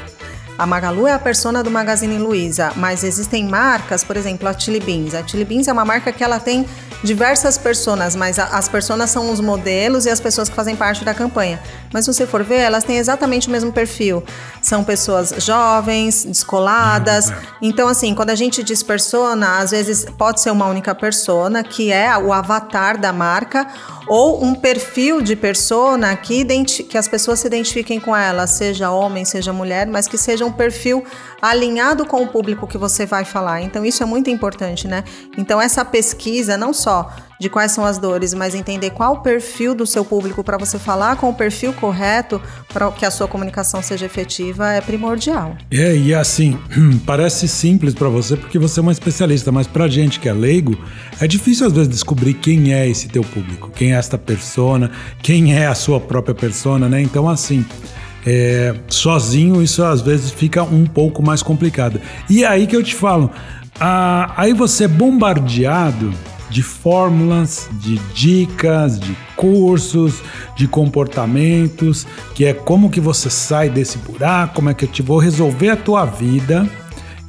A 0.58 0.66
Magalu 0.66 1.06
é 1.06 1.12
a 1.12 1.20
persona 1.20 1.62
do 1.62 1.70
Magazine 1.70 2.18
Luiza, 2.18 2.72
mas 2.78 3.04
existem 3.04 3.44
marcas, 3.46 4.06
por 4.06 4.16
exemplo, 4.16 4.48
a 4.48 4.58
Chili 4.58 4.80
Beans. 4.80 5.14
A 5.14 5.26
Chili 5.28 5.44
Beans 5.44 5.68
é 5.68 5.74
uma 5.74 5.84
marca 5.84 6.14
que 6.14 6.24
ela 6.24 6.40
tem 6.40 6.66
diversas 7.04 7.58
personas, 7.58 8.16
mas 8.16 8.40
a- 8.40 8.46
as 8.46 8.70
personas 8.70 9.10
são 9.10 9.30
os 9.32 9.42
modelos 9.42 10.06
e 10.06 10.10
as 10.10 10.20
pessoas 10.22 10.48
que 10.48 10.56
fazem 10.56 10.74
parte 10.76 11.04
da 11.04 11.14
campanha. 11.14 11.60
Mas 11.94 12.06
se 12.06 12.14
você 12.14 12.26
for 12.26 12.42
ver, 12.42 12.60
elas 12.60 12.86
têm 12.86 12.98
exatamente 12.98 13.50
o 13.50 13.52
mesmo 13.52 13.72
perfil. 13.74 14.24
São 14.62 14.82
pessoas 14.82 15.34
jovens, 15.44 16.24
descoladas. 16.24 17.32
Então, 17.62 17.90
assim, 17.90 18.16
quando 18.16 18.30
a 18.30 18.36
gente 18.36 18.64
diz 18.64 18.82
persona, 18.82 19.58
às 19.60 19.72
vezes 19.72 20.06
pode 20.18 20.40
ser 20.40 20.52
uma 20.52 20.68
única 20.68 20.96
persona, 20.96 21.64
que 21.64 21.92
é 21.92 22.18
o 22.18 22.32
avatar 22.32 22.98
da 22.98 23.12
marca, 23.12 23.68
ou 24.08 24.44
um 24.44 24.56
perfil 24.56 25.20
de 25.22 25.36
persona 25.36 26.16
que, 26.16 26.46
que 26.84 26.98
as 26.98 27.08
pessoas 27.08 27.40
se 27.40 27.48
identifiquem 27.48 28.00
com 28.00 28.16
ela, 28.16 28.48
seja 28.48 28.90
homem, 28.92 29.26
seja 29.26 29.52
mulher, 29.52 29.86
mas 29.88 30.08
que 30.08 30.18
seja 30.18 30.45
um 30.46 30.52
perfil 30.52 31.04
alinhado 31.42 32.06
com 32.06 32.24
o 32.24 32.28
público 32.28 32.68
que 32.68 32.78
você 32.78 33.06
vai 33.06 33.26
falar. 33.26 33.62
Então 33.62 33.86
isso 33.86 34.02
é 34.02 34.06
muito 34.06 34.30
importante, 34.30 34.88
né? 34.88 35.04
Então 35.38 35.62
essa 35.62 35.84
pesquisa 35.84 36.58
não 36.58 36.74
só 36.74 37.14
de 37.40 37.50
quais 37.50 37.72
são 37.72 37.86
as 37.86 37.98
dores, 37.98 38.34
mas 38.34 38.56
entender 38.56 38.92
qual 38.92 39.16
o 39.16 39.20
perfil 39.20 39.76
do 39.76 39.86
seu 39.86 40.06
público 40.06 40.44
para 40.44 40.58
você 40.58 40.80
falar 40.80 41.18
com 41.18 41.30
o 41.30 41.34
perfil 41.34 41.74
correto 41.74 42.42
para 42.72 42.90
que 42.92 43.06
a 43.06 43.12
sua 43.12 43.28
comunicação 43.28 43.82
seja 43.82 44.06
efetiva 44.06 44.72
é 44.72 44.82
primordial. 44.82 45.58
É, 45.70 45.96
e 45.96 46.14
assim, 46.14 46.58
parece 47.06 47.48
simples 47.48 47.94
pra 47.94 48.08
você 48.08 48.38
porque 48.38 48.58
você 48.58 48.80
é 48.80 48.82
uma 48.82 48.92
especialista, 48.92 49.52
mas 49.52 49.68
pra 49.68 49.88
gente 49.88 50.20
que 50.20 50.30
é 50.30 50.34
leigo, 50.34 50.78
é 51.20 51.28
difícil 51.28 51.68
às 51.68 51.74
vezes 51.74 51.90
descobrir 51.90 52.36
quem 52.36 52.74
é 52.74 52.88
esse 52.88 53.10
teu 53.10 53.24
público, 53.24 53.70
quem 53.76 53.94
é 53.94 53.98
esta 53.98 54.18
persona, 54.18 54.92
quem 55.22 55.54
é 55.54 55.68
a 55.68 55.76
sua 55.76 56.00
própria 56.00 56.34
persona, 56.34 56.88
né? 56.88 57.02
Então, 57.02 57.28
assim, 57.28 57.66
é, 58.26 58.74
sozinho 58.88 59.62
isso 59.62 59.84
às 59.84 60.02
vezes 60.02 60.32
fica 60.32 60.64
um 60.64 60.86
pouco 60.86 61.22
mais 61.22 61.44
complicado. 61.44 62.02
E 62.30 62.44
é 62.44 62.48
aí 62.48 62.66
que 62.66 62.76
eu 62.76 62.84
te 62.84 62.96
falo, 62.96 63.30
aí 63.80 64.54
você 64.54 64.86
é 64.86 64.88
bombardeado 64.88 66.12
de 66.50 66.64
fórmulas, 66.64 67.70
de 67.74 67.98
dicas, 68.14 69.00
de 69.00 69.16
cursos, 69.36 70.22
de 70.56 70.68
comportamentos, 70.68 72.08
que 72.34 72.46
é 72.46 72.54
como 72.54 72.90
que 72.90 73.00
você 73.00 73.30
sai 73.30 73.70
desse 73.70 73.98
buraco, 73.98 74.56
como 74.56 74.70
é 74.70 74.74
que 74.74 74.86
eu 74.86 74.90
te 74.90 75.02
vou 75.02 75.18
resolver 75.18 75.70
a 75.70 75.76
tua 75.76 76.06
vida. 76.06 76.68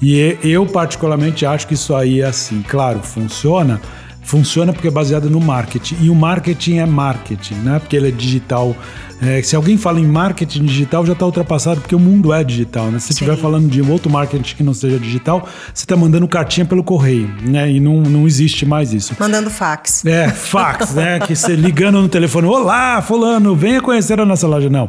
E 0.01 0.39
eu 0.43 0.67
particularmente 0.67 1.47
acho 1.47 1.67
que 1.67 1.75
isso 1.75 1.95
aí 1.95 2.21
é 2.21 2.27
assim, 2.27 2.63
claro, 2.69 3.01
funciona, 3.01 3.81
funciona 4.27 4.73
porque 4.73 4.89
é 4.89 4.91
baseado 4.91 5.31
no 5.31 5.41
marketing. 5.41 5.97
E 6.01 6.11
o 6.11 6.15
marketing 6.15 6.79
é 6.79 6.87
marketing, 6.87 7.55
né? 7.55 7.79
Porque 7.79 7.97
ele 7.97 8.09
é 8.09 8.11
digital. 8.11 8.77
É, 9.23 9.41
se 9.41 9.57
alguém 9.57 9.79
fala 9.79 10.01
em 10.01 10.05
marketing 10.05 10.65
digital, 10.65 11.07
já 11.07 11.13
está 11.13 11.25
ultrapassado, 11.25 11.81
porque 11.81 11.95
o 11.95 11.99
mundo 11.99 12.35
é 12.35 12.43
digital, 12.45 12.91
né? 12.91 12.99
Se 12.99 13.13
estiver 13.13 13.37
falando 13.37 13.69
de 13.69 13.81
outro 13.81 14.11
marketing 14.11 14.57
que 14.57 14.63
não 14.63 14.75
seja 14.75 14.99
digital, 14.99 15.49
você 15.73 15.85
está 15.85 15.97
mandando 15.97 16.27
cartinha 16.27 16.67
pelo 16.67 16.83
correio, 16.83 17.31
né? 17.41 17.71
E 17.71 17.81
não, 17.81 18.03
não 18.03 18.27
existe 18.27 18.67
mais 18.67 18.93
isso. 18.93 19.15
Mandando 19.19 19.49
fax. 19.49 20.05
É, 20.05 20.29
fax, 20.29 20.93
né? 20.95 21.21
Que 21.21 21.35
você 21.35 21.55
ligando 21.55 22.03
no 22.03 22.09
telefone, 22.09 22.49
olá, 22.49 23.01
fulano, 23.01 23.55
venha 23.55 23.81
conhecer 23.81 24.21
a 24.21 24.27
nossa 24.27 24.47
loja. 24.47 24.69
Não. 24.69 24.89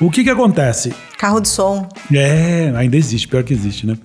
O 0.00 0.10
que 0.10 0.24
que 0.24 0.30
acontece? 0.30 0.94
Carro 1.18 1.40
de 1.40 1.48
som. 1.48 1.86
É, 2.10 2.72
ainda 2.74 2.96
existe, 2.96 3.28
pior 3.28 3.42
que 3.42 3.52
existe, 3.52 3.86
né? 3.86 3.98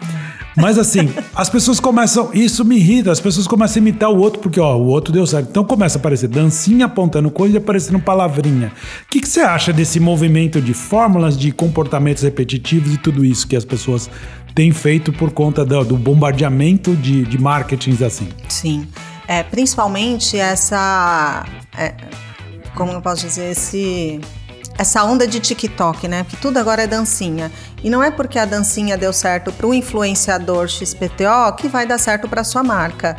Mas 0.56 0.78
assim, 0.78 1.10
as 1.36 1.50
pessoas 1.50 1.80
começam. 1.80 2.30
Isso 2.34 2.64
me 2.64 2.78
irrita, 2.78 3.12
as 3.12 3.20
pessoas 3.20 3.48
começam 3.48 3.80
a 3.80 3.82
imitar 3.82 4.10
o 4.10 4.18
outro, 4.18 4.40
porque 4.40 4.60
ó, 4.60 4.76
o 4.76 4.86
outro 4.86 5.12
deu 5.12 5.26
certo. 5.28 5.50
Então 5.50 5.64
começa 5.64 5.98
a 5.98 6.00
aparecer 6.00 6.28
dancinha 6.28 6.86
apontando 6.86 7.30
coisa 7.30 7.56
e 7.56 7.58
aparecendo 7.58 8.00
palavrinha. 8.00 8.72
O 9.04 9.10
que, 9.10 9.20
que 9.20 9.28
você 9.28 9.42
acha 9.42 9.74
desse 9.74 10.00
movimento 10.00 10.62
de 10.62 10.74
fórmulas, 10.74 11.38
de 11.38 11.52
comportamentos 11.52 12.24
repetitivos 12.24 12.94
e 12.94 12.98
tudo 12.98 13.26
isso 13.26 13.48
que 13.48 13.56
as 13.56 13.66
pessoas 13.66 14.10
têm 14.54 14.72
feito 14.72 15.12
por 15.12 15.32
conta 15.32 15.66
do, 15.66 15.84
do 15.84 15.98
bombardeamento 15.98 16.96
de, 16.96 17.24
de 17.24 17.38
marketings 17.38 18.02
assim? 18.02 18.30
Sim. 18.48 18.88
É, 19.28 19.44
principalmente 19.44 20.38
essa. 20.38 21.46
É, 21.78 21.94
como 22.76 22.92
eu 22.92 23.02
posso 23.02 23.26
dizer? 23.26 23.52
Esse 23.52 24.22
essa 24.78 25.04
onda 25.04 25.28
de 25.28 25.40
TikTok, 25.40 26.08
né? 26.08 26.26
Que 26.28 26.36
tudo 26.38 26.58
agora 26.58 26.84
é 26.84 26.88
dancinha. 26.88 27.52
E 27.84 27.90
não 27.90 28.04
é 28.04 28.12
porque 28.12 28.38
a 28.38 28.46
dancinha 28.46 28.98
deu 28.98 29.14
certo 29.14 29.52
para 29.52 29.68
o 29.68 29.74
influenciador 29.74 30.68
XPTO 30.68 31.56
que 31.58 31.68
vai 31.68 31.86
dar 31.86 31.98
certo 31.98 32.28
para 32.28 32.44
sua 32.44 32.64
marca. 32.64 33.16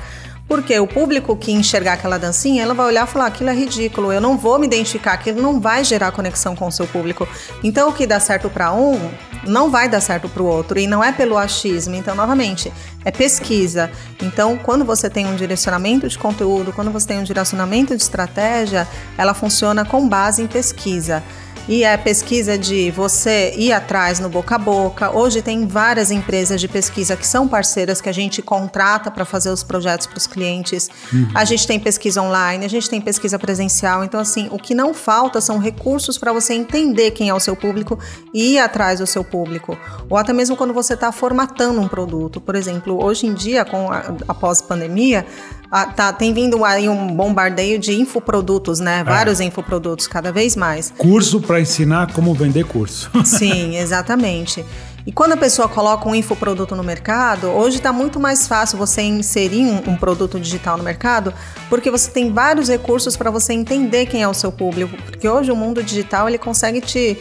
Porque 0.49 0.79
o 0.79 0.87
público 0.87 1.37
que 1.37 1.51
enxergar 1.51 1.95
aquela 1.95 2.19
dancinha, 2.19 2.63
ela 2.63 2.73
vai 2.73 2.87
olhar 2.87 3.07
e 3.07 3.11
falar: 3.11 3.27
aquilo 3.27 3.51
é 3.51 3.55
ridículo, 3.55 4.13
eu 4.13 4.21
não 4.21 4.39
vou 4.39 4.59
me 4.59 4.67
identificar, 4.67 5.15
aquilo 5.15 5.43
não 5.43 5.61
vai 5.61 5.83
gerar 5.83 6.13
conexão 6.13 6.55
com 6.55 6.69
o 6.69 6.73
seu 6.73 6.87
público. 6.87 7.27
Então, 7.65 7.89
o 7.89 7.93
que 7.93 8.07
dá 8.07 8.21
certo 8.21 8.49
para 8.49 8.73
um, 8.73 9.11
não 9.45 9.71
vai 9.71 9.89
dar 9.89 10.01
certo 10.01 10.29
para 10.29 10.43
o 10.43 10.47
outro. 10.47 10.79
E 10.79 10.87
não 10.87 11.03
é 11.03 11.11
pelo 11.11 11.37
achismo. 11.37 11.97
Então, 11.97 12.15
novamente, 12.15 12.73
é 13.05 13.11
pesquisa. 13.11 13.91
Então, 14.23 14.57
quando 14.57 14.85
você 14.85 15.11
tem 15.11 15.27
um 15.27 15.35
direcionamento 15.35 16.09
de 16.09 16.17
conteúdo, 16.17 16.73
quando 16.73 16.93
você 16.93 17.09
tem 17.09 17.19
um 17.19 17.25
direcionamento 17.25 17.97
de 17.97 18.03
estratégia, 18.03 18.87
ela 19.19 19.35
funciona 19.35 19.85
com 19.85 20.09
base 20.09 20.43
em 20.43 20.47
pesquisa. 20.47 21.25
E 21.69 21.83
é 21.83 21.97
pesquisa 21.97 22.57
de 22.57 22.93
você 22.93 23.53
ir 23.57 23.73
atrás 23.73 24.21
no 24.21 24.29
boca 24.29 24.55
a 24.55 24.59
boca. 24.59 25.11
Hoje 25.11 25.43
tem 25.43 25.67
várias 25.67 26.13
empresas 26.13 26.61
de 26.61 26.69
pesquisa 26.69 27.17
que 27.17 27.27
são 27.27 27.49
parceiras 27.49 28.01
que 28.01 28.09
a 28.09 28.13
gente 28.13 28.41
contrata 28.41 29.11
para 29.11 29.25
fazer 29.25 29.51
os 29.51 29.65
projetos 29.65 30.07
para 30.07 30.17
os 30.17 30.29
clientes. 30.29 30.89
Uhum. 31.13 31.29
A 31.35 31.45
gente 31.45 31.67
tem 31.67 31.81
pesquisa 31.81 32.23
online, 32.23 32.65
a 32.65 32.69
gente 32.69 32.89
tem 32.89 33.01
pesquisa 33.01 33.37
presencial. 33.37 34.05
Então, 34.05 34.21
assim, 34.21 34.49
o 34.53 34.59
que 34.59 34.77
não 34.77 34.95
falta 34.95 35.41
são 35.41 35.59
recursos 35.59 36.17
para 36.17 36.33
você 36.33 36.55
entender 36.55 37.11
quem 37.11 37.31
é 37.31 37.35
o 37.35 37.41
seu 37.41 37.57
público 37.57 37.99
e 38.33 38.55
ir 38.55 38.59
atrás 38.61 39.01
do 39.01 39.07
seu 39.07 39.25
público. 39.25 39.77
Ou 40.09 40.17
até 40.17 40.33
mesmo 40.33 40.57
quando 40.57 40.73
você 40.73 40.95
está 40.95 41.11
formatando 41.11 41.81
um 41.81 41.89
produto. 41.89 42.41
Por 42.41 42.55
exemplo, 42.55 43.03
hoje 43.05 43.27
em 43.27 43.35
dia, 43.35 43.65
com 43.65 43.91
a, 43.91 44.15
após 44.29 44.63
pandemia, 44.63 45.27
a, 45.71 45.87
tá, 45.87 46.13
tem 46.13 46.33
vindo 46.33 46.65
aí 46.65 46.89
um 46.89 47.09
bombardeio 47.09 47.79
de 47.79 47.93
infoprodutos, 47.93 48.79
né? 48.81 49.01
É. 49.01 49.05
Vários 49.05 49.41
infoprodutos, 49.41 50.07
cada 50.07 50.31
vez 50.33 50.55
mais. 50.55 50.93
Curso 50.97 51.41
para 51.41 51.56
ensinar 51.61 52.13
como 52.13 52.35
vender 52.35 52.65
curso. 52.65 53.11
Sim, 53.25 53.77
exatamente. 53.77 54.65
E 55.07 55.13
quando 55.13 55.33
a 55.33 55.37
pessoa 55.37 55.69
coloca 55.69 56.09
um 56.09 56.15
infoproduto 56.15 56.75
no 56.75 56.83
mercado, 56.83 57.47
hoje 57.47 57.77
está 57.77 57.93
muito 57.93 58.19
mais 58.19 58.49
fácil 58.49 58.77
você 58.77 59.03
inserir 59.03 59.65
um, 59.65 59.93
um, 59.93 59.97
produto 59.97 60.41
digital 60.41 60.77
no 60.77 60.83
mercado, 60.83 61.33
porque 61.69 61.93
você 61.93 62.11
tem 62.11 62.33
vários 62.33 62.69
recursos 62.69 63.17
para 63.17 63.31
você 63.31 63.53
entender 63.53 64.07
quem 64.07 64.23
é 64.23 64.29
o 64.29 64.35
seu 64.35 64.51
público. 64.51 64.97
Porque 65.05 65.29
hoje 65.29 65.53
o 65.53 65.57
mundo 65.57 65.81
digital 65.81 66.29
ele 66.29 66.39
consegue 66.39 66.81
te 66.81 67.17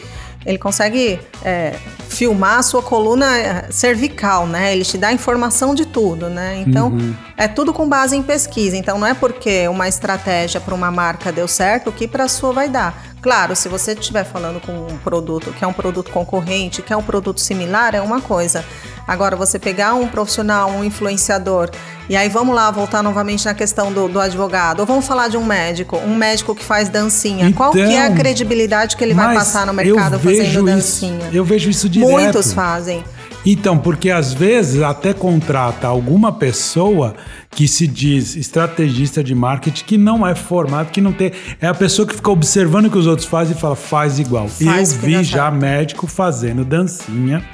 ele 0.46 0.58
consegue 0.58 1.18
é, 1.44 1.74
filmar 2.08 2.60
a 2.60 2.62
sua 2.62 2.80
coluna 2.80 3.36
é, 3.36 3.66
cervical, 3.70 4.46
né? 4.46 4.72
Ele 4.72 4.84
te 4.84 4.96
dá 4.96 5.12
informação 5.12 5.74
de 5.74 5.84
tudo, 5.84 6.30
né? 6.30 6.62
Então, 6.64 6.90
uhum. 6.90 7.14
é 7.36 7.48
tudo 7.48 7.74
com 7.74 7.88
base 7.88 8.16
em 8.16 8.22
pesquisa. 8.22 8.76
Então, 8.76 8.96
não 8.96 9.06
é 9.06 9.12
porque 9.12 9.66
uma 9.66 9.88
estratégia 9.88 10.60
para 10.60 10.72
uma 10.72 10.90
marca 10.90 11.32
deu 11.32 11.48
certo 11.48 11.90
que 11.90 12.06
para 12.06 12.24
a 12.24 12.28
sua 12.28 12.52
vai 12.52 12.68
dar. 12.68 13.15
Claro, 13.26 13.56
se 13.56 13.68
você 13.68 13.90
estiver 13.90 14.22
falando 14.22 14.60
com 14.60 14.70
um 14.72 14.98
produto 14.98 15.50
que 15.50 15.64
é 15.64 15.66
um 15.66 15.72
produto 15.72 16.12
concorrente, 16.12 16.80
que 16.80 16.92
é 16.92 16.96
um 16.96 17.02
produto 17.02 17.40
similar, 17.40 17.92
é 17.92 18.00
uma 18.00 18.20
coisa. 18.20 18.64
Agora, 19.04 19.34
você 19.34 19.58
pegar 19.58 19.94
um 19.94 20.06
profissional, 20.06 20.70
um 20.70 20.84
influenciador, 20.84 21.68
e 22.08 22.14
aí 22.14 22.28
vamos 22.28 22.54
lá 22.54 22.70
voltar 22.70 23.02
novamente 23.02 23.44
na 23.44 23.52
questão 23.52 23.92
do, 23.92 24.06
do 24.06 24.20
advogado, 24.20 24.78
ou 24.78 24.86
vamos 24.86 25.08
falar 25.08 25.26
de 25.26 25.36
um 25.36 25.44
médico, 25.44 25.96
um 25.96 26.14
médico 26.14 26.54
que 26.54 26.62
faz 26.62 26.88
dancinha. 26.88 27.48
Então, 27.48 27.52
Qual 27.52 27.72
que 27.72 27.80
é 27.80 28.02
a 28.02 28.04
então, 28.04 28.16
credibilidade 28.16 28.96
que 28.96 29.02
ele 29.02 29.12
vai 29.12 29.34
passar 29.34 29.66
no 29.66 29.74
mercado 29.74 30.20
fazendo 30.20 30.64
dancinha? 30.64 31.26
Isso, 31.26 31.36
eu 31.36 31.44
vejo 31.44 31.68
isso 31.68 31.88
direto. 31.88 32.08
Muitos 32.08 32.52
fazem. 32.52 33.02
Então, 33.46 33.78
porque 33.78 34.10
às 34.10 34.34
vezes 34.34 34.82
até 34.82 35.14
contrata 35.14 35.86
alguma 35.86 36.32
pessoa 36.32 37.14
que 37.48 37.68
se 37.68 37.86
diz 37.86 38.34
estrategista 38.34 39.22
de 39.22 39.36
marketing 39.36 39.84
que 39.84 39.96
não 39.96 40.26
é 40.26 40.34
formado, 40.34 40.90
que 40.90 41.00
não 41.00 41.12
tem. 41.12 41.30
É 41.60 41.68
a 41.68 41.74
pessoa 41.74 42.08
que 42.08 42.14
fica 42.14 42.30
observando 42.30 42.86
o 42.86 42.90
que 42.90 42.98
os 42.98 43.06
outros 43.06 43.28
fazem 43.28 43.56
e 43.56 43.60
fala, 43.60 43.76
faz 43.76 44.18
igual. 44.18 44.48
Faz 44.48 44.94
eu 44.94 45.00
vi 45.00 45.22
já 45.22 45.48
médico 45.48 46.08
fazendo 46.08 46.64
dancinha 46.64 47.44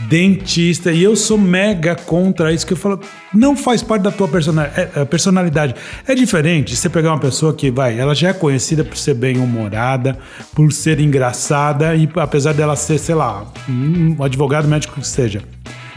dentista, 0.00 0.92
e 0.92 1.02
eu 1.02 1.16
sou 1.16 1.36
mega 1.36 1.94
contra 1.94 2.52
isso, 2.52 2.66
que 2.66 2.72
eu 2.72 2.76
falo, 2.76 3.00
não 3.34 3.56
faz 3.56 3.82
parte 3.82 4.02
da 4.02 4.10
tua 4.10 4.28
é, 4.76 5.00
é, 5.00 5.04
personalidade. 5.04 5.74
É 6.06 6.14
diferente 6.14 6.76
você 6.76 6.88
pegar 6.88 7.10
uma 7.10 7.18
pessoa 7.18 7.52
que 7.52 7.70
vai, 7.70 7.98
ela 7.98 8.14
já 8.14 8.28
é 8.28 8.32
conhecida 8.32 8.84
por 8.84 8.96
ser 8.96 9.14
bem 9.14 9.38
humorada, 9.38 10.18
por 10.54 10.72
ser 10.72 11.00
engraçada, 11.00 11.94
e 11.94 12.08
apesar 12.16 12.54
dela 12.54 12.76
ser, 12.76 12.98
sei 12.98 13.14
lá, 13.14 13.46
um 13.68 14.22
advogado 14.22 14.68
médico 14.68 15.00
que 15.00 15.06
seja. 15.06 15.42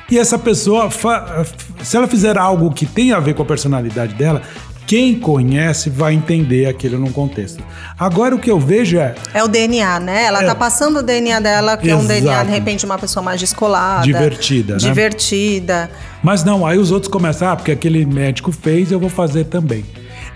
E 0.09 0.17
essa 0.17 0.37
pessoa, 0.37 0.89
se 1.81 1.95
ela 1.95 2.05
fizer 2.05 2.37
algo 2.37 2.73
que 2.73 2.85
tem 2.85 3.13
a 3.13 3.19
ver 3.19 3.33
com 3.33 3.43
a 3.43 3.45
personalidade 3.45 4.13
dela, 4.13 4.41
quem 4.85 5.19
conhece 5.19 5.89
vai 5.89 6.13
entender 6.13 6.65
aquilo 6.65 6.99
num 6.99 7.11
contexto. 7.11 7.63
Agora 7.97 8.35
o 8.35 8.39
que 8.39 8.51
eu 8.51 8.59
vejo 8.59 8.97
é. 8.97 9.15
É 9.33 9.43
o 9.43 9.47
DNA, 9.47 9.99
né? 9.99 10.25
Ela 10.25 10.43
é, 10.43 10.45
tá 10.45 10.55
passando 10.55 10.99
o 10.99 11.03
DNA 11.03 11.39
dela, 11.39 11.77
que 11.77 11.87
exato. 11.87 12.01
é 12.01 12.03
um 12.03 12.07
DNA, 12.07 12.43
de 12.43 12.51
repente, 12.51 12.85
uma 12.85 12.97
pessoa 12.97 13.23
mais 13.23 13.39
descolada. 13.39 14.03
Divertida, 14.03 14.73
né? 14.73 14.79
Divertida. 14.79 15.89
Mas 16.21 16.43
não, 16.43 16.65
aí 16.65 16.77
os 16.77 16.91
outros 16.91 17.11
começam, 17.11 17.49
ah, 17.49 17.55
porque 17.55 17.71
aquele 17.71 18.05
médico 18.05 18.51
fez, 18.51 18.91
eu 18.91 18.99
vou 18.99 19.09
fazer 19.09 19.45
também. 19.45 19.85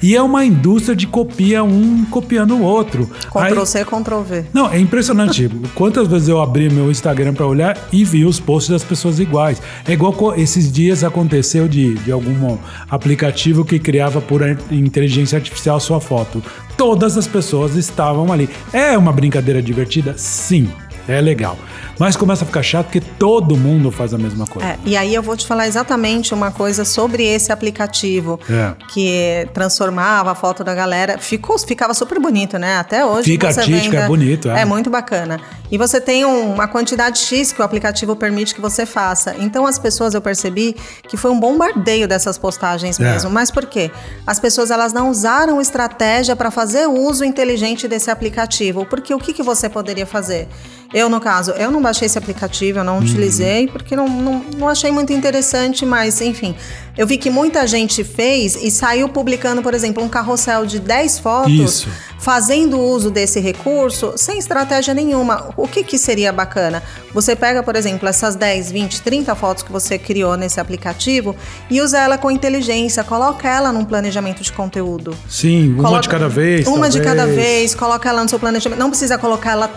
E 0.02 0.16
é 0.16 0.22
uma 0.22 0.46
indústria 0.46 0.96
de 0.96 1.08
copia 1.08 1.64
um 1.64 2.06
copiando 2.06 2.56
o 2.56 2.62
outro. 2.62 3.10
Ctrl 3.28 3.60
Aí, 3.60 3.66
C, 3.66 3.86
Ctrl 3.86 4.22
V. 4.22 4.46
Não, 4.54 4.70
é 4.70 4.80
impressionante. 4.80 5.50
Quantas 5.74 6.08
vezes 6.08 6.28
eu 6.28 6.42
abri 6.42 6.70
meu 6.70 6.92
Instagram 6.92 7.34
para 7.34 7.46
olhar 7.46 7.78
e 7.92 8.04
vi 8.04 8.26
os 8.26 8.40
posts 8.40 8.70
das 8.72 8.84
pessoas 8.84 9.20
iguais. 9.20 9.62
É 9.88 9.94
igual 9.94 10.34
esses 10.36 10.72
dias 10.72 11.04
aconteceu 11.04 11.68
de, 11.68 11.96
de 11.96 12.12
algum 12.12 12.58
aplicativo 12.90 13.66
que 13.66 13.80
criava 13.80 14.22
por 14.22 14.42
inteligência 14.72 15.38
artificial 15.38 15.80
sua 15.80 16.00
foto. 16.00 16.44
Todas 16.78 17.18
as 17.18 17.28
pessoas 17.28 17.76
estavam 17.76 18.32
ali. 18.32 18.50
É 18.74 18.98
uma 18.98 19.14
brincadeira 19.14 19.62
divertida? 19.62 20.16
Sim, 20.18 20.70
é 21.08 21.22
legal. 21.22 21.58
Mas 21.98 22.16
começa 22.16 22.44
a 22.44 22.48
ficar 22.48 22.64
chato 22.64 22.88
porque 22.88 23.00
todo 23.00 23.56
mundo 23.56 23.92
faz 23.92 24.14
a 24.14 24.18
mesma 24.18 24.46
coisa. 24.46 24.68
É, 24.68 24.80
e 24.86 24.98
aí 24.98 25.16
eu 25.16 25.24
vou 25.24 25.38
te 25.38 25.48
falar 25.48 25.68
exatamente 25.68 26.34
uma 26.34 26.52
coisa 26.52 26.84
sobre 26.84 27.24
esse 27.24 27.52
aplicativo 27.52 28.40
é. 28.50 28.74
que 28.90 29.48
transformava 29.54 30.32
a 30.32 30.36
foto 30.36 30.64
da 30.64 30.76
galera. 30.76 31.18
Ficou, 31.18 31.58
ficava 31.58 31.94
super 31.94 32.20
bonito, 32.20 32.58
né? 32.58 32.78
Até 32.78 33.06
hoje. 33.06 33.32
Fica 33.32 33.48
artístico, 33.48 33.96
é 33.96 34.08
bonito. 34.08 34.50
É. 34.50 34.62
é 34.62 34.66
muito 34.66 34.90
bacana. 34.90 35.40
E 35.72 35.78
você 35.78 36.00
tem 36.00 36.26
uma 36.26 36.68
quantidade 36.68 37.20
X 37.20 37.52
que 37.52 37.62
o 37.62 37.66
aplicativo 37.66 38.16
permite 38.16 38.54
que 38.54 38.62
você 38.62 38.86
faça. 38.86 39.36
Então 39.40 39.66
as 39.66 39.80
pessoas, 39.80 40.14
eu 40.14 40.22
percebi 40.22 40.76
que 41.08 41.18
foi 41.18 41.32
um 41.32 41.40
bombardeio 41.40 42.08
dessas 42.08 42.38
postagens 42.38 43.00
é. 43.00 43.04
mesmo. 43.04 43.30
Mas 43.30 43.50
por 43.50 43.66
quê? 43.66 43.90
As 44.28 44.40
pessoas 44.40 44.70
elas 44.70 44.92
não 44.92 45.10
usaram 45.10 45.62
estratégia 45.62 46.36
para 46.36 46.52
fazer 46.52 46.88
uso 46.88 47.24
inteligente 47.24 47.88
desse 47.88 48.12
aplicativo. 48.12 48.86
Porque 48.86 49.14
o 49.14 49.20
que, 49.20 49.34
que 49.34 49.42
você 49.42 49.70
poderia 49.70 50.06
fazer? 50.06 50.48
Eu, 50.96 51.10
no 51.10 51.20
caso, 51.20 51.52
eu 51.52 51.70
não 51.70 51.82
baixei 51.82 52.06
esse 52.06 52.18
aplicativo, 52.18 52.80
eu 52.80 52.84
não 52.86 53.00
utilizei, 53.00 53.68
porque 53.68 53.98
não, 53.98 54.08
não, 54.08 54.46
não 54.58 54.70
achei 54.70 54.90
muito 54.92 55.12
interessante, 55.12 55.86
mas 55.86 56.22
enfim. 56.22 56.56
Eu 56.98 57.06
vi 57.06 57.18
que 57.18 57.30
muita 57.30 57.68
gente 57.68 58.02
fez 58.02 58.56
e 58.56 58.72
saiu 58.72 59.10
publicando, 59.10 59.62
por 59.62 59.74
exemplo, 59.74 60.02
um 60.02 60.08
carrossel 60.08 60.66
de 60.66 60.80
10 60.80 61.20
fotos, 61.20 61.52
Isso. 61.52 61.90
fazendo 62.18 62.80
uso 62.80 63.12
desse 63.12 63.42
recurso 63.42 64.14
sem 64.16 64.38
estratégia 64.40 64.94
nenhuma. 64.94 65.50
O 65.58 65.68
que, 65.68 65.84
que 65.84 65.98
seria 65.98 66.32
bacana? 66.32 66.82
Você 67.14 67.36
pega, 67.36 67.62
por 67.62 67.76
exemplo, 67.76 68.08
essas 68.08 68.36
10, 68.38 68.72
20, 68.72 69.02
30 69.02 69.36
fotos 69.36 69.64
que 69.64 69.72
você 69.74 69.98
criou 69.98 70.38
nesse 70.38 70.62
aplicativo 70.62 71.36
e 71.70 71.82
usa 71.82 71.98
ela 72.00 72.18
com 72.18 72.32
inteligência, 72.32 73.04
coloca 73.04 73.50
ela 73.50 73.74
num 73.74 73.84
planejamento 73.84 74.42
de 74.42 74.54
conteúdo. 74.54 75.14
Sim, 75.28 75.74
uma 75.74 75.84
Coloca- 75.84 76.02
de 76.04 76.08
cada 76.10 76.30
vez. 76.30 76.66
Uma 76.66 76.90
de 76.90 77.02
talvez. 77.02 77.18
cada 77.18 77.26
vez, 77.28 77.76
coloca 77.76 78.08
ela 78.08 78.24
no 78.24 78.30
seu 78.30 78.40
planejamento. 78.40 78.80
Não 78.80 78.90
precisa 78.90 79.18
colocar 79.18 79.52
ela, 79.52 79.70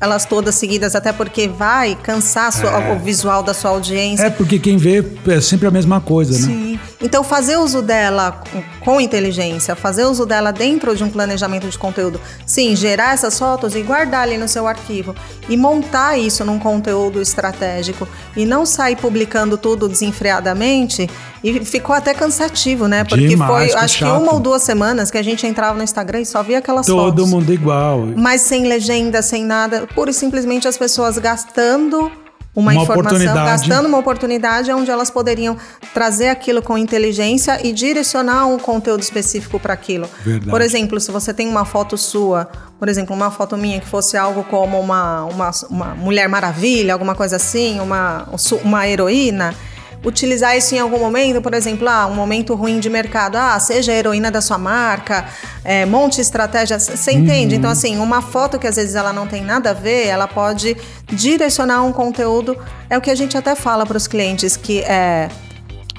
elas 0.00 0.24
todas 0.24 0.54
seguidas, 0.54 0.94
até 0.94 1.12
porque 1.12 1.46
vai 1.46 1.94
cansar 1.94 2.50
sua- 2.52 2.92
o 2.94 2.98
visual 2.98 3.42
da 3.42 3.52
sua 3.52 3.70
audiência. 3.72 4.24
É 4.24 4.30
porque 4.30 4.58
quem 4.58 4.76
vê 4.76 5.04
é 5.28 5.40
sempre 5.40 5.66
a 5.68 5.70
mesma 5.70 6.00
coisa, 6.00 6.32
né? 6.32 6.38
Sim. 6.38 6.80
Então, 7.02 7.22
fazer 7.24 7.56
uso 7.56 7.80
dela 7.82 8.42
com 8.80 9.00
inteligência, 9.00 9.74
fazer 9.74 10.04
uso 10.04 10.26
dela 10.26 10.52
dentro 10.52 10.94
de 10.94 11.02
um 11.02 11.08
planejamento 11.10 11.66
de 11.68 11.78
conteúdo, 11.78 12.20
sim, 12.46 12.76
gerar 12.76 13.14
essas 13.14 13.38
fotos 13.38 13.74
e 13.74 13.82
guardar 13.82 14.22
ali 14.22 14.36
no 14.36 14.46
seu 14.46 14.66
arquivo 14.66 15.14
e 15.48 15.56
montar 15.56 16.18
isso 16.18 16.44
num 16.44 16.58
conteúdo 16.58 17.20
estratégico 17.20 18.06
e 18.36 18.44
não 18.44 18.66
sair 18.66 18.96
publicando 18.96 19.56
tudo 19.56 19.88
desenfreadamente 19.88 21.08
e 21.42 21.64
ficou 21.64 21.94
até 21.94 22.12
cansativo, 22.12 22.86
né? 22.86 23.04
Porque 23.04 23.28
Demais, 23.28 23.72
foi, 23.72 23.80
acho 23.80 23.98
que 23.98 24.04
chato. 24.04 24.22
uma 24.22 24.34
ou 24.34 24.40
duas 24.40 24.62
semanas 24.62 25.10
que 25.10 25.18
a 25.18 25.22
gente 25.22 25.46
entrava 25.46 25.76
no 25.76 25.82
Instagram 25.82 26.20
e 26.20 26.26
só 26.26 26.42
via 26.42 26.58
aquelas 26.58 26.86
Todo 26.86 27.18
fotos. 27.18 27.30
mundo 27.30 27.52
igual. 27.52 28.06
Mas 28.16 28.42
sem 28.42 28.66
legenda, 28.66 29.22
sem 29.22 29.44
nada, 29.44 29.86
pura 29.94 30.10
e 30.10 30.14
simplesmente 30.14 30.68
as 30.68 30.76
pessoas 30.76 31.18
gastando 31.18 32.10
uma, 32.54 32.72
Uma 32.72 32.82
informação, 32.82 33.34
gastando 33.34 33.86
uma 33.86 33.98
oportunidade 33.98 34.72
onde 34.72 34.90
elas 34.90 35.08
poderiam 35.08 35.56
trazer 35.94 36.28
aquilo 36.28 36.60
com 36.60 36.76
inteligência 36.76 37.64
e 37.64 37.72
direcionar 37.72 38.46
um 38.46 38.58
conteúdo 38.58 39.02
específico 39.02 39.60
para 39.60 39.72
aquilo. 39.72 40.08
Verdade. 40.24 40.50
Por 40.50 40.60
exemplo, 40.60 40.98
se 40.98 41.12
você 41.12 41.32
tem 41.32 41.46
uma 41.48 41.64
foto 41.64 41.96
sua, 41.96 42.48
por 42.78 42.88
exemplo, 42.88 43.14
uma 43.14 43.30
foto 43.30 43.56
minha 43.56 43.78
que 43.78 43.86
fosse 43.86 44.16
algo 44.16 44.42
como 44.44 44.80
uma, 44.80 45.24
uma, 45.26 45.50
uma 45.70 45.94
Mulher 45.94 46.28
Maravilha, 46.28 46.92
alguma 46.92 47.14
coisa 47.14 47.36
assim, 47.36 47.78
uma, 47.78 48.28
uma 48.64 48.88
heroína. 48.88 49.54
Utilizar 50.04 50.56
isso 50.56 50.74
em 50.74 50.78
algum 50.78 50.98
momento, 50.98 51.42
por 51.42 51.52
exemplo, 51.52 51.86
ah, 51.88 52.06
um 52.06 52.14
momento 52.14 52.54
ruim 52.54 52.80
de 52.80 52.88
mercado, 52.88 53.36
ah, 53.36 53.58
seja 53.60 53.92
a 53.92 53.94
heroína 53.94 54.30
da 54.30 54.40
sua 54.40 54.56
marca, 54.56 55.26
é, 55.62 55.84
monte 55.84 56.20
estratégia, 56.20 56.78
você 56.78 57.12
entende? 57.12 57.56
Então, 57.56 57.70
assim, 57.70 57.98
uma 57.98 58.22
foto 58.22 58.58
que 58.58 58.66
às 58.66 58.76
vezes 58.76 58.94
ela 58.94 59.12
não 59.12 59.26
tem 59.26 59.42
nada 59.42 59.70
a 59.70 59.74
ver, 59.74 60.06
ela 60.06 60.26
pode 60.26 60.76
direcionar 61.06 61.82
um 61.82 61.92
conteúdo. 61.92 62.56
É 62.88 62.96
o 62.96 63.00
que 63.00 63.10
a 63.10 63.14
gente 63.14 63.36
até 63.36 63.54
fala 63.54 63.84
para 63.84 63.96
os 63.96 64.06
clientes, 64.06 64.56
que 64.56 64.80
é 64.80 65.28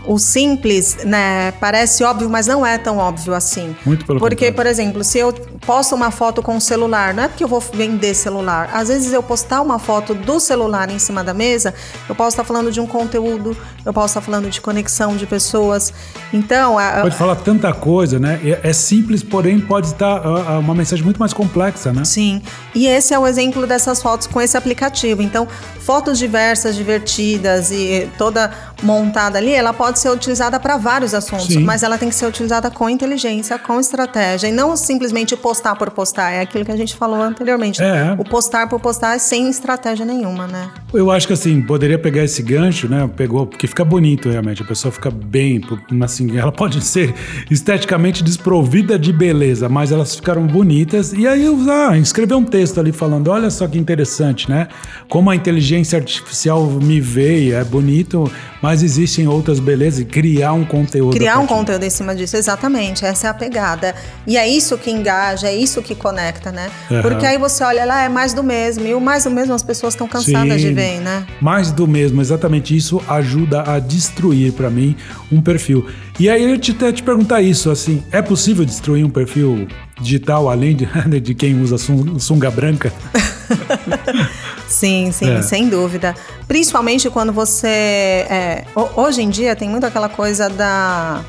o 0.06 0.18
simples, 0.18 0.98
né, 1.06 1.52
parece 1.60 2.04
óbvio, 2.04 2.30
mas 2.30 2.48
não 2.48 2.66
é 2.66 2.78
tão 2.78 2.98
óbvio 2.98 3.34
assim. 3.34 3.76
Muito 3.86 4.06
pelo 4.06 4.20
Porque, 4.20 4.36
contrário. 4.48 4.56
por 4.56 4.66
exemplo, 4.66 5.04
se 5.04 5.20
eu 5.20 5.32
posto 5.66 5.94
uma 5.94 6.10
foto 6.12 6.42
com 6.42 6.58
o 6.58 6.62
celular, 6.62 7.14
não 7.14 7.24
é 7.24 7.28
porque 7.28 7.44
eu 7.44 7.48
vou 7.48 7.60
vender 7.60 8.14
celular. 8.16 8.70
Às 8.74 8.88
vezes 8.88 9.14
eu 9.14 9.22
postar 9.22 9.62
uma 9.62 9.78
foto 9.78 10.14
do 10.16 10.40
celular 10.40 10.90
em 10.90 10.98
cima 10.98 11.24
da 11.24 11.34
mesa, 11.34 11.74
eu 12.10 12.16
posso 12.16 12.30
estar 12.30 12.44
falando 12.44 12.72
de 12.72 12.80
um 12.80 12.88
conteúdo, 12.88 13.56
eu 13.86 13.94
posso 13.94 14.08
estar 14.08 14.22
falando 14.22 14.50
de 14.50 14.60
conexão 14.60 15.16
de 15.16 15.26
pessoas. 15.28 15.94
Então, 16.34 16.80
a- 16.80 17.02
Pode 17.02 17.16
falar 17.16 17.36
tanta 17.36 17.72
coisa, 17.74 18.18
né? 18.20 18.40
É 18.44 18.72
é 18.72 18.74
simples, 18.74 19.22
porém 19.24 19.60
pode 19.60 19.88
estar 19.88 20.22
uma 20.60 20.74
mensagem 20.76 21.04
muito 21.04 21.18
mais 21.20 21.34
complexa, 21.34 21.92
né? 21.92 22.04
Sim, 22.06 22.42
e 22.76 22.88
esse 22.88 23.14
é 23.14 23.20
o 23.20 23.26
exemplo 23.28 23.66
dessas 23.68 24.02
fotos 24.02 24.28
com 24.28 24.40
esse 24.42 24.56
aplicativo. 24.58 25.22
Então, 25.22 25.48
fotos 25.80 26.18
diversas, 26.20 26.76
divertidas 26.76 27.72
e 27.72 28.10
toda 28.18 28.52
montada 28.82 29.38
ali, 29.38 29.52
ela 29.52 29.74
pode 29.74 30.00
ser 30.00 30.10
utilizada 30.10 30.60
para 30.60 30.78
vários 30.78 31.14
assuntos, 31.14 31.48
Sim. 31.48 31.64
mas 31.64 31.84
ela 31.84 31.98
tem 31.98 32.10
que 32.10 32.16
ser 32.16 32.26
utilizada 32.26 32.70
com 32.70 32.90
inteligência, 32.90 33.58
com 33.60 33.80
estratégia 33.80 34.48
e 34.48 34.52
não 34.52 34.76
simplesmente 34.76 35.36
postar 35.36 35.76
por 35.76 35.92
postar. 35.92 36.32
É 36.32 36.42
aquilo 36.42 36.66
que 36.66 36.72
a 36.72 36.78
gente 36.78 36.96
falou 36.96 37.22
anteriormente. 37.22 37.82
É. 37.82 38.16
O 38.18 38.24
postar 38.24 38.68
por 38.68 38.80
postar 38.80 39.20
sem 39.20 39.50
estratégia 39.50 40.06
nenhuma, 40.06 40.48
né? 40.48 40.70
Eu 40.94 41.10
acho 41.12 41.28
que 41.28 41.34
assim, 41.34 41.62
poderia 41.62 41.98
pegar 41.98 42.24
esse 42.24 42.42
gancho, 42.42 42.88
né? 42.88 43.10
Pegou, 43.16 43.46
porque 43.48 43.68
fica 43.68 43.84
bonito 43.84 44.30
realmente, 44.30 44.62
a 44.62 44.66
pessoa 44.66 44.92
fica 44.92 45.10
bem, 45.10 45.62
assim, 46.04 46.38
ela 46.38 46.52
pode 46.54 46.82
ser 46.82 47.14
esteticamente 47.50 48.24
desprovida 48.24 48.98
de 48.98 49.12
beleza, 49.14 49.70
mas 49.70 49.92
elas 49.92 50.16
ficaram 50.16 50.46
bonitas. 50.46 51.14
E 51.14 51.28
aí 51.28 51.48
usar, 51.48 51.98
escrever 51.98 52.36
um 52.36 52.44
texto 52.44 52.80
ali 52.80 52.92
falando: 52.92 53.30
olha 53.30 53.50
só 53.50 53.68
que 53.68 53.78
interessante, 53.78 54.50
né? 54.50 54.68
Como 55.10 55.30
a 55.30 55.36
inteligência 55.36 55.98
artificial 55.98 56.66
me 56.66 57.00
vê, 57.00 57.52
é 57.52 57.64
bonito, 57.64 58.32
mas 58.62 58.71
existem 58.82 59.28
outras 59.28 59.60
belezas, 59.60 60.00
e 60.00 60.06
criar 60.06 60.54
um 60.54 60.64
conteúdo. 60.64 61.16
Criar 61.16 61.40
um 61.40 61.46
conteúdo 61.46 61.84
em 61.84 61.90
cima 61.90 62.16
disso, 62.16 62.38
exatamente. 62.38 63.06
Essa 63.06 63.28
é 63.28 63.30
a 63.30 63.34
pegada. 63.34 63.94
E 64.26 64.38
é 64.38 64.48
isso 64.48 64.78
que 64.78 64.90
engaja, 64.90 65.48
é 65.48 65.56
isso 65.56 65.82
que 65.82 65.94
conecta, 65.94 66.52
né? 66.52 66.72
Aham. 66.90 67.02
Porque 67.02 67.26
aí 67.26 67.38
você 67.38 67.64
olha 67.64 67.86
lá, 67.86 68.04
é 68.04 68.10
mais 68.10 68.34
do 68.34 68.44
mesmo. 68.44 68.88
E 68.88 68.94
o 68.94 69.02
mais 69.02 69.26
do 69.26 69.30
mesmo 69.30 69.54
as 69.54 69.64
pessoas 69.64 69.94
estão 69.94 70.08
cansadas 70.08 70.62
Sim. 70.62 70.70
de 70.70 70.74
ver, 70.74 71.02
né? 71.02 71.26
Mais 71.42 71.72
do 71.72 71.88
mesmo, 71.88 72.22
exatamente 72.22 72.76
isso 72.76 73.02
ajuda 73.08 73.64
a 73.64 73.80
destruir 73.80 74.54
para 74.54 74.70
mim 74.70 74.96
um 75.32 75.42
perfil. 75.42 75.86
E 76.22 76.30
aí 76.30 76.52
eu 76.52 76.56
te, 76.60 76.72
te 76.94 77.02
perguntar 77.02 77.42
isso, 77.42 77.72
assim, 77.72 78.04
é 78.12 78.22
possível 78.22 78.64
destruir 78.64 79.04
um 79.04 79.10
perfil 79.10 79.68
digital 80.00 80.52
além 80.52 80.76
de, 80.76 80.86
de 81.20 81.34
quem 81.34 81.60
usa 81.60 81.80
sun- 81.80 82.20
sunga 82.20 82.52
branca? 82.52 82.94
Sim, 84.70 85.12
sim, 85.12 85.30
É. 85.32 85.42
sem 85.42 85.68
dúvida. 85.68 86.16
Principalmente 86.48 87.10
quando 87.10 87.34
você. 87.34 87.68
é, 87.68 88.66
ho- 88.76 89.02
hoje 89.02 89.22
em 89.24 89.30
dia 89.32 89.56
tem 89.56 89.68
muito 89.68 89.84
aquela 89.86 90.08
coisa 90.10 90.48
da. 90.48 91.22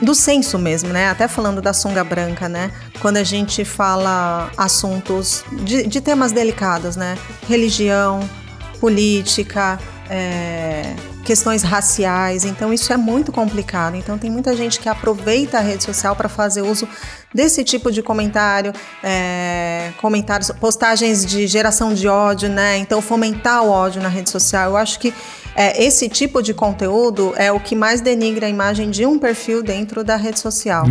Do 0.00 0.14
senso 0.14 0.56
mesmo, 0.58 0.90
né? 0.90 1.08
Até 1.10 1.26
falando 1.26 1.60
da 1.60 1.72
sunga 1.72 2.04
branca, 2.04 2.48
né? 2.48 2.70
Quando 3.00 3.16
a 3.16 3.24
gente 3.24 3.64
fala 3.64 4.50
assuntos 4.56 5.44
de, 5.64 5.86
de 5.86 6.00
temas 6.00 6.30
delicados, 6.32 6.94
né? 6.96 7.18
Religião, 7.48 8.20
política, 8.80 9.78
é, 10.08 10.94
questões 11.26 11.64
raciais. 11.64 12.44
Então, 12.44 12.72
isso 12.72 12.92
é 12.92 12.96
muito 12.96 13.32
complicado. 13.32 13.96
Então, 13.96 14.16
tem 14.16 14.30
muita 14.30 14.56
gente 14.56 14.78
que 14.78 14.88
aproveita 14.88 15.58
a 15.58 15.60
rede 15.60 15.82
social 15.82 16.14
para 16.14 16.28
fazer 16.28 16.62
uso 16.62 16.88
desse 17.34 17.64
tipo 17.64 17.90
de 17.90 18.00
comentário, 18.00 18.72
é, 19.02 19.90
comentários, 20.00 20.50
postagens 20.52 21.26
de 21.26 21.46
geração 21.48 21.92
de 21.92 22.06
ódio, 22.06 22.48
né? 22.48 22.78
Então, 22.78 23.02
fomentar 23.02 23.64
o 23.64 23.68
ódio 23.68 24.00
na 24.00 24.08
rede 24.08 24.30
social. 24.30 24.70
Eu 24.70 24.76
acho 24.76 25.00
que 25.00 25.12
é, 25.56 25.84
esse 25.84 26.08
tipo 26.08 26.40
de 26.40 26.54
conteúdo 26.54 27.34
é 27.36 27.50
o 27.50 27.58
que 27.58 27.74
mais 27.74 28.00
denigra 28.00 28.46
a 28.46 28.48
imagem 28.48 28.88
de 28.88 29.04
um 29.04 29.18
perfil 29.18 29.64
dentro 29.64 30.04
da 30.04 30.14
rede 30.14 30.38
social. 30.38 30.86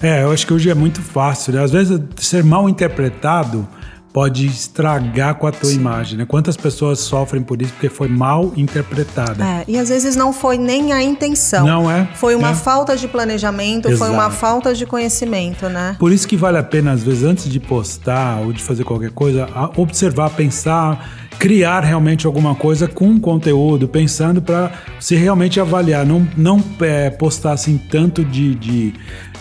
É, 0.00 0.22
eu 0.22 0.30
acho 0.30 0.46
que 0.46 0.54
hoje 0.54 0.70
é 0.70 0.74
muito 0.74 1.02
fácil, 1.02 1.54
né? 1.54 1.64
Às 1.64 1.72
vezes 1.72 2.00
ser 2.16 2.44
mal 2.44 2.68
interpretado 2.68 3.68
pode 4.12 4.46
estragar 4.46 5.36
com 5.36 5.46
a 5.46 5.52
tua 5.52 5.70
imagem, 5.72 6.18
né? 6.18 6.24
Quantas 6.26 6.56
pessoas 6.56 6.98
sofrem 6.98 7.42
por 7.42 7.62
isso 7.62 7.72
porque 7.72 7.88
foi 7.88 8.08
mal 8.08 8.52
interpretada? 8.56 9.44
É, 9.44 9.64
e 9.68 9.78
às 9.78 9.88
vezes 9.88 10.16
não 10.16 10.32
foi 10.32 10.58
nem 10.58 10.92
a 10.92 11.02
intenção. 11.02 11.64
Não 11.66 11.90
é? 11.90 12.08
Foi 12.14 12.34
uma 12.34 12.50
É. 12.50 12.54
falta 12.54 12.96
de 12.96 13.06
planejamento, 13.06 13.84
foi 13.84 13.94
Exato. 13.94 14.12
uma 14.12 14.30
falta 14.30 14.74
de 14.74 14.84
conhecimento, 14.84 15.68
né? 15.68 15.96
Por 15.98 16.12
isso 16.12 16.26
que 16.26 16.36
vale 16.36 16.58
a 16.58 16.62
pena, 16.62 16.92
às 16.92 17.02
vezes, 17.02 17.22
antes 17.22 17.48
de 17.48 17.60
postar 17.60 18.40
ou 18.40 18.52
de 18.52 18.62
fazer 18.62 18.84
qualquer 18.84 19.10
coisa, 19.10 19.48
observar, 19.76 20.30
pensar, 20.30 21.08
criar 21.38 21.80
realmente 21.80 22.26
alguma 22.26 22.54
coisa 22.54 22.88
com 22.88 23.18
conteúdo, 23.18 23.88
pensando 23.88 24.42
para 24.42 24.72
se 24.98 25.14
realmente 25.14 25.60
avaliar, 25.60 26.04
não, 26.04 26.26
não 26.36 26.62
é, 26.80 27.10
postar 27.10 27.52
assim 27.52 27.78
tanto 27.78 28.24
de, 28.24 28.54
de, 28.56 28.94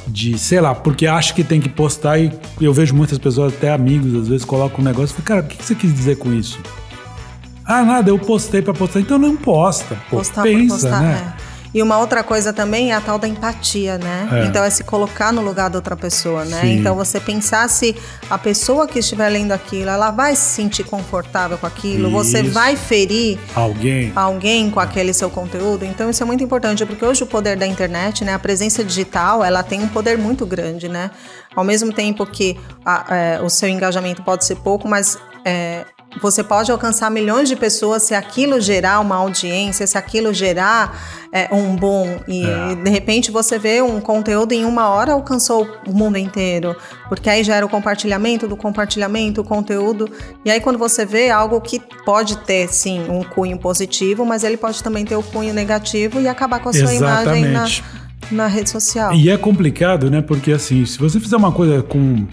de, 0.10 0.38
sei 0.38 0.60
lá, 0.60 0.74
porque 0.76 1.08
acha 1.08 1.34
que 1.34 1.44
tem 1.44 1.62
que 1.62 1.70
postar 1.70 2.20
e 2.20 2.32
eu 2.60 2.74
vejo 2.74 2.94
muitas 2.96 3.18
pessoas, 3.18 3.54
até 3.54 3.72
amigos, 3.72 4.14
às 4.16 4.28
vezes 4.28 4.46
colocam 4.46 4.80
um 4.80 4.84
negócio 4.84 5.14
e 5.14 5.22
falam, 5.22 5.42
cara, 5.42 5.42
o 5.42 5.58
que 5.58 5.64
você 5.64 5.76
quis 5.76 5.94
dizer 5.94 6.18
com 6.18 6.34
isso? 6.34 6.60
Ah, 7.66 7.84
nada, 7.84 8.10
eu 8.10 8.18
postei 8.18 8.62
para 8.62 8.74
postar, 8.74 9.00
então 9.00 9.18
não 9.20 9.38
posta. 9.38 9.96
Pô, 10.10 10.18
Postar 10.18 10.42
pensa, 10.44 10.74
postar, 10.74 11.02
né? 11.02 11.34
é. 11.46 11.49
E 11.74 11.84
uma 11.84 12.00
outra 12.00 12.24
coisa 12.24 12.52
também 12.52 12.92
é 12.92 12.96
a 12.96 13.02
tal 13.02 13.20
da 13.20 13.28
empatia, 13.28 13.98
né? 14.00 14.28
É. 14.32 14.46
Então 14.46 14.64
é 14.64 14.70
se 14.72 14.84
colocar 14.84 15.32
no 15.32 15.42
lugar 15.42 15.70
da 15.70 15.78
outra 15.78 15.96
pessoa, 15.96 16.44
né? 16.44 16.62
Sim. 16.62 16.80
Então 16.80 16.96
você 16.96 17.20
pensar 17.20 17.70
se 17.70 17.96
a 18.30 18.38
pessoa 18.40 18.88
que 18.88 18.98
estiver 19.00 19.30
lendo 19.30 19.52
aquilo, 19.52 19.90
ela 19.90 20.10
vai 20.10 20.36
se 20.36 20.42
sentir 20.56 20.84
confortável 20.84 21.58
com 21.60 21.68
aquilo, 21.68 22.10
você 22.10 22.42
Isso. 22.42 22.52
vai 22.52 22.76
ferir 22.76 23.38
Alguém. 23.54 24.12
alguém 24.16 24.72
com 24.72 24.80
aquele 24.80 25.14
seu 25.14 25.30
conteúdo. 25.30 25.86
Então 25.86 26.10
isso 26.10 26.24
é 26.24 26.26
muito 26.26 26.44
importante, 26.44 26.84
porque 26.86 27.06
hoje 27.06 27.24
o 27.24 27.28
poder 27.28 27.56
da 27.56 27.68
internet, 27.68 28.26
né, 28.26 28.34
a 28.34 28.40
presença 28.40 28.84
digital, 28.84 29.44
ela 29.44 29.62
tem 29.62 29.82
um 29.82 29.88
poder 29.88 30.18
muito 30.18 30.46
grande, 30.48 30.90
né? 30.90 31.12
Ao 31.56 31.64
mesmo 31.64 31.94
tempo 31.94 32.26
que 32.26 32.58
a- 32.86 33.06
é, 33.10 33.42
o 33.44 33.50
seu 33.50 33.70
engajamento 33.70 34.24
pode 34.24 34.44
ser 34.44 34.56
pouco, 34.56 34.88
mas 34.88 35.18
é, 35.46 35.86
você 36.22 36.44
pode 36.44 36.72
alcançar 36.72 37.12
milhões 37.12 37.48
de 37.48 37.56
pessoas 37.56 38.04
se 38.04 38.16
aquilo 38.16 38.60
gerar 38.60 39.00
uma 39.00 39.16
audiência, 39.16 39.86
se 39.86 39.98
aquilo 39.98 40.34
gerar 40.34 41.00
é, 41.32 41.48
um 41.54 41.76
boom. 41.76 42.20
E 42.28 42.44
É. 42.44 42.76
de 42.76 42.90
repente 42.90 43.30
você 43.30 43.60
vê 43.60 43.82
um 43.82 44.02
conteúdo 44.02 44.52
em 44.52 44.66
uma 44.66 44.90
hora 44.90 45.14
alcançou 45.14 45.68
o 45.86 45.94
mundo 45.94 46.18
inteiro. 46.18 46.76
Porque 47.08 47.30
aí 47.30 47.44
gera 47.44 47.64
o 47.66 47.70
compartilhamento 47.70 48.48
do 48.48 48.58
compartilhamento, 48.58 49.42
o 49.42 49.44
conteúdo. 49.44 50.10
E 50.44 50.50
aí 50.50 50.60
quando 50.60 50.80
você 50.80 51.06
vê 51.06 51.30
algo 51.30 51.62
que 51.62 51.80
pode 52.04 52.38
ter, 52.40 52.68
sim, 52.70 53.06
um 53.08 53.24
cunho 53.24 53.60
positivo, 53.60 54.26
mas 54.26 54.44
ele 54.44 54.58
pode 54.58 54.82
também 54.82 55.06
ter 55.06 55.16
o 55.16 55.22
cunho 55.24 55.54
negativo 55.54 56.20
e 56.20 56.28
acabar 56.28 56.60
com 56.60 56.70
a 56.70 56.74
sua 56.74 56.92
imagem 56.94 57.44
na, 57.46 57.66
Exatamente. 57.68 57.84
na 58.32 58.48
rede 58.48 58.70
social. 58.72 59.14
E 59.14 59.30
é 59.30 59.38
complicado, 59.38 60.10
né? 60.10 60.22
Porque 60.22 60.52
assim, 60.52 60.84
se 60.86 60.98
você 60.98 61.20
fizer 61.20 61.38
uma 61.38 61.52
coisa 61.52 61.84
com, 61.84 62.26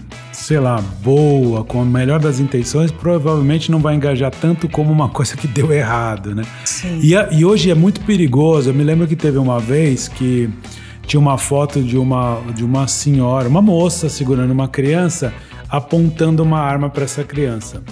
sei 0.47 0.61
lá, 0.61 0.81
boa, 1.03 1.65
com 1.65 1.81
a 1.81 1.83
melhor 1.85 2.21
das 2.21 2.39
intenções, 2.39 2.89
provavelmente 2.89 3.69
não 3.69 3.79
vai 3.79 3.95
engajar 3.95 4.31
tanto 4.31 4.69
como 4.69 4.93
uma 4.93 5.09
coisa 5.11 5.35
que 5.35 5.45
deu 5.45 5.73
errado, 5.73 6.33
né? 6.33 6.43
Sim. 6.63 7.01
E, 7.03 7.13
a- 7.17 7.27
e 7.33 7.43
hoje 7.43 7.69
é 7.69 7.75
muito 7.75 7.99
perigoso. 7.99 8.69
Eu 8.69 8.73
me 8.73 8.81
lembro 8.81 9.05
que 9.05 9.15
teve 9.17 9.37
uma 9.37 9.59
vez 9.59 10.07
que 10.07 10.49
tinha 11.05 11.19
uma 11.19 11.37
foto 11.37 11.83
de 11.83 11.97
uma, 11.97 12.39
de 12.55 12.63
uma 12.63 12.87
senhora, 12.87 13.49
uma 13.49 13.61
moça 13.61 14.07
segurando 14.07 14.51
uma 14.51 14.69
criança, 14.69 15.33
apontando 15.67 16.41
uma 16.43 16.59
arma 16.61 16.89
para 16.89 17.03
essa 17.03 17.25
criança. 17.25 17.83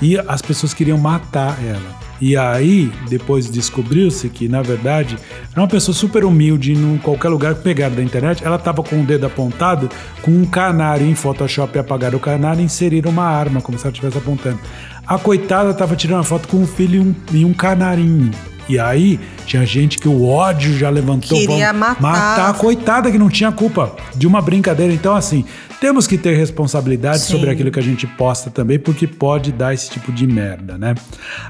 E 0.00 0.16
as 0.18 0.40
pessoas 0.40 0.72
queriam 0.72 0.96
matar 0.96 1.58
ela. 1.62 2.03
E 2.26 2.38
aí, 2.38 2.90
depois 3.06 3.50
descobriu-se 3.50 4.30
que, 4.30 4.48
na 4.48 4.62
verdade, 4.62 5.18
era 5.52 5.60
uma 5.60 5.68
pessoa 5.68 5.94
super 5.94 6.24
humilde, 6.24 6.72
em 6.72 6.96
qualquer 6.96 7.28
lugar 7.28 7.54
que 7.54 7.60
pegaram 7.60 7.94
da 7.94 8.02
internet. 8.02 8.42
Ela 8.42 8.56
estava 8.56 8.82
com 8.82 9.02
o 9.02 9.04
dedo 9.04 9.26
apontado, 9.26 9.90
com 10.22 10.30
um 10.30 10.46
canário 10.46 11.06
em 11.06 11.14
Photoshop, 11.14 11.78
apagaram 11.78 12.16
o 12.16 12.20
canário 12.20 12.62
e 12.62 12.64
inseriram 12.64 13.10
uma 13.10 13.26
arma, 13.26 13.60
como 13.60 13.76
se 13.78 13.84
ela 13.84 13.92
estivesse 13.92 14.16
apontando. 14.16 14.58
A 15.06 15.18
coitada 15.18 15.68
estava 15.68 15.94
tirando 15.94 16.16
uma 16.16 16.24
foto 16.24 16.48
com 16.48 16.56
um 16.56 16.66
filho 16.66 16.94
e 16.94 17.00
um, 17.00 17.14
e 17.40 17.44
um 17.44 17.52
canarinho. 17.52 18.30
E 18.68 18.78
aí, 18.78 19.20
tinha 19.46 19.64
gente 19.66 19.98
que 19.98 20.08
o 20.08 20.26
ódio 20.26 20.76
já 20.76 20.88
levantou. 20.88 21.38
Queria 21.38 21.72
matar. 21.72 22.00
matar 22.00 22.54
coitada 22.54 23.10
que 23.10 23.18
não 23.18 23.28
tinha 23.28 23.52
culpa 23.52 23.94
de 24.14 24.26
uma 24.26 24.40
brincadeira. 24.40 24.92
Então, 24.92 25.14
assim, 25.14 25.44
temos 25.80 26.06
que 26.06 26.16
ter 26.16 26.34
responsabilidade 26.34 27.20
Sim. 27.20 27.32
sobre 27.32 27.50
aquilo 27.50 27.70
que 27.70 27.78
a 27.78 27.82
gente 27.82 28.06
posta 28.06 28.50
também, 28.50 28.78
porque 28.78 29.06
pode 29.06 29.52
dar 29.52 29.74
esse 29.74 29.90
tipo 29.90 30.10
de 30.10 30.26
merda, 30.26 30.78
né? 30.78 30.94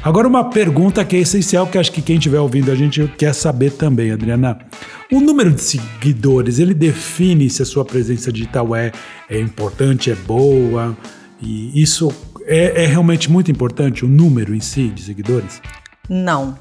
Agora, 0.02 0.26
uma 0.26 0.50
pergunta 0.50 1.04
que 1.04 1.14
é 1.14 1.20
essencial, 1.20 1.68
que 1.68 1.78
acho 1.78 1.92
que 1.92 2.02
quem 2.02 2.16
estiver 2.16 2.40
ouvindo 2.40 2.72
a 2.72 2.74
gente 2.74 3.06
quer 3.16 3.32
saber 3.32 3.70
também, 3.72 4.10
Adriana. 4.10 4.58
O 5.12 5.20
número 5.20 5.52
de 5.52 5.60
seguidores, 5.60 6.58
ele 6.58 6.74
define 6.74 7.48
se 7.48 7.62
a 7.62 7.64
sua 7.64 7.84
presença 7.84 8.32
digital 8.32 8.74
é, 8.74 8.90
é 9.30 9.38
importante, 9.38 10.10
é 10.10 10.16
boa? 10.16 10.96
E 11.40 11.80
isso 11.80 12.12
é, 12.46 12.84
é 12.84 12.86
realmente 12.86 13.30
muito 13.30 13.50
importante, 13.50 14.04
o 14.04 14.08
número 14.08 14.54
em 14.54 14.60
si 14.60 14.88
de 14.88 15.02
seguidores? 15.02 15.60
Não. 16.08 16.58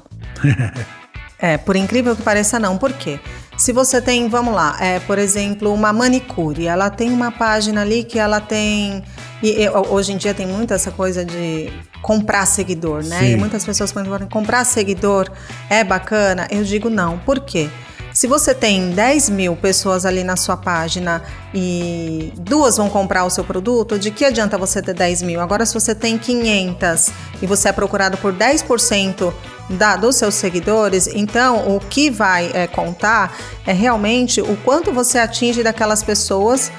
É, 1.38 1.56
por 1.56 1.76
incrível 1.76 2.14
que 2.16 2.22
pareça, 2.22 2.58
não. 2.58 2.76
Por 2.78 2.92
quê? 2.92 3.18
Se 3.56 3.72
você 3.72 4.00
tem, 4.00 4.28
vamos 4.28 4.54
lá, 4.54 4.76
é, 4.80 4.98
por 5.00 5.18
exemplo, 5.18 5.72
uma 5.72 5.92
manicure, 5.92 6.66
ela 6.66 6.90
tem 6.90 7.10
uma 7.12 7.30
página 7.30 7.82
ali 7.82 8.02
que 8.02 8.18
ela 8.18 8.40
tem. 8.40 9.02
E, 9.42 9.62
e, 9.62 9.70
hoje 9.70 10.12
em 10.12 10.16
dia 10.16 10.34
tem 10.34 10.46
muito 10.46 10.74
essa 10.74 10.90
coisa 10.90 11.24
de 11.24 11.70
comprar 12.02 12.46
seguidor, 12.46 13.04
né? 13.04 13.20
Sim. 13.20 13.32
E 13.32 13.36
muitas 13.36 13.64
pessoas 13.64 13.92
perguntam: 13.92 14.28
comprar 14.28 14.64
seguidor 14.64 15.30
é 15.70 15.84
bacana? 15.84 16.48
Eu 16.50 16.64
digo 16.64 16.90
não. 16.90 17.18
Por 17.18 17.40
quê? 17.40 17.70
Se 18.14 18.28
você 18.28 18.54
tem 18.54 18.92
10 18.92 19.28
mil 19.30 19.56
pessoas 19.56 20.06
ali 20.06 20.22
na 20.22 20.36
sua 20.36 20.56
página 20.56 21.20
e 21.52 22.32
duas 22.36 22.76
vão 22.76 22.88
comprar 22.88 23.24
o 23.24 23.30
seu 23.30 23.42
produto, 23.42 23.98
de 23.98 24.12
que 24.12 24.24
adianta 24.24 24.56
você 24.56 24.80
ter 24.80 24.94
10 24.94 25.22
mil? 25.22 25.40
Agora, 25.40 25.66
se 25.66 25.74
você 25.74 25.96
tem 25.96 26.16
500 26.16 27.10
e 27.42 27.46
você 27.46 27.70
é 27.70 27.72
procurado 27.72 28.16
por 28.18 28.32
10% 28.32 29.34
da, 29.70 29.96
dos 29.96 30.14
seus 30.14 30.36
seguidores, 30.36 31.08
então 31.08 31.76
o 31.76 31.80
que 31.80 32.08
vai 32.08 32.52
é, 32.54 32.68
contar 32.68 33.36
é 33.66 33.72
realmente 33.72 34.40
o 34.40 34.56
quanto 34.58 34.92
você 34.92 35.18
atinge 35.18 35.64
daquelas 35.64 36.04
pessoas 36.04 36.70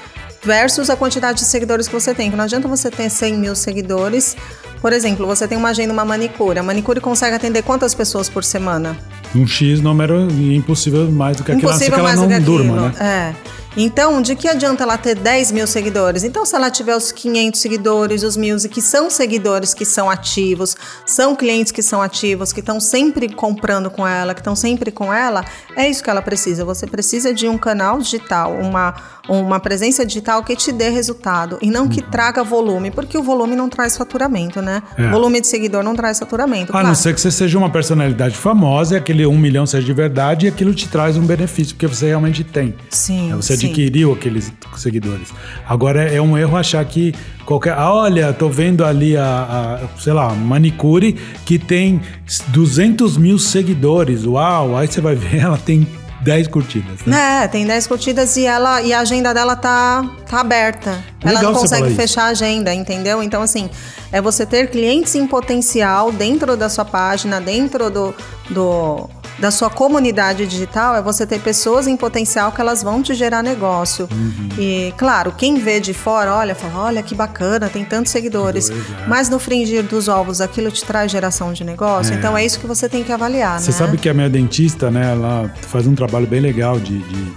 versus 0.42 0.88
a 0.88 0.96
quantidade 0.96 1.40
de 1.40 1.44
seguidores 1.44 1.86
que 1.86 1.92
você 1.92 2.14
tem. 2.14 2.30
Não 2.30 2.44
adianta 2.44 2.66
você 2.66 2.90
ter 2.90 3.10
100 3.10 3.34
mil 3.34 3.54
seguidores. 3.54 4.34
Por 4.80 4.92
exemplo, 4.92 5.26
você 5.26 5.46
tem 5.48 5.56
uma 5.56 5.70
agenda, 5.70 5.92
uma 5.92 6.04
manicure. 6.04 6.58
A 6.58 6.62
manicure 6.62 7.00
consegue 7.00 7.34
atender 7.34 7.62
quantas 7.62 7.94
pessoas 7.94 8.28
por 8.28 8.44
semana? 8.44 8.96
Um 9.34 9.46
X 9.46 9.80
número 9.80 10.28
impossível 10.30 11.10
mais 11.10 11.36
do 11.36 11.44
que 11.44 11.52
aquilo, 11.52 11.68
Impossível 11.68 11.94
que 11.94 12.00
ela 12.00 12.08
mais 12.08 12.16
não 12.16 12.26
do 12.26 12.28
que 12.28 12.34
aquilo. 12.34 12.58
durma, 12.58 12.88
né? 12.88 13.34
É. 13.44 13.56
Então, 13.78 14.22
de 14.22 14.34
que 14.34 14.48
adianta 14.48 14.84
ela 14.84 14.96
ter 14.96 15.14
10 15.14 15.52
mil 15.52 15.66
seguidores? 15.66 16.24
Então, 16.24 16.46
se 16.46 16.56
ela 16.56 16.70
tiver 16.70 16.96
os 16.96 17.12
500 17.12 17.60
seguidores, 17.60 18.22
os 18.22 18.34
mil, 18.34 18.56
que 18.70 18.80
são 18.80 19.10
seguidores 19.10 19.74
que 19.74 19.84
são 19.84 20.08
ativos, 20.08 20.74
são 21.04 21.36
clientes 21.36 21.70
que 21.72 21.82
são 21.82 22.00
ativos, 22.00 22.54
que 22.54 22.60
estão 22.60 22.80
sempre 22.80 23.28
comprando 23.28 23.90
com 23.90 24.06
ela, 24.06 24.32
que 24.32 24.40
estão 24.40 24.56
sempre 24.56 24.90
com 24.90 25.12
ela, 25.12 25.44
é 25.76 25.86
isso 25.90 26.02
que 26.02 26.08
ela 26.08 26.22
precisa. 26.22 26.64
Você 26.64 26.86
precisa 26.86 27.34
de 27.34 27.46
um 27.48 27.58
canal 27.58 27.98
digital, 27.98 28.54
uma, 28.54 28.94
uma 29.28 29.60
presença 29.60 30.06
digital 30.06 30.42
que 30.42 30.56
te 30.56 30.72
dê 30.72 30.88
resultado 30.88 31.58
e 31.60 31.70
não 31.70 31.86
que 31.86 32.00
traga 32.00 32.42
volume, 32.42 32.90
porque 32.90 33.18
o 33.18 33.22
volume 33.22 33.54
não 33.54 33.68
traz 33.68 33.94
faturamento, 33.94 34.62
né? 34.62 34.65
É. 34.96 35.08
Volume 35.10 35.40
de 35.40 35.46
seguidor 35.46 35.82
não 35.82 35.94
traz 35.94 36.18
faturamento. 36.18 36.76
A 36.76 36.82
não 36.82 36.94
ser 36.94 37.14
que 37.14 37.20
você 37.20 37.30
seja 37.30 37.58
uma 37.58 37.70
personalidade 37.70 38.36
famosa 38.36 38.94
e 38.94 38.98
aquele 38.98 39.26
um 39.26 39.38
milhão 39.38 39.66
seja 39.66 39.84
de 39.86 39.92
verdade 39.92 40.46
e 40.46 40.48
aquilo 40.48 40.74
te 40.74 40.88
traz 40.88 41.16
um 41.16 41.24
benefício, 41.26 41.74
porque 41.74 41.86
você 41.86 42.06
realmente 42.06 42.42
tem. 42.44 42.74
Sim, 42.90 43.32
É, 43.32 43.36
Você 43.36 43.56
sim. 43.56 43.66
adquiriu 43.66 44.12
aqueles 44.12 44.52
seguidores. 44.76 45.28
Agora 45.68 46.02
é 46.02 46.20
um 46.20 46.36
erro 46.36 46.56
achar 46.56 46.84
que 46.84 47.14
qualquer. 47.44 47.74
Ah, 47.74 47.92
olha, 47.92 48.32
tô 48.32 48.48
vendo 48.48 48.84
ali 48.84 49.16
a, 49.16 49.80
a, 49.84 50.00
sei 50.00 50.12
lá, 50.12 50.32
manicure 50.34 51.16
que 51.44 51.58
tem 51.58 52.00
200 52.48 53.16
mil 53.16 53.38
seguidores. 53.38 54.24
Uau! 54.24 54.76
Aí 54.76 54.86
você 54.86 55.00
vai 55.00 55.14
ver, 55.14 55.38
ela 55.42 55.58
tem 55.58 55.86
10 56.22 56.48
curtidas. 56.48 57.00
Né? 57.04 57.44
É, 57.44 57.48
tem 57.48 57.66
10 57.66 57.86
curtidas 57.86 58.36
e 58.36 58.46
ela 58.46 58.82
e 58.82 58.92
a 58.92 59.00
agenda 59.00 59.32
dela 59.32 59.56
tá, 59.56 60.04
tá 60.28 60.40
aberta. 60.40 60.90
ela 61.22 61.34
Legal 61.34 61.52
não 61.52 61.60
você 61.60 61.68
falar 61.68 61.80
consegue 61.80 61.86
isso. 61.88 61.96
fechar 61.96 62.22
a 62.24 62.28
agenda, 62.28 62.74
entendeu? 62.74 63.22
Então, 63.22 63.42
assim, 63.42 63.70
é 64.10 64.20
você 64.20 64.44
ter 64.46 64.70
clientes 64.70 65.14
em 65.14 65.26
potencial 65.26 66.10
dentro 66.12 66.56
da 66.56 66.68
sua 66.68 66.84
página, 66.84 67.40
dentro 67.40 67.90
do, 67.90 68.14
do, 68.50 69.08
da 69.38 69.50
sua 69.50 69.68
comunidade 69.68 70.46
digital, 70.46 70.96
é 70.96 71.02
você 71.02 71.26
ter 71.26 71.40
pessoas 71.40 71.86
em 71.86 71.96
potencial 71.96 72.52
que 72.52 72.60
elas 72.60 72.82
vão 72.82 73.02
te 73.02 73.14
gerar 73.14 73.42
negócio. 73.42 74.08
Uhum. 74.10 74.48
E, 74.58 74.94
claro, 74.96 75.32
quem 75.36 75.56
vê 75.58 75.78
de 75.78 75.92
fora, 75.92 76.34
olha, 76.34 76.54
fala, 76.54 76.84
olha 76.84 77.02
que 77.02 77.14
bacana, 77.14 77.68
tem 77.68 77.84
tantos 77.84 78.12
seguidores. 78.12 78.70
É. 78.70 78.74
Mas 79.06 79.28
no 79.28 79.38
fringir 79.38 79.82
dos 79.82 80.08
ovos, 80.08 80.40
aquilo 80.40 80.70
te 80.70 80.84
traz 80.84 81.12
geração 81.12 81.52
de 81.52 81.64
negócio. 81.64 82.14
É. 82.14 82.16
Então, 82.16 82.36
é 82.36 82.44
isso 82.44 82.58
que 82.58 82.66
você 82.66 82.88
tem 82.88 83.04
que 83.04 83.12
avaliar, 83.12 83.60
Você 83.60 83.70
né? 83.72 83.76
sabe 83.76 83.98
que 83.98 84.08
a 84.08 84.14
minha 84.14 84.30
dentista, 84.30 84.90
né, 84.90 85.12
ela 85.12 85.52
faz 85.62 85.86
um 85.86 85.94
trabalho 85.94 86.26
bem 86.26 86.40
legal 86.40 86.80
de, 86.80 86.98
de- 86.98 87.32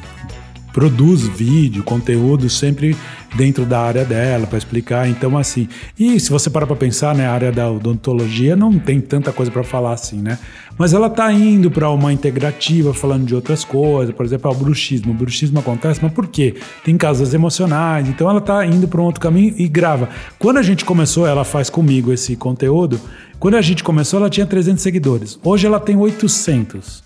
produz 0.72 1.24
vídeo, 1.28 1.84
conteúdo 1.84 2.50
sempre 2.50 2.96
dentro 3.36 3.66
da 3.66 3.80
área 3.80 4.06
dela 4.06 4.48
para 4.48 4.58
explicar. 4.58 5.08
Então 5.08 5.38
assim, 5.38 5.68
e 5.98 6.20
se 6.20 6.30
você 6.30 6.50
parar 6.50 6.68
para 6.68 6.76
pensar, 6.76 7.16
né, 7.16 7.28
a 7.28 7.32
área 7.32 7.52
da 7.52 7.70
odontologia 7.70 8.56
não 8.56 8.78
tem 8.78 9.00
tanta 9.00 9.32
coisa 9.32 9.52
para 9.52 9.64
falar 9.64 9.94
assim, 9.94 10.22
né? 10.22 10.38
Mas 10.78 10.94
ela 10.94 11.10
tá 11.10 11.32
indo 11.34 11.70
para 11.70 11.90
uma 11.90 12.14
integrativa 12.14 12.94
falando 12.94 13.26
de 13.26 13.36
outras 13.36 13.66
coisas, 13.66 14.16
por 14.16 14.26
exemplo, 14.26 14.50
ah, 14.50 14.54
o 14.54 14.58
bruxismo. 14.58 15.12
O 15.12 15.14
bruxismo 15.14 15.60
acontece, 15.60 16.00
mas 16.02 16.14
por 16.14 16.28
quê? 16.28 16.56
Tem 16.86 16.96
causas 16.96 17.34
emocionais. 17.34 18.08
Então 18.08 18.30
ela 18.30 18.40
tá 18.40 18.66
indo 18.66 18.88
para 18.88 19.02
um 19.02 19.04
outro 19.04 19.20
caminho 19.20 19.54
e 19.58 19.68
grava. 19.68 20.08
Quando 20.38 20.58
a 20.58 20.62
gente 20.62 20.86
começou, 20.86 21.28
ela 21.28 21.44
faz 21.44 21.70
comigo 21.70 22.14
esse 22.14 22.34
conteúdo. 22.38 22.98
Quando 23.40 23.56
a 23.56 23.62
gente 23.62 23.84
começou, 23.84 24.20
ela 24.22 24.30
tinha 24.30 24.46
300 24.46 24.82
seguidores. 24.82 25.38
Hoje 25.44 25.68
ela 25.68 25.82
tem 25.82 25.98
800. 25.98 27.04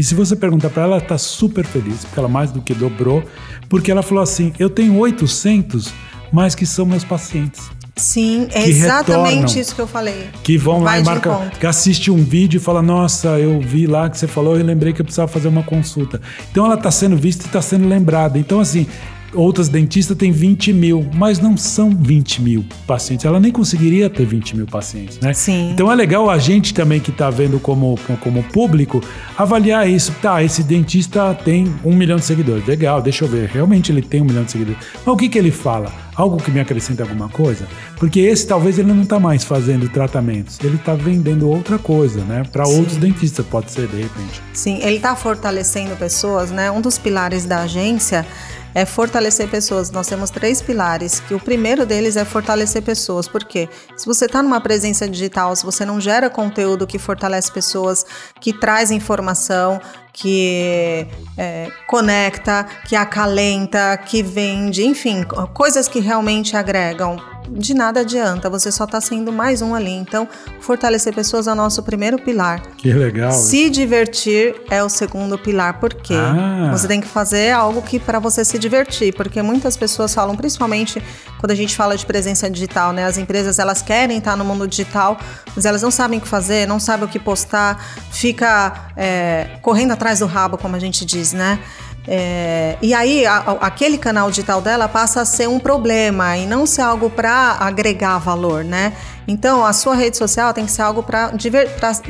E 0.00 0.02
se 0.02 0.14
você 0.14 0.34
perguntar 0.34 0.70
para 0.70 0.84
ela, 0.84 0.96
ela 0.96 1.04
tá 1.04 1.18
super 1.18 1.62
feliz, 1.62 2.06
porque 2.06 2.18
ela 2.18 2.26
mais 2.26 2.50
do 2.50 2.62
que 2.62 2.72
dobrou, 2.72 3.22
porque 3.68 3.90
ela 3.90 4.00
falou 4.02 4.22
assim: 4.22 4.50
"Eu 4.58 4.70
tenho 4.70 4.96
800, 4.96 5.92
mas 6.32 6.54
que 6.54 6.64
são 6.64 6.86
meus 6.86 7.04
pacientes, 7.04 7.70
Sim, 7.96 8.48
é 8.52 8.66
exatamente 8.66 9.40
retornam. 9.40 9.60
isso 9.60 9.74
que 9.74 9.80
eu 9.82 9.86
falei. 9.86 10.30
que 10.42 10.56
vão 10.56 10.78
lá 10.78 10.92
Vai 10.92 11.00
e 11.00 11.02
de 11.02 11.06
marcam, 11.10 11.50
que 11.60 11.66
assiste 11.66 12.10
um 12.10 12.24
vídeo 12.24 12.56
e 12.56 12.60
fala: 12.60 12.80
"Nossa, 12.80 13.38
eu 13.38 13.60
vi 13.60 13.86
lá 13.86 14.08
que 14.08 14.16
você 14.16 14.26
falou 14.26 14.58
e 14.58 14.62
lembrei 14.62 14.94
que 14.94 15.02
eu 15.02 15.04
precisava 15.04 15.30
fazer 15.30 15.48
uma 15.48 15.62
consulta". 15.62 16.18
Então 16.50 16.64
ela 16.64 16.78
tá 16.78 16.90
sendo 16.90 17.14
vista 17.14 17.44
e 17.46 17.50
tá 17.50 17.60
sendo 17.60 17.86
lembrada. 17.86 18.38
Então 18.38 18.58
assim, 18.58 18.86
outras 19.34 19.68
dentistas 19.68 20.16
têm 20.16 20.32
20 20.32 20.72
mil, 20.72 21.06
mas 21.14 21.38
não 21.38 21.56
são 21.56 21.90
20 21.90 22.42
mil 22.42 22.64
pacientes. 22.86 23.24
Ela 23.24 23.40
nem 23.40 23.52
conseguiria 23.52 24.10
ter 24.10 24.24
20 24.24 24.56
mil 24.56 24.66
pacientes, 24.66 25.18
né? 25.20 25.32
Sim. 25.32 25.70
Então 25.72 25.90
é 25.90 25.94
legal 25.94 26.28
a 26.30 26.38
gente 26.38 26.74
também 26.74 27.00
que 27.00 27.10
está 27.10 27.30
vendo 27.30 27.58
como, 27.60 27.98
como 28.20 28.42
público 28.44 29.02
avaliar 29.36 29.88
isso. 29.88 30.12
Tá, 30.20 30.42
esse 30.42 30.62
dentista 30.62 31.34
tem 31.34 31.72
um 31.84 31.94
milhão 31.94 32.16
de 32.16 32.24
seguidores. 32.24 32.66
Legal, 32.66 33.00
deixa 33.00 33.24
eu 33.24 33.28
ver. 33.28 33.48
Realmente 33.48 33.92
ele 33.92 34.02
tem 34.02 34.22
um 34.22 34.24
milhão 34.24 34.44
de 34.44 34.52
seguidores. 34.52 34.80
Mas 35.04 35.14
o 35.14 35.16
que, 35.16 35.28
que 35.28 35.38
ele 35.38 35.50
fala? 35.50 35.92
Algo 36.14 36.36
que 36.36 36.50
me 36.50 36.60
acrescenta 36.60 37.02
alguma 37.02 37.28
coisa? 37.28 37.66
Porque 37.96 38.20
esse 38.20 38.46
talvez 38.46 38.78
ele 38.78 38.92
não 38.92 39.02
está 39.02 39.18
mais 39.18 39.42
fazendo 39.42 39.88
tratamentos. 39.88 40.58
Ele 40.62 40.76
está 40.76 40.94
vendendo 40.94 41.48
outra 41.48 41.78
coisa, 41.78 42.22
né? 42.24 42.42
Para 42.50 42.68
outros 42.68 42.96
dentistas, 42.98 43.46
pode 43.46 43.70
ser, 43.70 43.86
de 43.86 44.02
repente. 44.02 44.42
Sim, 44.52 44.80
ele 44.82 44.96
está 44.96 45.16
fortalecendo 45.16 45.96
pessoas, 45.96 46.50
né? 46.50 46.70
Um 46.70 46.80
dos 46.80 46.98
pilares 46.98 47.46
da 47.46 47.62
agência 47.62 48.26
é 48.74 48.84
fortalecer 48.84 49.48
pessoas. 49.48 49.90
Nós 49.90 50.06
temos 50.06 50.30
três 50.30 50.62
pilares, 50.62 51.20
que 51.20 51.34
o 51.34 51.40
primeiro 51.40 51.84
deles 51.84 52.16
é 52.16 52.24
fortalecer 52.24 52.82
pessoas. 52.82 53.28
Por 53.28 53.44
quê? 53.44 53.68
Se 53.96 54.06
você 54.06 54.26
está 54.26 54.42
numa 54.42 54.60
presença 54.60 55.08
digital, 55.08 55.54
se 55.54 55.64
você 55.64 55.84
não 55.84 56.00
gera 56.00 56.30
conteúdo 56.30 56.86
que 56.86 56.98
fortalece 56.98 57.50
pessoas, 57.50 58.04
que 58.40 58.52
traz 58.52 58.90
informação, 58.90 59.80
que 60.20 61.06
é, 61.36 61.70
conecta, 61.86 62.66
que 62.86 62.94
acalenta, 62.94 63.96
que 63.96 64.22
vende, 64.22 64.84
enfim, 64.84 65.24
coisas 65.54 65.88
que 65.88 65.98
realmente 65.98 66.56
agregam 66.56 67.16
de 67.50 67.74
nada 67.74 68.00
adianta, 68.00 68.48
você 68.48 68.70
só 68.70 68.84
está 68.84 69.00
sendo 69.00 69.32
mais 69.32 69.60
um 69.60 69.74
ali. 69.74 69.90
Então, 69.90 70.28
fortalecer 70.60 71.14
pessoas 71.14 71.46
é 71.46 71.52
o 71.52 71.54
nosso 71.54 71.82
primeiro 71.82 72.18
pilar. 72.18 72.62
Que 72.76 72.92
legal. 72.92 73.32
Se 73.32 73.68
divertir 73.68 74.54
é 74.70 74.82
o 74.82 74.88
segundo 74.88 75.38
pilar. 75.38 75.80
Por 75.80 75.92
quê? 75.94 76.14
Ah. 76.14 76.70
Você 76.72 76.86
tem 76.86 77.00
que 77.00 77.08
fazer 77.08 77.50
algo 77.50 77.82
que 77.82 77.98
para 77.98 78.18
você 78.18 78.44
se 78.44 78.58
divertir, 78.58 79.14
porque 79.14 79.42
muitas 79.42 79.76
pessoas 79.76 80.14
falam, 80.14 80.36
principalmente 80.36 81.02
quando 81.38 81.52
a 81.52 81.54
gente 81.54 81.74
fala 81.74 81.96
de 81.96 82.04
presença 82.04 82.48
digital, 82.50 82.92
né? 82.92 83.04
As 83.04 83.16
empresas 83.16 83.58
elas 83.58 83.82
querem 83.82 84.18
estar 84.18 84.36
no 84.36 84.44
mundo 84.44 84.68
digital, 84.68 85.18
mas 85.54 85.64
elas 85.64 85.82
não 85.82 85.90
sabem 85.90 86.18
o 86.18 86.22
que 86.22 86.28
fazer, 86.28 86.68
não 86.68 86.78
sabem 86.78 87.06
o 87.06 87.08
que 87.08 87.18
postar, 87.18 87.82
fica 88.10 88.90
é, 88.96 89.58
correndo 89.62 89.92
atrás 89.92 90.09
do 90.18 90.26
rabo, 90.26 90.58
como 90.58 90.74
a 90.74 90.78
gente 90.78 91.04
diz, 91.04 91.32
né? 91.32 91.60
É, 92.08 92.76
e 92.80 92.92
aí, 92.92 93.26
a, 93.26 93.38
aquele 93.60 93.98
canal 93.98 94.30
digital 94.30 94.60
dela 94.60 94.88
passa 94.88 95.20
a 95.20 95.24
ser 95.24 95.48
um 95.48 95.58
problema 95.60 96.36
e 96.36 96.46
não 96.46 96.66
ser 96.66 96.82
algo 96.82 97.08
para 97.08 97.56
agregar 97.60 98.18
valor, 98.18 98.64
né? 98.64 98.94
Então, 99.28 99.64
a 99.64 99.72
sua 99.72 99.94
rede 99.94 100.16
social 100.16 100.52
tem 100.52 100.64
que 100.64 100.72
ser 100.72 100.82
algo 100.82 101.02
para 101.02 101.30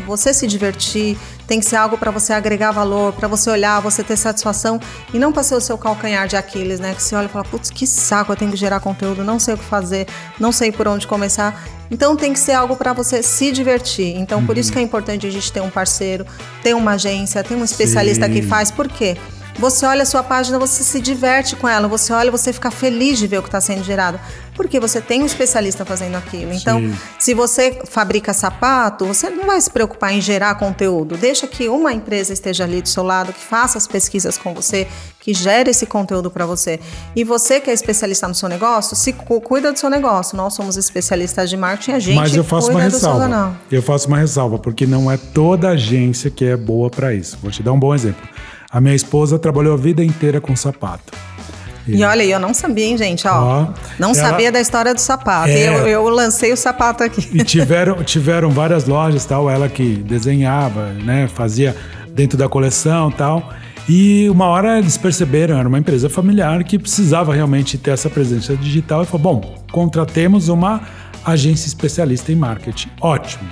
você 0.07 0.33
se 0.33 0.47
divertir, 0.47 1.19
tem 1.51 1.59
que 1.59 1.67
ser 1.67 1.75
algo 1.75 1.99
para 1.99 2.13
você 2.13 2.33
agregar 2.33 2.71
valor, 2.71 3.13
para 3.13 3.27
você 3.27 3.51
olhar, 3.51 3.81
você 3.81 4.05
ter 4.05 4.17
satisfação 4.17 4.81
e 5.13 5.19
não 5.19 5.33
para 5.33 5.43
ser 5.43 5.57
o 5.57 5.61
seu 5.61 5.77
calcanhar 5.77 6.29
de 6.29 6.37
Aquiles, 6.37 6.79
né? 6.79 6.95
Que 6.95 7.03
você 7.03 7.17
olha 7.17 7.27
e 7.27 7.29
fala, 7.29 7.45
putz, 7.45 7.71
que 7.71 7.89
saco, 7.89 8.31
eu 8.31 8.37
tenho 8.37 8.53
que 8.53 8.57
gerar 8.57 8.79
conteúdo, 8.79 9.25
não 9.25 9.41
sei 9.41 9.55
o 9.55 9.59
que 9.59 9.65
fazer, 9.65 10.07
não 10.39 10.53
sei 10.53 10.71
por 10.71 10.87
onde 10.87 11.09
começar. 11.09 11.61
Então, 11.91 12.15
tem 12.15 12.33
que 12.33 12.39
ser 12.39 12.53
algo 12.53 12.77
para 12.77 12.93
você 12.93 13.21
se 13.21 13.51
divertir. 13.51 14.15
Então, 14.17 14.39
uhum. 14.39 14.47
por 14.47 14.57
isso 14.57 14.71
que 14.71 14.79
é 14.79 14.83
importante 14.83 15.27
a 15.27 15.31
gente 15.31 15.53
ter 15.53 15.61
um 15.61 15.71
parceiro, 15.71 16.25
ter 16.63 16.73
uma 16.73 16.93
agência, 16.93 17.43
ter 17.43 17.57
um 17.57 17.65
especialista 17.65 18.27
Sim. 18.27 18.33
que 18.33 18.43
faz. 18.43 18.71
Por 18.71 18.87
quê? 18.87 19.17
Você 19.61 19.85
olha 19.85 20.05
a 20.05 20.07
sua 20.07 20.23
página, 20.23 20.59
você 20.59 20.83
se 20.83 20.99
diverte 21.03 21.55
com 21.55 21.69
ela, 21.69 21.87
você 21.87 22.15
olha, 22.15 22.31
você 22.31 22.51
fica 22.51 22.71
feliz 22.71 23.19
de 23.19 23.27
ver 23.27 23.41
o 23.41 23.43
que 23.43 23.49
está 23.49 23.61
sendo 23.61 23.85
gerado, 23.85 24.19
porque 24.55 24.81
você 24.81 25.03
tem 25.03 25.23
um 25.23 25.27
especialista 25.27 25.85
fazendo 25.85 26.17
aquilo. 26.17 26.51
Então, 26.55 26.81
Sim. 26.81 26.97
se 27.19 27.35
você 27.35 27.79
fabrica 27.85 28.33
sapato, 28.33 29.05
você 29.05 29.29
não 29.29 29.47
vai 29.47 29.61
se 29.61 29.71
preocupar 29.71 30.15
em 30.15 30.21
gerar 30.23 30.55
conteúdo. 30.55 31.15
Deixa 31.15 31.47
que 31.47 31.69
uma 31.69 31.93
empresa 31.93 32.33
esteja 32.33 32.65
ali 32.65 32.81
do 32.81 32.89
seu 32.89 33.03
lado, 33.03 33.35
que 33.35 33.41
faça 33.41 33.77
as 33.77 33.87
pesquisas 33.87 34.39
com 34.39 34.55
você, 34.55 34.89
que 35.21 35.35
gere 35.35 35.71
esse 35.71 35.85
conteúdo 35.85 36.31
para 36.31 36.47
você. 36.47 36.81
E 37.15 37.23
você 37.23 37.61
que 37.61 37.69
é 37.69 37.75
especialista 37.75 38.27
no 38.27 38.35
seu 38.35 38.49
negócio, 38.49 38.97
se 38.97 39.13
cuida 39.13 39.71
do 39.71 39.79
seu 39.79 39.91
negócio. 39.91 40.39
Nós 40.39 40.55
somos 40.55 40.79
especialistas 40.79 41.51
de 41.51 41.59
marketing, 41.59 41.93
a 41.93 41.99
gente 41.99 42.17
Mas 42.17 42.35
eu 42.35 42.45
faço 42.45 42.71
uma 42.71 42.81
ressalva. 42.81 43.61
Eu 43.71 43.83
faço 43.83 44.09
uma 44.09 44.17
ressalva, 44.17 44.59
porque 44.59 44.87
não 44.87 45.11
é 45.11 45.19
toda 45.19 45.69
agência 45.69 46.31
que 46.31 46.47
é 46.47 46.57
boa 46.57 46.89
para 46.89 47.13
isso. 47.13 47.39
Vou 47.43 47.51
te 47.51 47.63
dar 47.63 47.73
um 47.75 47.79
bom 47.79 47.95
exemplo. 47.95 48.27
A 48.73 48.81
minha 48.81 48.95
esposa 48.95 49.39
trabalhou 49.39 49.75
a 49.75 49.77
vida 49.77 50.05
inteira 50.05 50.41
com 50.41 50.55
sapato. 50.55 51.13
E, 51.89 51.97
e 51.97 52.05
olha, 52.05 52.23
eu 52.23 52.39
não 52.39 52.55
sabia, 52.55 52.85
hein, 52.85 52.97
gente? 52.97 53.27
Ó, 53.27 53.33
ó 53.33 53.69
não 53.99 54.11
ela, 54.11 54.15
sabia 54.15 54.53
da 54.53 54.61
história 54.61 54.95
do 54.95 55.01
sapato. 55.01 55.51
É, 55.51 55.69
eu, 55.69 55.89
eu, 55.89 56.09
lancei 56.09 56.53
o 56.53 56.57
sapato 56.57 57.03
aqui. 57.03 57.29
E 57.33 57.43
tiveram, 57.43 58.03
tiveram 58.05 58.51
várias 58.51 58.87
lojas, 58.87 59.25
tal. 59.25 59.51
Ela 59.51 59.69
que 59.69 59.97
desenhava, 59.97 60.93
né? 60.93 61.27
Fazia 61.27 61.75
dentro 62.11 62.39
da 62.39 62.49
coleção, 62.49 63.11
tal. 63.11 63.53
E 63.89 64.29
uma 64.31 64.47
hora 64.47 64.79
eles 64.79 64.97
perceberam, 64.97 65.59
era 65.59 65.69
uma 65.69 65.79
empresa 65.79 66.09
familiar 66.09 66.63
que 66.63 66.79
precisava 66.79 67.35
realmente 67.35 67.77
ter 67.77 67.91
essa 67.91 68.09
presença 68.09 68.57
digital 68.57 69.03
e 69.03 69.07
falou: 69.07 69.35
bom, 69.35 69.55
contratemos 69.73 70.49
uma 70.49 70.83
agência 71.25 71.67
especialista 71.67 72.31
em 72.31 72.37
marketing. 72.37 72.89
Ótimo. 73.01 73.49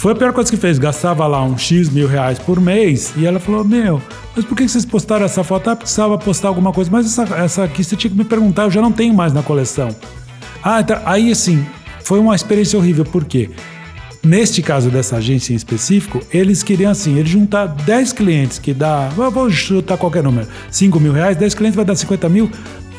Foi 0.00 0.12
a 0.12 0.14
pior 0.14 0.32
coisa 0.32 0.50
que 0.50 0.56
fez. 0.56 0.78
Gastava 0.78 1.26
lá 1.26 1.44
uns 1.44 1.60
X 1.60 1.90
mil 1.90 2.08
reais 2.08 2.38
por 2.38 2.58
mês. 2.58 3.12
E 3.18 3.26
ela 3.26 3.38
falou: 3.38 3.62
Meu, 3.62 4.00
mas 4.34 4.46
por 4.46 4.56
que 4.56 4.66
vocês 4.66 4.86
postaram 4.86 5.26
essa 5.26 5.44
foto? 5.44 5.68
Ah, 5.68 5.76
precisava 5.76 6.16
postar 6.16 6.48
alguma 6.48 6.72
coisa. 6.72 6.90
Mas 6.90 7.04
essa, 7.04 7.34
essa 7.36 7.64
aqui 7.64 7.84
você 7.84 7.94
tinha 7.96 8.10
que 8.10 8.16
me 8.16 8.24
perguntar, 8.24 8.62
eu 8.62 8.70
já 8.70 8.80
não 8.80 8.90
tenho 8.90 9.12
mais 9.12 9.34
na 9.34 9.42
coleção. 9.42 9.94
Ah, 10.64 10.80
então, 10.80 10.98
aí 11.04 11.30
assim, 11.30 11.66
foi 12.02 12.18
uma 12.18 12.34
experiência 12.34 12.78
horrível. 12.78 13.04
Por 13.04 13.26
quê? 13.26 13.50
Neste 14.22 14.62
caso 14.62 14.88
dessa 14.88 15.16
agência 15.16 15.52
em 15.52 15.56
específico, 15.56 16.22
eles 16.32 16.62
queriam 16.62 16.90
assim, 16.90 17.18
eles 17.18 17.30
juntar 17.30 17.66
10 17.66 18.12
clientes 18.14 18.58
que 18.58 18.72
dá, 18.72 19.08
vou 19.08 19.50
chutar 19.50 19.98
qualquer 19.98 20.22
número, 20.22 20.46
5 20.70 21.00
mil 21.00 21.12
reais, 21.12 21.38
10 21.38 21.54
clientes 21.54 21.76
vai 21.76 21.86
dar 21.86 21.94
50 21.94 22.28
mil, 22.28 22.50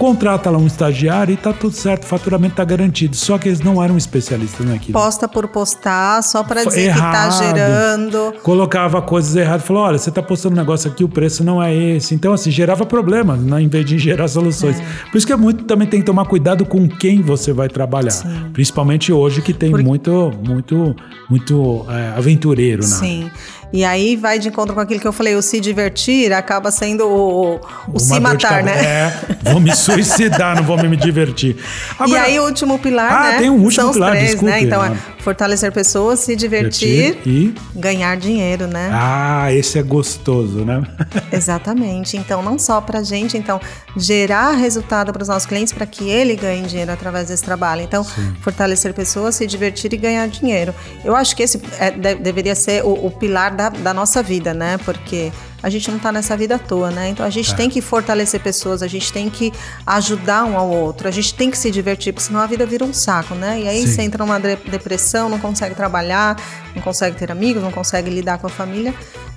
contrata 0.01 0.49
lá 0.49 0.57
um 0.57 0.65
estagiário 0.65 1.31
e 1.31 1.37
tá 1.37 1.53
tudo 1.53 1.75
certo, 1.75 2.05
o 2.05 2.07
faturamento 2.07 2.55
tá 2.55 2.65
garantido. 2.65 3.15
Só 3.15 3.37
que 3.37 3.47
eles 3.47 3.59
não 3.59 3.83
eram 3.83 3.95
especialistas 3.95 4.65
naquilo. 4.65 4.93
Posta 4.93 5.27
por 5.27 5.47
postar, 5.47 6.23
só 6.23 6.43
para 6.43 6.63
dizer 6.63 6.85
Errado. 6.85 7.29
que 7.31 7.37
tá 7.37 7.45
gerando. 7.45 8.33
Colocava 8.41 8.99
coisas 8.99 9.35
erradas, 9.35 9.63
falou: 9.63 9.83
olha, 9.83 9.99
você 9.99 10.09
tá 10.09 10.23
postando 10.23 10.55
um 10.55 10.57
negócio 10.57 10.89
aqui, 10.89 11.03
o 11.03 11.09
preço 11.09 11.43
não 11.43 11.61
é 11.61 11.75
esse. 11.75 12.15
Então, 12.15 12.33
assim, 12.33 12.49
gerava 12.49 12.83
problemas, 12.83 13.39
né, 13.41 13.61
em 13.61 13.67
vez 13.67 13.85
de 13.85 13.99
gerar 13.99 14.27
soluções. 14.27 14.79
É. 14.79 14.83
Por 15.11 15.19
isso 15.19 15.27
que 15.27 15.33
é 15.33 15.37
muito, 15.37 15.65
também 15.65 15.87
tem 15.87 15.99
que 15.99 16.05
tomar 16.07 16.25
cuidado 16.25 16.65
com 16.65 16.89
quem 16.89 17.21
você 17.21 17.53
vai 17.53 17.69
trabalhar. 17.69 18.09
Sim. 18.09 18.49
Principalmente 18.53 19.13
hoje 19.13 19.39
que 19.43 19.53
tem 19.53 19.69
Por... 19.69 19.83
muito, 19.83 20.31
muito, 20.43 20.95
muito 21.29 21.85
é, 21.87 22.17
aventureiro, 22.17 22.81
né? 22.81 22.87
Sim. 22.87 23.31
E 23.73 23.85
aí 23.85 24.15
vai 24.15 24.37
de 24.37 24.49
encontro 24.49 24.73
com 24.73 24.81
aquilo 24.81 24.99
que 24.99 25.07
eu 25.07 25.13
falei, 25.13 25.35
o 25.35 25.41
se 25.41 25.59
divertir 25.59 26.33
acaba 26.33 26.71
sendo 26.71 27.07
o, 27.07 27.59
o 27.93 27.99
se 27.99 28.19
matar, 28.19 28.63
né? 28.63 28.71
É, 28.83 29.13
vou 29.51 29.59
me 29.59 29.75
suicidar, 29.75 30.55
não 30.55 30.63
vou 30.63 30.77
me 30.77 30.97
divertir. 30.97 31.55
Agora, 31.97 32.09
e 32.09 32.15
aí 32.15 32.39
o 32.39 32.43
último 32.43 32.77
pilar, 32.77 33.11
ah, 33.11 33.31
né? 33.31 33.37
tem 33.37 33.49
um 33.49 33.63
último 33.63 33.71
São 33.71 33.93
pilar, 33.93 34.11
três, 34.11 34.31
desculpe, 34.31 34.51
né? 34.51 34.61
Então, 34.61 34.83
é 34.83 34.97
fortalecer 35.21 35.71
pessoas, 35.71 36.19
se 36.19 36.35
divertir, 36.35 37.13
divertir, 37.13 37.53
e 37.75 37.79
ganhar 37.79 38.17
dinheiro, 38.17 38.67
né? 38.67 38.89
Ah, 38.91 39.53
esse 39.53 39.77
é 39.79 39.83
gostoso, 39.83 40.65
né? 40.65 40.81
Exatamente. 41.31 42.17
Então, 42.17 42.41
não 42.41 42.59
só 42.59 42.81
pra 42.81 43.03
gente, 43.03 43.37
então, 43.37 43.61
gerar 43.95 44.51
resultado 44.51 45.13
para 45.13 45.21
os 45.21 45.27
nossos 45.27 45.45
clientes 45.45 45.71
para 45.71 45.85
que 45.85 46.09
ele 46.09 46.35
ganhe 46.35 46.65
dinheiro 46.65 46.91
através 46.91 47.27
desse 47.27 47.43
trabalho. 47.43 47.81
Então, 47.81 48.03
Sim. 48.03 48.35
fortalecer 48.41 48.93
pessoas, 48.93 49.35
se 49.35 49.45
divertir 49.45 49.93
e 49.93 49.97
ganhar 49.97 50.27
dinheiro. 50.27 50.73
Eu 51.05 51.15
acho 51.15 51.35
que 51.35 51.43
esse 51.43 51.61
é, 51.79 51.91
de, 51.91 52.15
deveria 52.15 52.55
ser 52.55 52.83
o, 52.83 53.05
o 53.05 53.11
pilar 53.11 53.55
da, 53.55 53.60
da 53.69 53.93
nossa 53.93 54.23
vida, 54.23 54.53
né? 54.53 54.77
Porque 54.79 55.31
a 55.63 55.69
gente 55.69 55.89
não 55.89 55.97
está 55.97 56.11
nessa 56.11 56.35
vida 56.35 56.55
à 56.55 56.59
toa, 56.59 56.89
né? 56.91 57.09
Então 57.09 57.25
a 57.25 57.29
gente 57.29 57.53
é. 57.53 57.55
tem 57.55 57.69
que 57.69 57.81
fortalecer 57.81 58.39
pessoas, 58.41 58.81
a 58.81 58.87
gente 58.87 59.11
tem 59.13 59.29
que 59.29 59.51
ajudar 59.85 60.43
um 60.45 60.57
ao 60.57 60.69
outro, 60.69 61.07
a 61.07 61.11
gente 61.11 61.33
tem 61.33 61.51
que 61.51 61.57
se 61.57 61.69
divertir, 61.69 62.13
porque 62.13 62.25
senão 62.25 62.39
a 62.39 62.47
vida 62.47 62.65
vira 62.65 62.83
um 62.83 62.93
saco, 62.93 63.35
né? 63.35 63.61
E 63.61 63.67
aí 63.67 63.81
Sim. 63.81 63.87
você 63.87 64.01
entra 64.01 64.25
numa 64.25 64.39
depressão, 64.39 65.29
não 65.29 65.39
consegue 65.39 65.75
trabalhar, 65.75 66.35
não 66.75 66.81
consegue 66.81 67.15
ter 67.17 67.31
amigos, 67.31 67.61
não 67.61 67.71
consegue 67.71 68.09
lidar 68.09 68.39
com 68.39 68.47
a 68.47 68.49
família. 68.49 68.93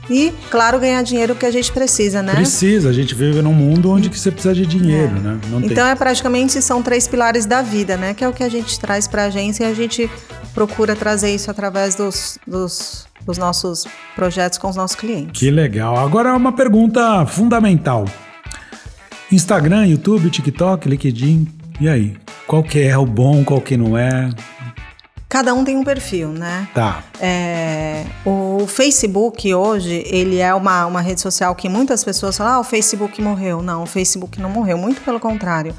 E, 0.09 0.33
claro, 0.51 0.79
ganhar 0.79 1.03
dinheiro 1.03 1.35
que 1.35 1.47
a 1.47 1.51
gente 1.51 1.73
precisa, 1.73 2.23
né? 2.23 2.35
Precisa, 2.35 2.91
a 2.91 2.93
gente 2.93 3.15
vive 3.15 3.41
num 3.41 3.55
mundo 3.55 3.91
onde 3.91 4.11
que 4.11 4.19
você 4.19 4.31
precisa 4.31 4.55
de 4.55 4.67
dinheiro, 4.67 5.17
é. 5.17 5.21
né? 5.21 5.41
Não 5.49 5.59
então 5.59 5.85
tem. 5.85 5.93
é 5.93 5.95
praticamente 5.95 6.61
são 6.61 6.83
três 6.83 7.09
pilares 7.09 7.47
da 7.47 7.63
vida, 7.63 7.97
né? 7.97 8.13
Que 8.13 8.25
é 8.25 8.29
o 8.29 8.33
que 8.33 8.43
a 8.43 8.49
gente 8.49 8.79
traz 8.79 9.09
para 9.09 9.23
a 9.23 9.27
agência 9.27 9.65
e 9.65 9.71
a 9.71 9.75
gente 9.75 10.11
procura 10.53 10.95
trazer 10.95 11.35
isso 11.35 11.51
através 11.51 11.95
dos, 11.95 12.39
dos 12.47 13.07
os 13.27 13.39
nossos 13.39 13.87
projetos 14.15 14.59
com 14.59 14.69
os 14.69 14.77
nossos 14.77 14.97
clientes. 14.97 15.39
Que 15.39 15.51
legal. 15.51 15.97
Agora 15.97 16.37
uma 16.37 16.53
pergunta 16.53 17.25
fundamental. 17.27 18.05
Instagram, 19.33 19.87
YouTube, 19.87 20.31
TikTok, 20.31 20.89
LinkedIn, 20.89 21.49
e 21.81 21.89
aí? 21.89 22.17
Qual 22.47 22.63
que 22.63 22.81
é 22.81 22.97
o 22.97 23.07
bom, 23.07 23.43
qual 23.43 23.61
que 23.61 23.77
não 23.77 23.97
é? 23.97 24.31
Cada 25.35 25.53
um 25.53 25.65
tem 25.65 25.77
um 25.77 25.83
perfil, 25.83 26.29
né? 26.29 26.69
Tá. 26.73 27.03
É, 27.21 28.07
o 28.25 28.69
Facebook 28.69 29.53
hoje, 29.53 30.05
ele 30.07 30.39
é 30.39 30.55
uma, 30.55 30.87
uma 30.87 31.01
rede 31.01 31.21
social 31.21 31.53
que 31.57 31.69
muitas 31.69 32.05
pessoas 32.05 32.37
falam, 32.37 32.53
ah, 32.53 32.61
o 32.61 32.63
Facebook 32.63 33.21
morreu. 33.21 33.61
Não, 33.61 33.83
o 33.83 33.87
Facebook 33.87 34.41
não 34.41 34.49
morreu, 34.49 34.79
muito 34.79 35.01
pelo 35.01 35.19
contrário. 35.19 35.75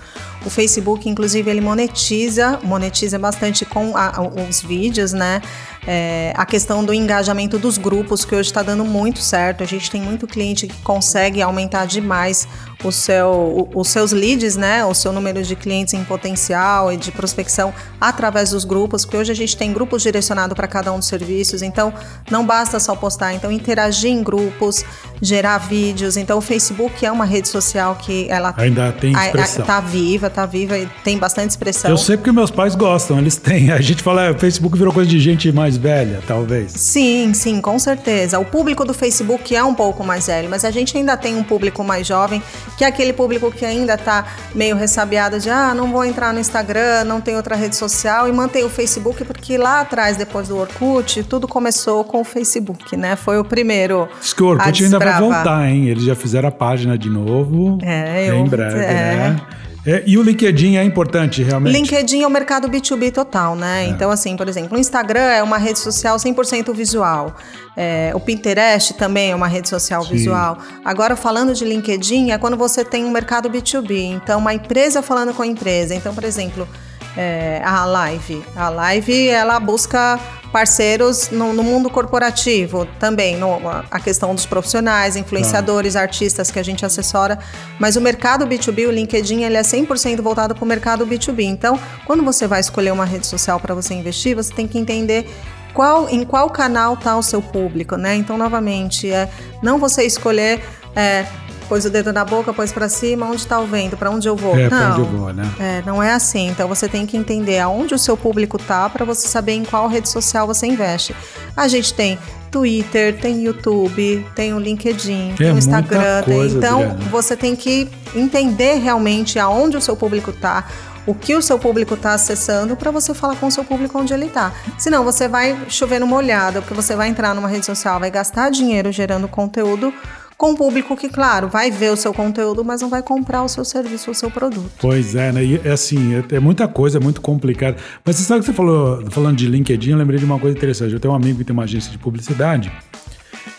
O 0.45 0.49
Facebook, 0.49 1.07
inclusive, 1.07 1.49
ele 1.49 1.61
monetiza, 1.61 2.59
monetiza 2.63 3.17
bastante 3.17 3.63
com 3.63 3.95
a, 3.95 4.11
os 4.49 4.59
vídeos, 4.61 5.13
né? 5.13 5.41
É, 5.87 6.33
a 6.35 6.45
questão 6.45 6.83
do 6.83 6.93
engajamento 6.93 7.59
dos 7.59 7.77
grupos, 7.77 8.25
que 8.25 8.35
hoje 8.35 8.49
está 8.49 8.63
dando 8.63 8.83
muito 8.83 9.19
certo. 9.19 9.63
A 9.63 9.67
gente 9.67 9.89
tem 9.91 10.01
muito 10.01 10.25
cliente 10.25 10.67
que 10.67 10.81
consegue 10.81 11.41
aumentar 11.41 11.85
demais 11.85 12.47
o 12.83 12.91
seu, 12.91 13.27
o, 13.27 13.69
os 13.79 13.87
seus 13.89 14.11
leads, 14.11 14.55
né? 14.55 14.83
O 14.85 14.93
seu 14.93 15.11
número 15.11 15.43
de 15.43 15.55
clientes 15.55 15.93
em 15.93 16.03
potencial 16.03 16.91
e 16.91 16.97
de 16.97 17.11
prospecção 17.11 17.73
através 18.01 18.49
dos 18.49 18.65
grupos, 18.65 19.05
porque 19.05 19.17
hoje 19.17 19.31
a 19.31 19.35
gente 19.35 19.55
tem 19.55 19.71
grupos 19.71 20.01
direcionados 20.01 20.55
para 20.55 20.67
cada 20.67 20.91
um 20.91 20.99
dos 20.99 21.07
serviços. 21.07 21.61
Então, 21.61 21.93
não 22.29 22.45
basta 22.45 22.79
só 22.79 22.95
postar. 22.95 23.33
Então, 23.33 23.51
interagir 23.51 24.11
em 24.11 24.23
grupos, 24.23 24.83
gerar 25.21 25.57
vídeos. 25.57 26.17
Então 26.17 26.37
o 26.37 26.41
Facebook 26.41 27.05
é 27.05 27.11
uma 27.11 27.25
rede 27.25 27.47
social 27.47 27.95
que 27.95 28.27
ela 28.29 28.53
ainda 28.57 28.91
tem 28.91 29.13
expressão. 29.13 29.61
Está 29.61 29.79
viva, 29.79 30.27
está 30.27 30.45
viva 30.45 30.77
e 30.77 30.87
tem 31.03 31.17
bastante 31.17 31.51
expressão. 31.51 31.89
Eu 31.89 31.97
sei 31.97 32.17
porque 32.17 32.31
meus 32.31 32.51
pais 32.51 32.75
gostam, 32.75 33.19
eles 33.19 33.37
têm. 33.37 33.71
A 33.75 33.81
gente 33.81 34.01
fala, 34.01 34.31
o 34.31 34.39
Facebook 34.39 34.77
virou 34.77 34.93
coisa 34.93 35.09
de 35.09 35.19
gente 35.19 35.51
mais 35.51 35.77
velha, 35.77 36.21
talvez. 36.27 36.71
Sim, 36.71 37.33
sim, 37.33 37.61
com 37.61 37.77
certeza. 37.79 38.39
O 38.39 38.45
público 38.45 38.85
do 38.85 38.93
Facebook 38.93 39.55
é 39.55 39.63
um 39.63 39.73
pouco 39.73 40.03
mais 40.03 40.27
velho, 40.27 40.49
mas 40.49 40.63
a 40.63 40.71
gente 40.71 40.97
ainda 40.97 41.17
tem 41.17 41.35
um 41.35 41.43
público 41.43 41.83
mais 41.83 42.07
jovem, 42.07 42.41
que 42.77 42.83
é 42.83 42.87
aquele 42.87 43.13
público 43.13 43.51
que 43.51 43.65
ainda 43.65 43.95
está 43.95 44.25
meio 44.53 44.75
ressabiado 44.75 45.39
de 45.39 45.49
ah, 45.49 45.73
não 45.73 45.91
vou 45.91 46.05
entrar 46.05 46.33
no 46.33 46.39
Instagram, 46.39 47.03
não 47.05 47.21
tem 47.21 47.35
outra 47.35 47.55
rede 47.55 47.75
social 47.75 48.27
e 48.27 48.31
mantém 48.31 48.63
o 48.63 48.69
Facebook 48.69 49.23
porque 49.25 49.57
lá 49.57 49.81
atrás, 49.81 50.17
depois 50.17 50.47
do 50.47 50.57
Orkut, 50.57 51.23
tudo 51.23 51.47
começou 51.47 52.03
com 52.03 52.21
o 52.21 52.23
Facebook, 52.23 52.95
né? 52.95 53.15
Foi 53.15 53.37
o 53.39 53.43
primeiro. 53.43 54.07
Diz 54.21 54.33
que 54.33 54.43
o 54.43 54.47
Orkut 54.47 54.83
ainda 54.83 54.99
vai 55.11 55.19
voltar, 55.19 55.69
hein? 55.69 55.87
Eles 55.87 56.03
já 56.03 56.15
fizeram 56.15 56.49
a 56.49 56.51
página 56.51 56.97
de 56.97 57.09
novo. 57.09 57.77
É, 57.81 58.29
eu, 58.29 58.35
em 58.35 58.47
breve, 58.47 58.79
é. 58.79 58.83
né? 58.83 59.41
É, 59.85 60.03
e 60.05 60.17
o 60.17 60.23
LinkedIn 60.23 60.77
é 60.77 60.83
importante, 60.83 61.43
realmente? 61.43 61.73
LinkedIn 61.73 62.23
é 62.23 62.27
o 62.27 62.29
mercado 62.29 62.67
B2B 62.67 63.11
total, 63.11 63.55
né? 63.55 63.85
É. 63.85 63.87
Então, 63.87 64.09
assim, 64.09 64.35
por 64.35 64.47
exemplo, 64.47 64.75
o 64.75 64.79
Instagram 64.79 65.21
é 65.21 65.43
uma 65.43 65.59
rede 65.59 65.77
social 65.77 66.17
100% 66.17 66.73
visual. 66.73 67.35
É, 67.77 68.11
o 68.15 68.19
Pinterest 68.19 68.95
também 68.95 69.31
é 69.31 69.35
uma 69.35 69.47
rede 69.47 69.69
social 69.69 70.03
Sim. 70.03 70.13
visual. 70.13 70.57
Agora, 70.83 71.15
falando 71.15 71.53
de 71.53 71.63
LinkedIn, 71.63 72.31
é 72.31 72.37
quando 72.39 72.57
você 72.57 72.83
tem 72.83 73.05
um 73.05 73.11
mercado 73.11 73.47
B2B. 73.47 74.15
Então, 74.15 74.39
uma 74.39 74.55
empresa 74.55 75.03
falando 75.03 75.35
com 75.35 75.43
a 75.43 75.47
empresa. 75.47 75.93
Então, 75.93 76.15
por 76.15 76.23
exemplo, 76.23 76.67
é, 77.15 77.61
a 77.63 77.85
Live. 77.85 78.43
A 78.55 78.69
Live, 78.69 79.27
ela 79.29 79.59
busca 79.59 80.19
parceiros 80.55 81.31
no, 81.31 81.51
no 81.51 81.61
mundo 81.61 81.89
corporativo 81.89 82.87
também, 82.97 83.35
no, 83.35 83.59
a 83.91 83.99
questão 83.99 84.33
dos 84.33 84.45
profissionais, 84.45 85.17
influenciadores, 85.17 85.97
ah. 85.97 86.01
artistas 86.01 86.49
que 86.49 86.57
a 86.57 86.63
gente 86.63 86.85
assessora, 86.85 87.37
mas 87.77 87.97
o 87.97 88.01
mercado 88.01 88.47
B2B, 88.47 88.87
o 88.87 88.91
LinkedIn, 88.91 89.43
ele 89.43 89.57
é 89.57 89.61
100% 89.61 90.21
voltado 90.21 90.55
para 90.55 90.63
o 90.63 90.65
mercado 90.65 91.05
B2B. 91.05 91.41
Então, 91.41 91.77
quando 92.05 92.23
você 92.23 92.47
vai 92.47 92.61
escolher 92.61 92.93
uma 92.93 93.03
rede 93.03 93.27
social 93.27 93.59
para 93.59 93.75
você 93.75 93.95
investir, 93.95 94.33
você 94.33 94.53
tem 94.53 94.65
que 94.65 94.79
entender 94.79 95.29
qual, 95.73 96.07
em 96.07 96.23
qual 96.23 96.49
canal 96.49 96.93
está 96.93 97.17
o 97.17 97.21
seu 97.21 97.41
público, 97.41 97.97
né? 97.97 98.15
Então, 98.15 98.37
novamente, 98.37 99.11
é 99.11 99.29
não 99.61 99.77
você 99.77 100.05
escolher 100.05 100.63
é, 100.95 101.25
pôs 101.67 101.85
o 101.85 101.89
dedo 101.89 102.13
na 102.13 102.23
boca, 102.23 102.53
pôs 102.53 102.71
para 102.71 102.87
cima, 102.87 103.25
onde 103.25 103.37
está 103.37 103.59
o 103.59 103.65
vento, 103.65 103.97
para 103.97 104.09
onde 104.09 104.27
eu 104.27 104.35
vou? 104.35 104.57
É, 104.57 104.69
não, 104.69 104.91
onde 104.91 104.99
eu 105.01 105.05
vou, 105.05 105.33
né? 105.33 105.51
É, 105.59 105.83
não 105.85 106.01
é 106.01 106.13
assim. 106.13 106.49
Então 106.49 106.67
você 106.67 106.87
tem 106.87 107.05
que 107.05 107.17
entender 107.17 107.59
aonde 107.59 107.93
o 107.93 107.99
seu 107.99 108.15
público 108.15 108.57
tá 108.57 108.89
para 108.89 109.05
você 109.05 109.27
saber 109.27 109.53
em 109.53 109.65
qual 109.65 109.87
rede 109.87 110.09
social 110.09 110.47
você 110.47 110.67
investe. 110.67 111.15
A 111.55 111.67
gente 111.67 111.93
tem 111.93 112.17
Twitter, 112.51 113.19
tem 113.19 113.43
YouTube, 113.43 114.25
tem 114.33 114.53
o 114.53 114.59
LinkedIn, 114.59 115.31
é 115.31 115.35
tem 115.35 115.51
o 115.51 115.57
Instagram, 115.57 116.23
tem, 116.23 116.47
então 116.47 116.83
Adriana. 116.83 117.09
você 117.11 117.35
tem 117.35 117.53
que 117.55 117.89
entender 118.15 118.75
realmente 118.75 119.37
aonde 119.37 119.75
o 119.75 119.81
seu 119.81 119.95
público 119.95 120.31
tá, 120.31 120.65
o 121.05 121.13
que 121.13 121.35
o 121.35 121.41
seu 121.41 121.59
público 121.59 121.95
está 121.95 122.13
acessando 122.13 122.75
para 122.77 122.91
você 122.91 123.13
falar 123.13 123.35
com 123.35 123.47
o 123.47 123.51
seu 123.51 123.65
público 123.65 123.99
onde 123.99 124.13
ele 124.13 124.27
está. 124.27 124.53
Senão 124.77 125.03
você 125.03 125.27
vai 125.27 125.57
chover 125.67 125.99
numa 125.99 126.15
olhada, 126.15 126.61
porque 126.61 126.73
você 126.73 126.95
vai 126.95 127.09
entrar 127.09 127.35
numa 127.35 127.49
rede 127.49 127.65
social, 127.65 127.99
vai 127.99 128.09
gastar 128.09 128.49
dinheiro 128.49 128.89
gerando 128.91 129.27
conteúdo 129.27 129.93
com 130.37 130.51
um 130.51 130.55
público 130.55 130.95
que, 130.97 131.09
claro, 131.09 131.47
vai 131.47 131.71
ver 131.71 131.91
o 131.91 131.95
seu 131.95 132.13
conteúdo, 132.13 132.63
mas 132.63 132.81
não 132.81 132.89
vai 132.89 133.01
comprar 133.01 133.43
o 133.43 133.47
seu 133.47 133.63
serviço, 133.63 134.11
o 134.11 134.15
seu 134.15 134.29
produto. 134.29 134.69
Pois 134.79 135.15
é, 135.15 135.31
né? 135.31 135.43
E, 135.43 135.61
é 135.63 135.71
assim, 135.71 136.15
é, 136.15 136.35
é 136.35 136.39
muita 136.39 136.67
coisa, 136.67 136.97
é 136.97 137.01
muito 137.01 137.21
complicado. 137.21 137.77
Mas 138.03 138.17
você 138.17 138.23
sabe 138.23 138.41
que 138.41 138.47
você 138.47 138.53
falou, 138.53 139.03
falando 139.11 139.37
de 139.37 139.47
LinkedIn, 139.47 139.91
eu 139.91 139.97
lembrei 139.97 140.19
de 140.19 140.25
uma 140.25 140.37
coisa 140.37 140.57
interessante. 140.57 140.93
Eu 140.93 140.99
tenho 140.99 141.13
um 141.13 141.17
amigo 141.17 141.39
que 141.39 141.45
tem 141.45 141.53
uma 141.53 141.63
agência 141.63 141.91
de 141.91 141.97
publicidade. 141.97 142.71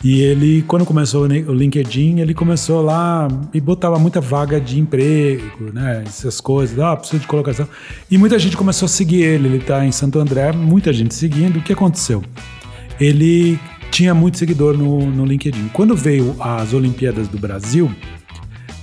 E 0.05 0.21
ele, 0.21 0.63
quando 0.63 0.85
começou 0.85 1.23
o 1.25 1.53
LinkedIn, 1.53 2.21
ele 2.21 2.35
começou 2.35 2.83
lá 2.83 3.27
e 3.55 3.61
botava 3.61 3.99
muita 3.99 4.21
vaga 4.21 4.61
de 4.61 4.79
emprego, 4.79 5.73
né? 5.73 6.05
Essas 6.07 6.41
coisas, 6.41 6.79
ah, 6.79 6.95
precisa 6.95 7.21
de 7.21 7.27
colocação. 7.27 7.67
E 8.11 8.19
muita 8.19 8.39
gente 8.39 8.57
começou 8.57 8.87
a 8.87 8.89
seguir 8.89 9.23
ele. 9.23 9.49
Ele 9.49 9.57
está 9.57 9.85
em 9.85 9.93
Santo 9.93 10.19
André, 10.19 10.53
muita 10.53 10.93
gente 10.93 11.15
seguindo. 11.15 11.59
O 11.59 11.63
que 11.63 11.73
aconteceu? 11.73 12.23
Ele 13.01 13.59
tinha 13.97 14.13
muito 14.13 14.37
seguidor 14.37 14.77
no, 14.77 15.11
no 15.11 15.25
LinkedIn. 15.25 15.71
Quando 15.73 15.97
veio 15.97 16.37
as 16.39 16.75
Olimpíadas 16.75 17.29
do 17.29 17.39
Brasil, 17.39 17.91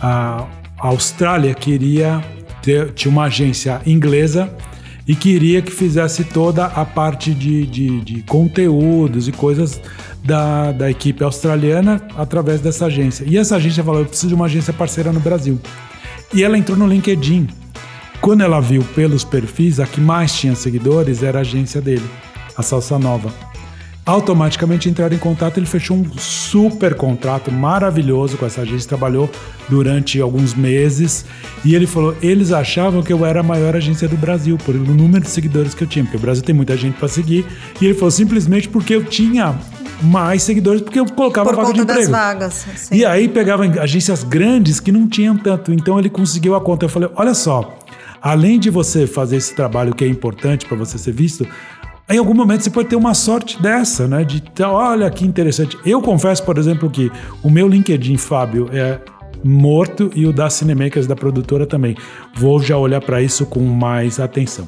a 0.01 0.47
Austrália 0.79 1.53
queria 1.53 2.19
ter, 2.63 2.91
tinha 2.93 3.11
uma 3.11 3.25
agência 3.25 3.79
inglesa 3.85 4.51
e 5.07 5.15
queria 5.15 5.61
que 5.61 5.71
fizesse 5.71 6.23
toda 6.23 6.65
a 6.65 6.83
parte 6.83 7.31
de, 7.31 7.67
de, 7.67 8.01
de 8.01 8.23
conteúdos 8.23 9.27
e 9.27 9.31
coisas 9.31 9.79
da, 10.23 10.71
da 10.71 10.89
equipe 10.89 11.23
australiana 11.23 12.01
através 12.17 12.59
dessa 12.59 12.87
agência. 12.87 13.23
E 13.27 13.37
essa 13.37 13.57
agência 13.57 13.83
falou: 13.83 13.99
eu 13.99 14.07
preciso 14.07 14.29
de 14.29 14.33
uma 14.33 14.45
agência 14.45 14.73
parceira 14.73 15.13
no 15.13 15.19
Brasil. 15.19 15.61
E 16.33 16.43
ela 16.43 16.57
entrou 16.57 16.75
no 16.75 16.87
LinkedIn. 16.87 17.49
Quando 18.19 18.41
ela 18.41 18.59
viu 18.59 18.83
pelos 18.95 19.23
perfis, 19.23 19.79
a 19.79 19.85
que 19.85 20.01
mais 20.01 20.33
tinha 20.33 20.55
seguidores 20.55 21.21
era 21.21 21.37
a 21.37 21.41
agência 21.41 21.79
dele, 21.79 22.09
a 22.57 22.63
Salsa 22.63 22.97
Nova 22.97 23.52
automaticamente 24.05 24.89
entraram 24.89 25.15
em 25.15 25.19
contato. 25.19 25.57
Ele 25.57 25.65
fechou 25.65 25.97
um 25.97 26.17
super 26.17 26.95
contrato 26.95 27.51
maravilhoso 27.51 28.37
com 28.37 28.45
essa 28.45 28.61
agência, 28.61 28.87
trabalhou 28.87 29.29
durante 29.69 30.19
alguns 30.19 30.53
meses 30.53 31.25
e 31.63 31.75
ele 31.75 31.87
falou: 31.87 32.15
eles 32.21 32.51
achavam 32.51 33.01
que 33.01 33.11
eu 33.11 33.25
era 33.25 33.39
a 33.39 33.43
maior 33.43 33.75
agência 33.75 34.07
do 34.07 34.17
Brasil 34.17 34.57
por 34.57 34.75
o 34.75 34.79
número 34.79 35.23
de 35.23 35.29
seguidores 35.29 35.73
que 35.73 35.83
eu 35.83 35.87
tinha, 35.87 36.03
porque 36.03 36.17
o 36.17 36.21
Brasil 36.21 36.43
tem 36.43 36.53
muita 36.53 36.75
gente 36.75 36.97
para 36.97 37.07
seguir. 37.07 37.45
E 37.81 37.85
ele 37.85 37.93
falou 37.93 38.11
simplesmente 38.11 38.67
porque 38.67 38.93
eu 38.93 39.03
tinha 39.03 39.57
mais 40.01 40.43
seguidores 40.43 40.81
porque 40.81 40.99
eu 40.99 41.05
colocava 41.05 41.49
Por 41.49 41.55
vaga 41.55 41.67
conta 41.67 41.77
de 41.77 41.81
emprego. 41.83 42.01
Das 42.01 42.09
vagas, 42.09 42.65
sim. 42.75 42.95
E 42.95 43.05
aí 43.05 43.29
pegava 43.29 43.63
agências 43.79 44.23
grandes 44.23 44.79
que 44.79 44.91
não 44.91 45.07
tinham 45.07 45.37
tanto, 45.37 45.71
então 45.71 45.97
ele 45.97 46.09
conseguiu 46.09 46.55
a 46.55 46.61
conta. 46.61 46.85
Eu 46.85 46.89
falei: 46.89 47.09
olha 47.15 47.33
só, 47.33 47.77
além 48.21 48.59
de 48.59 48.69
você 48.69 49.07
fazer 49.07 49.37
esse 49.37 49.55
trabalho 49.55 49.95
que 49.95 50.03
é 50.03 50.07
importante 50.07 50.65
para 50.65 50.77
você 50.77 50.97
ser 50.97 51.13
visto, 51.13 51.47
em 52.09 52.17
algum 52.17 52.33
momento 52.33 52.63
você 52.63 52.69
pode 52.69 52.89
ter 52.89 52.95
uma 52.95 53.13
sorte 53.13 53.61
dessa, 53.61 54.07
né? 54.07 54.23
De 54.23 54.43
olha 54.63 55.09
que 55.09 55.25
interessante. 55.25 55.77
Eu 55.85 56.01
confesso, 56.01 56.43
por 56.43 56.57
exemplo, 56.57 56.89
que 56.89 57.11
o 57.41 57.49
meu 57.49 57.67
LinkedIn, 57.67 58.17
Fábio, 58.17 58.69
é 58.73 58.99
morto 59.43 60.11
e 60.15 60.25
o 60.25 60.33
da 60.33 60.49
Cinemakers, 60.49 61.07
da 61.07 61.15
produtora 61.15 61.65
também. 61.65 61.95
Vou 62.35 62.61
já 62.61 62.77
olhar 62.77 63.01
para 63.01 63.21
isso 63.21 63.45
com 63.45 63.61
mais 63.61 64.19
atenção. 64.19 64.67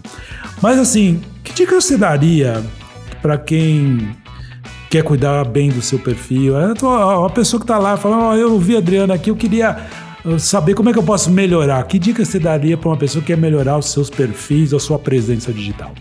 Mas 0.61 0.79
assim, 0.79 1.21
que 1.43 1.53
dica 1.53 1.79
você 1.79 1.97
daria 1.97 2.63
para 3.21 3.37
quem 3.37 4.15
quer 4.89 5.03
cuidar 5.03 5.43
bem 5.45 5.69
do 5.69 5.81
seu 5.81 5.99
perfil? 5.99 6.57
É 6.57 6.73
a 6.73 7.29
pessoa 7.29 7.59
que 7.59 7.65
está 7.65 7.77
lá 7.77 7.97
falando, 7.97 8.29
oh, 8.29 8.35
eu 8.35 8.57
vi 8.59 8.75
a 8.75 8.79
Adriana 8.79 9.13
aqui, 9.13 9.29
eu 9.29 9.35
queria 9.35 9.77
uh, 10.23 10.39
saber 10.39 10.73
como 10.73 10.89
é 10.89 10.93
que 10.93 10.99
eu 10.99 11.03
posso 11.03 11.29
melhorar. 11.29 11.83
Que 11.83 11.99
dica 11.99 12.23
você 12.23 12.39
daria 12.39 12.77
para 12.77 12.89
uma 12.89 12.97
pessoa 12.97 13.21
que 13.21 13.27
quer 13.27 13.37
melhorar 13.37 13.77
os 13.77 13.89
seus 13.89 14.09
perfis 14.09 14.73
ou 14.73 14.77
a 14.77 14.79
sua 14.79 14.99
presença 14.99 15.51
digital? 15.51 15.93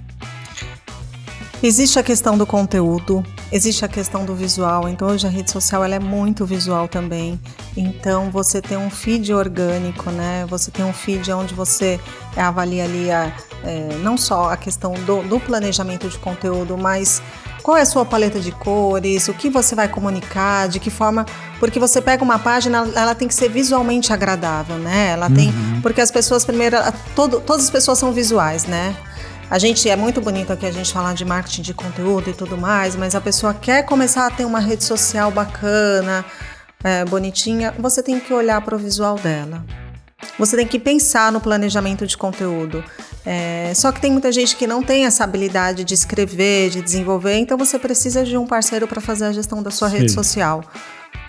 Existe 1.65 1.99
a 1.99 2.03
questão 2.03 2.37
do 2.37 2.47
conteúdo, 2.47 3.25
existe 3.51 3.87
a 3.87 3.89
questão 3.89 4.23
do 4.23 4.35
visual. 4.35 4.87
Então 4.87 5.09
hoje 5.09 5.27
a 5.27 5.31
rede 5.31 5.51
social 5.51 5.83
ela 5.83 5.95
é 5.95 5.99
muito 5.99 6.45
visual 6.45 6.87
também. 6.87 7.41
Então 7.75 8.31
você 8.31 8.61
tem 8.61 8.77
um 8.77 8.91
feed 8.91 9.33
orgânico, 9.33 10.11
né? 10.11 10.45
Você 10.51 10.71
tem 10.71 10.85
um 10.85 10.93
feed 10.93 11.33
onde 11.33 11.55
você 11.55 11.99
avalia 12.37 12.85
ali 12.85 13.11
a, 13.11 13.33
é, 13.65 13.97
não 14.03 14.19
só 14.19 14.51
a 14.51 14.59
questão 14.59 14.93
do, 15.07 15.23
do 15.23 15.41
planejamento 15.41 16.07
de 16.07 16.19
conteúdo, 16.19 16.77
mas 16.77 17.23
qual 17.63 17.79
é 17.79 17.81
a 17.81 17.87
sua 17.87 18.05
paleta 18.05 18.39
de 18.39 18.53
cores, 18.53 19.27
o 19.29 19.33
que 19.33 19.49
você 19.49 19.75
vai 19.75 19.89
comunicar, 19.89 20.69
de 20.69 20.79
que 20.79 20.91
forma. 20.91 21.25
Porque 21.59 21.81
você 21.81 21.99
pega 21.99 22.23
uma 22.23 22.39
página, 22.39 22.87
ela 22.95 23.15
tem 23.15 23.27
que 23.27 23.35
ser 23.35 23.49
visualmente 23.49 24.13
agradável, 24.13 24.77
né? 24.77 25.13
Ela 25.13 25.31
tem. 25.31 25.49
Uhum. 25.49 25.81
Porque 25.81 26.03
as 26.03 26.11
pessoas, 26.11 26.45
primeiro, 26.45 26.77
todo, 27.17 27.41
todas 27.41 27.65
as 27.65 27.71
pessoas 27.71 27.99
são 27.99 28.13
visuais, 28.13 28.67
né? 28.67 28.95
A 29.51 29.59
gente 29.59 29.89
é 29.89 29.95
muito 29.95 30.21
bonito 30.21 30.53
aqui 30.53 30.67
a 30.67 30.71
gente 30.71 30.93
falar 30.93 31.15
de 31.15 31.25
marketing 31.25 31.63
de 31.63 31.75
conteúdo 31.75 32.31
e 32.31 32.33
tudo 32.33 32.57
mais, 32.57 32.97
mas 32.97 33.15
a 33.15 33.21
pessoa 33.21 33.55
quer 33.55 33.85
começar 33.85 34.27
a 34.27 34.31
ter 34.31 34.45
uma 34.45 34.59
rede 34.59 34.85
social 34.85 35.31
bacana, 35.31 36.25
é, 36.83 37.05
bonitinha, 37.05 37.75
você 37.79 38.03
tem 38.03 38.19
que 38.19 38.33
olhar 38.33 38.61
para 38.63 38.75
o 38.75 38.79
visual 38.79 39.17
dela. 39.17 39.65
Você 40.39 40.57
tem 40.57 40.67
que 40.67 40.79
pensar 40.79 41.31
no 41.31 41.41
planejamento 41.41 42.07
de 42.07 42.17
conteúdo. 42.17 42.83
É, 43.25 43.73
só 43.75 43.93
que 43.93 44.01
tem 44.01 44.11
muita 44.11 44.33
gente 44.33 44.57
que 44.57 44.67
não 44.67 44.83
tem 44.83 45.05
essa 45.05 45.23
habilidade 45.25 45.85
de 45.85 45.95
escrever, 45.95 46.71
de 46.71 46.83
desenvolver, 46.83 47.37
então 47.37 47.57
você 47.57 47.79
precisa 47.79 48.25
de 48.25 48.37
um 48.37 48.47
parceiro 48.47 48.89
para 48.89 49.01
fazer 49.01 49.27
a 49.27 49.33
gestão 49.33 49.63
da 49.63 49.71
sua 49.71 49.89
Sim. 49.91 49.99
rede 49.99 50.13
social 50.13 50.65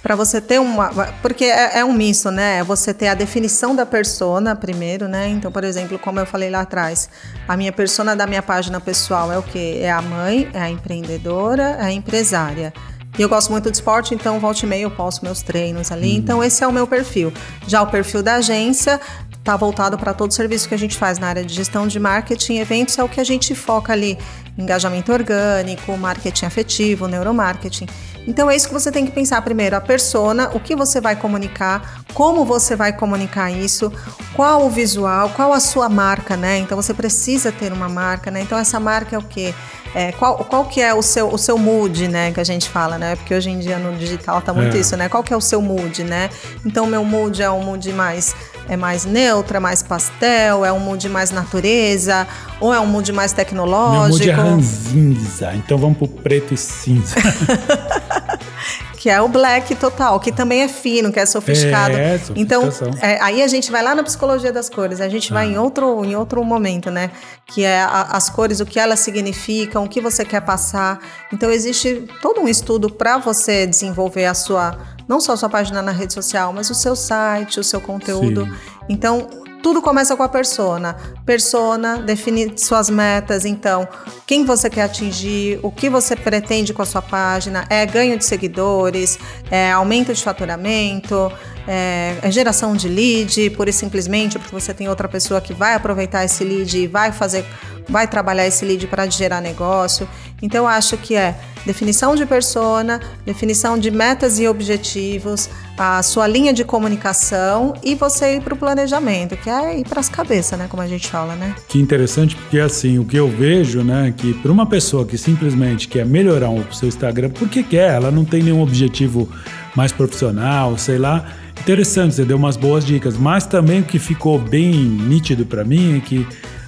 para 0.05 0.15
você 0.15 0.39
ter 0.39 0.59
uma. 0.59 0.89
Porque 1.21 1.45
é, 1.45 1.79
é, 1.79 1.85
um 1.85 1.91
misto, 1.91 2.29
né? 2.29 2.59
É 2.59 2.63
você 2.63 2.93
ter 2.93 3.07
a 3.07 3.15
definição 3.15 3.75
da 3.75 3.87
persona 3.87 4.55
primeiro, 4.55 5.07
né? 5.07 5.27
Então, 5.29 5.51
por 5.51 5.63
exemplo, 5.63 5.97
como 5.97 6.19
eu 6.19 6.27
falei 6.27 6.49
lá 6.49 6.61
atrás, 6.61 7.09
a 7.47 7.57
minha 7.57 7.71
persona 7.71 8.15
da 8.15 8.27
minha 8.27 8.43
página 8.43 8.79
pessoal 8.79 9.31
é 9.31 9.37
o 9.37 9.41
quê? 9.41 9.79
É 9.81 9.91
a 9.91 10.03
mãe, 10.03 10.47
é 10.53 10.59
a 10.59 10.69
empreendedora, 10.69 11.77
é 11.79 11.85
a 11.85 11.91
empresária. 11.91 12.71
E 13.17 13.21
eu 13.21 13.29
gosto 13.29 13.49
muito 13.49 13.71
de 13.71 13.77
esporte, 13.77 14.13
então 14.13 14.39
volte 14.39 14.63
e 14.63 14.67
meia 14.67 14.83
eu 14.83 14.91
posto 14.91 15.23
meus 15.23 15.41
treinos 15.41 15.91
ali. 15.91 16.11
Hum. 16.11 16.17
Então, 16.17 16.43
esse 16.43 16.63
é 16.63 16.67
o 16.67 16.71
meu 16.71 16.85
perfil. 16.85 17.33
Já 17.65 17.81
o 17.81 17.87
perfil 17.87 18.21
da 18.21 18.35
agência 18.35 18.99
está 19.31 19.55
voltado 19.55 19.97
para 19.97 20.13
todo 20.13 20.31
o 20.31 20.33
serviço 20.33 20.67
que 20.67 20.75
a 20.75 20.77
gente 20.77 20.97
faz 20.97 21.17
na 21.17 21.27
área 21.27 21.43
de 21.43 21.53
gestão 21.53 21.87
de 21.87 21.99
marketing, 21.99 22.57
eventos, 22.57 22.97
é 22.97 23.03
o 23.03 23.09
que 23.09 23.19
a 23.19 23.23
gente 23.23 23.55
foca 23.55 23.93
ali. 23.93 24.17
Engajamento 24.57 25.11
orgânico, 25.11 25.97
marketing 25.97 26.45
afetivo, 26.45 27.07
neuromarketing. 27.07 27.87
Então 28.27 28.49
é 28.49 28.55
isso 28.55 28.67
que 28.67 28.73
você 28.73 28.91
tem 28.91 29.05
que 29.05 29.11
pensar 29.11 29.41
primeiro, 29.41 29.75
a 29.75 29.81
persona, 29.81 30.49
o 30.53 30.59
que 30.59 30.75
você 30.75 30.99
vai 30.99 31.15
comunicar, 31.15 32.03
como 32.13 32.43
você 32.43 32.75
vai 32.75 32.91
comunicar 32.93 33.51
isso, 33.51 33.91
qual 34.35 34.65
o 34.65 34.69
visual, 34.69 35.29
qual 35.29 35.53
a 35.53 35.59
sua 35.59 35.87
marca, 35.89 36.35
né? 36.35 36.57
Então 36.57 36.75
você 36.75 36.93
precisa 36.93 37.51
ter 37.51 37.71
uma 37.71 37.87
marca, 37.89 38.31
né? 38.31 38.41
Então 38.41 38.57
essa 38.57 38.79
marca 38.79 39.15
é 39.15 39.19
o 39.19 39.23
quê? 39.23 39.53
É, 39.93 40.11
qual, 40.11 40.37
qual 40.39 40.65
que 40.65 40.81
é 40.81 40.93
o 40.93 41.01
seu, 41.01 41.29
o 41.33 41.37
seu 41.37 41.57
mood, 41.57 42.09
né, 42.09 42.29
que 42.33 42.39
a 42.41 42.43
gente 42.43 42.67
fala, 42.69 42.97
né? 42.97 43.15
Porque 43.15 43.33
hoje 43.33 43.49
em 43.49 43.59
dia 43.59 43.77
no 43.79 43.97
digital 43.97 44.41
tá 44.41 44.53
muito 44.53 44.75
É. 44.75 44.79
isso, 44.79 44.97
né? 44.97 45.07
Qual 45.07 45.23
que 45.23 45.33
é 45.33 45.37
o 45.37 45.41
seu 45.41 45.61
mood, 45.61 46.03
né? 46.03 46.29
Então 46.65 46.85
meu 46.85 47.05
mood 47.05 47.41
é 47.41 47.49
um 47.49 47.63
mood 47.63 47.93
mais 47.93 48.35
é 48.67 48.75
mais 48.75 49.05
neutro, 49.05 49.57
é 49.57 49.59
mais 49.59 49.83
pastel, 49.83 50.65
é 50.65 50.71
um 50.71 50.79
mood 50.79 51.07
mais 51.09 51.31
natureza, 51.31 52.27
ou 52.59 52.73
é 52.73 52.79
um 52.79 52.85
mood 52.85 53.11
mais 53.11 53.31
Meu 53.31 53.37
tecnológico, 53.37 54.09
mood 54.09 54.29
é 54.29 54.33
ranzinza, 54.33 55.53
então 55.55 55.77
vamos 55.77 55.97
pro 55.97 56.07
preto 56.07 56.53
e 56.53 56.57
cinza. 56.57 57.15
que 59.05 59.09
é 59.11 59.21
o 59.21 59.27
black 59.27 59.75
total, 59.75 60.19
que 60.19 60.31
também 60.31 60.63
é 60.63 60.67
fino, 60.67 61.13
que 61.13 61.19
é 61.19 61.27
sofisticado. 61.27 61.93
É, 61.95 62.19
então, 62.35 62.63
sofisticação. 62.71 63.07
é, 63.07 63.21
aí 63.21 63.43
a 63.43 63.47
gente 63.47 63.71
vai 63.71 63.83
lá 63.83 63.93
na 63.93 64.01
psicologia 64.01 64.51
das 64.51 64.67
cores, 64.67 64.99
a 64.99 65.07
gente 65.07 65.31
vai 65.31 65.45
em 65.45 65.59
outro, 65.59 66.03
em 66.03 66.15
outro 66.15 66.43
momento, 66.43 66.89
né? 66.89 67.11
Que 67.45 67.63
é 67.63 67.81
a- 67.83 68.07
as 68.13 68.31
cores, 68.31 68.59
o 68.61 68.65
que 68.65 68.79
elas 68.79 68.99
significam, 69.01 69.83
o 69.83 69.87
que 69.87 70.01
você 70.01 70.25
quer 70.25 70.41
passar. 70.41 70.97
Então, 71.31 71.51
existe 71.51 72.07
todo 72.19 72.41
um 72.41 72.47
estudo 72.47 72.89
para 72.91 73.19
você 73.19 73.67
desenvolver 73.67 74.25
a 74.25 74.33
sua, 74.33 74.75
não 75.07 75.19
só 75.19 75.33
a 75.33 75.37
sua 75.37 75.49
página 75.49 75.83
na 75.83 75.91
rede 75.91 76.11
social, 76.11 76.51
mas 76.51 76.71
o 76.71 76.73
seu 76.73 76.95
site, 76.95 77.59
o 77.59 77.63
seu 77.63 77.79
conteúdo. 77.79 78.45
Sim. 78.45 78.53
Então, 78.89 79.27
tudo 79.65 79.81
começa 79.81 80.15
com 80.15 80.21
a 80.21 80.29
persona. 80.29 80.95
Persona 81.25 81.97
define 81.97 82.55
suas 82.55 82.87
metas, 82.87 83.45
então, 83.45 83.87
quem 84.27 84.45
você 84.45 84.69
quer 84.69 84.83
atingir, 84.83 85.59
o 85.63 85.71
que 85.71 85.89
você 85.89 86.15
pretende 86.15 86.71
com 86.71 86.83
a 86.83 86.85
sua 86.85 87.01
página, 87.01 87.65
é 87.67 87.83
ganho 87.83 88.15
de 88.15 88.23
seguidores, 88.23 89.17
é 89.49 89.71
aumento 89.71 90.13
de 90.13 90.21
faturamento, 90.21 91.31
é, 91.67 92.15
é 92.21 92.29
geração 92.29 92.75
de 92.75 92.87
lead, 92.87 93.49
pura 93.57 93.71
e 93.71 93.73
simplesmente 93.73 94.37
porque 94.37 94.53
você 94.53 94.71
tem 94.71 94.87
outra 94.87 95.07
pessoa 95.07 95.41
que 95.41 95.51
vai 95.51 95.73
aproveitar 95.73 96.23
esse 96.23 96.43
lead 96.43 96.77
e 96.77 96.85
vai 96.85 97.11
fazer, 97.11 97.43
vai 97.89 98.07
trabalhar 98.07 98.45
esse 98.45 98.63
lead 98.63 98.85
para 98.85 99.09
gerar 99.09 99.41
negócio. 99.41 100.07
Então, 100.43 100.65
eu 100.65 100.67
acho 100.67 100.95
que 100.95 101.15
é 101.15 101.33
definição 101.65 102.15
de 102.15 102.25
persona, 102.25 102.99
definição 103.25 103.77
de 103.77 103.89
metas 103.91 104.39
e 104.39 104.47
objetivos, 104.47 105.49
a 105.77 106.01
sua 106.03 106.27
linha 106.27 106.53
de 106.53 106.63
comunicação 106.63 107.73
e 107.83 107.95
você 107.95 108.35
ir 108.35 108.41
para 108.41 108.53
o 108.53 108.57
planejamento, 108.57 109.35
que 109.35 109.49
é 109.49 109.79
ir 109.79 109.87
para 109.87 109.99
as 109.99 110.07
cabeças, 110.07 110.57
né? 110.57 110.67
Como 110.69 110.81
a 110.81 110.87
gente 110.87 111.07
fala, 111.07 111.35
né? 111.35 111.55
Que 111.67 111.79
interessante, 111.79 112.35
porque 112.35 112.59
assim, 112.59 112.99
o 112.99 113.05
que 113.05 113.17
eu 113.17 113.29
vejo, 113.29 113.83
né, 113.83 114.13
que 114.15 114.33
para 114.35 114.51
uma 114.51 114.65
pessoa 114.65 115.05
que 115.05 115.17
simplesmente 115.17 115.87
quer 115.87 116.05
melhorar 116.05 116.49
o 116.49 116.73
seu 116.73 116.87
Instagram, 116.87 117.29
porque 117.31 117.63
quer, 117.63 117.95
ela 117.95 118.11
não 118.11 118.23
tem 118.23 118.41
nenhum 118.41 118.61
objetivo 118.61 119.29
mais 119.75 119.91
profissional, 119.91 120.77
sei 120.77 120.97
lá. 120.97 121.25
Interessante, 121.59 122.15
você 122.15 122.23
deu 122.23 122.37
umas 122.37 122.55
boas 122.55 122.85
dicas, 122.85 123.17
mas 123.17 123.45
também 123.45 123.81
o 123.81 123.83
que 123.83 123.99
ficou 123.99 124.37
bem 124.39 124.73
nítido 124.73 125.45
para 125.45 125.63
mim 125.63 125.97
é 125.97 125.99
que 125.99 126.27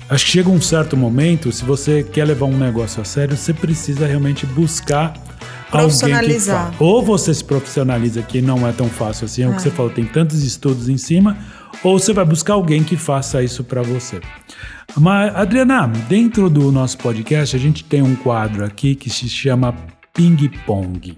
acho 0.10 0.26
que 0.26 0.32
chega 0.32 0.50
um 0.50 0.62
certo 0.62 0.96
momento, 0.96 1.52
se 1.52 1.64
você 1.64 2.04
quer 2.04 2.26
levar 2.26 2.46
um 2.46 2.58
negócio 2.58 3.02
a 3.02 3.06
sério, 3.06 3.36
você 3.36 3.54
precisa 3.54 4.06
realmente 4.08 4.46
buscar 4.46 5.08
alguém 5.08 5.28
que 5.66 5.72
Profissionalizar. 5.72 6.72
faça. 6.72 6.84
Ou 6.84 7.04
você 7.04 7.34
se 7.34 7.44
profissionaliza, 7.44 8.22
que 8.22 8.42
não 8.42 8.68
é 8.68 8.72
tão 8.72 8.90
fácil 8.90 9.26
assim, 9.26 9.44
é 9.44 9.50
o 9.50 9.54
que 9.56 9.62
você 9.62 9.72
falou, 9.72 9.92
tem 9.92 10.06
tantos 10.06 10.44
estudos 10.44 10.88
em 10.90 10.98
cima, 10.98 11.38
ou 11.84 12.00
você 12.00 12.14
vai 12.14 12.26
buscar 12.26 12.54
alguém 12.54 12.84
que 12.84 12.96
faça 12.96 13.44
isso 13.44 13.64
para 13.64 13.82
você. 13.82 14.22
Mas, 14.96 15.36
Adriana, 15.36 15.88
dentro 16.08 16.50
do 16.50 16.72
nosso 16.72 16.98
podcast, 16.98 17.56
a 17.56 17.60
gente 17.60 17.84
tem 17.84 18.02
um 18.02 18.16
quadro 18.16 18.66
aqui 18.66 18.96
que 18.96 19.10
se 19.10 19.28
chama 19.28 19.76
Ping 20.14 20.50
Pong. 20.66 21.18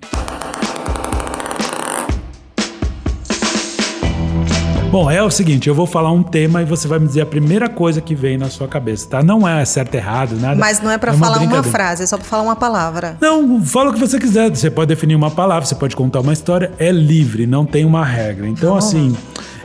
Bom, 4.91 5.09
é 5.11 5.21
o 5.21 5.29
seguinte, 5.29 5.69
eu 5.69 5.75
vou 5.75 5.85
falar 5.85 6.11
um 6.11 6.23
tema 6.23 6.63
e 6.63 6.65
você 6.65 6.87
vai 6.87 6.97
me 6.97 7.05
dizer 7.05 7.21
a 7.21 7.25
primeira 7.25 7.69
coisa 7.69 8.01
que 8.01 8.15
vem 8.15 8.39
na 8.39 8.49
sua 8.49 8.67
cabeça, 8.67 9.07
tá? 9.07 9.21
Não 9.21 9.47
é 9.47 9.63
certo 9.63 9.93
errado, 9.93 10.35
nada. 10.39 10.55
Mas 10.55 10.81
não 10.81 10.89
é 10.89 10.97
para 10.97 11.13
uma 11.13 11.27
falar 11.27 11.43
uma 11.43 11.61
frase, 11.61 12.01
é 12.01 12.07
só 12.07 12.17
para 12.17 12.25
falar 12.25 12.41
uma 12.41 12.55
palavra. 12.55 13.15
Não, 13.21 13.63
fala 13.63 13.91
o 13.91 13.93
que 13.93 13.99
você 13.99 14.17
quiser. 14.19 14.49
Você 14.49 14.71
pode 14.71 14.87
definir 14.87 15.13
uma 15.13 15.29
palavra, 15.29 15.63
você 15.63 15.75
pode 15.75 15.95
contar 15.95 16.21
uma 16.21 16.33
história. 16.33 16.71
É 16.79 16.91
livre, 16.91 17.45
não 17.45 17.67
tem 17.67 17.85
uma 17.85 18.03
regra. 18.03 18.47
Então, 18.47 18.75
assim, 18.75 19.15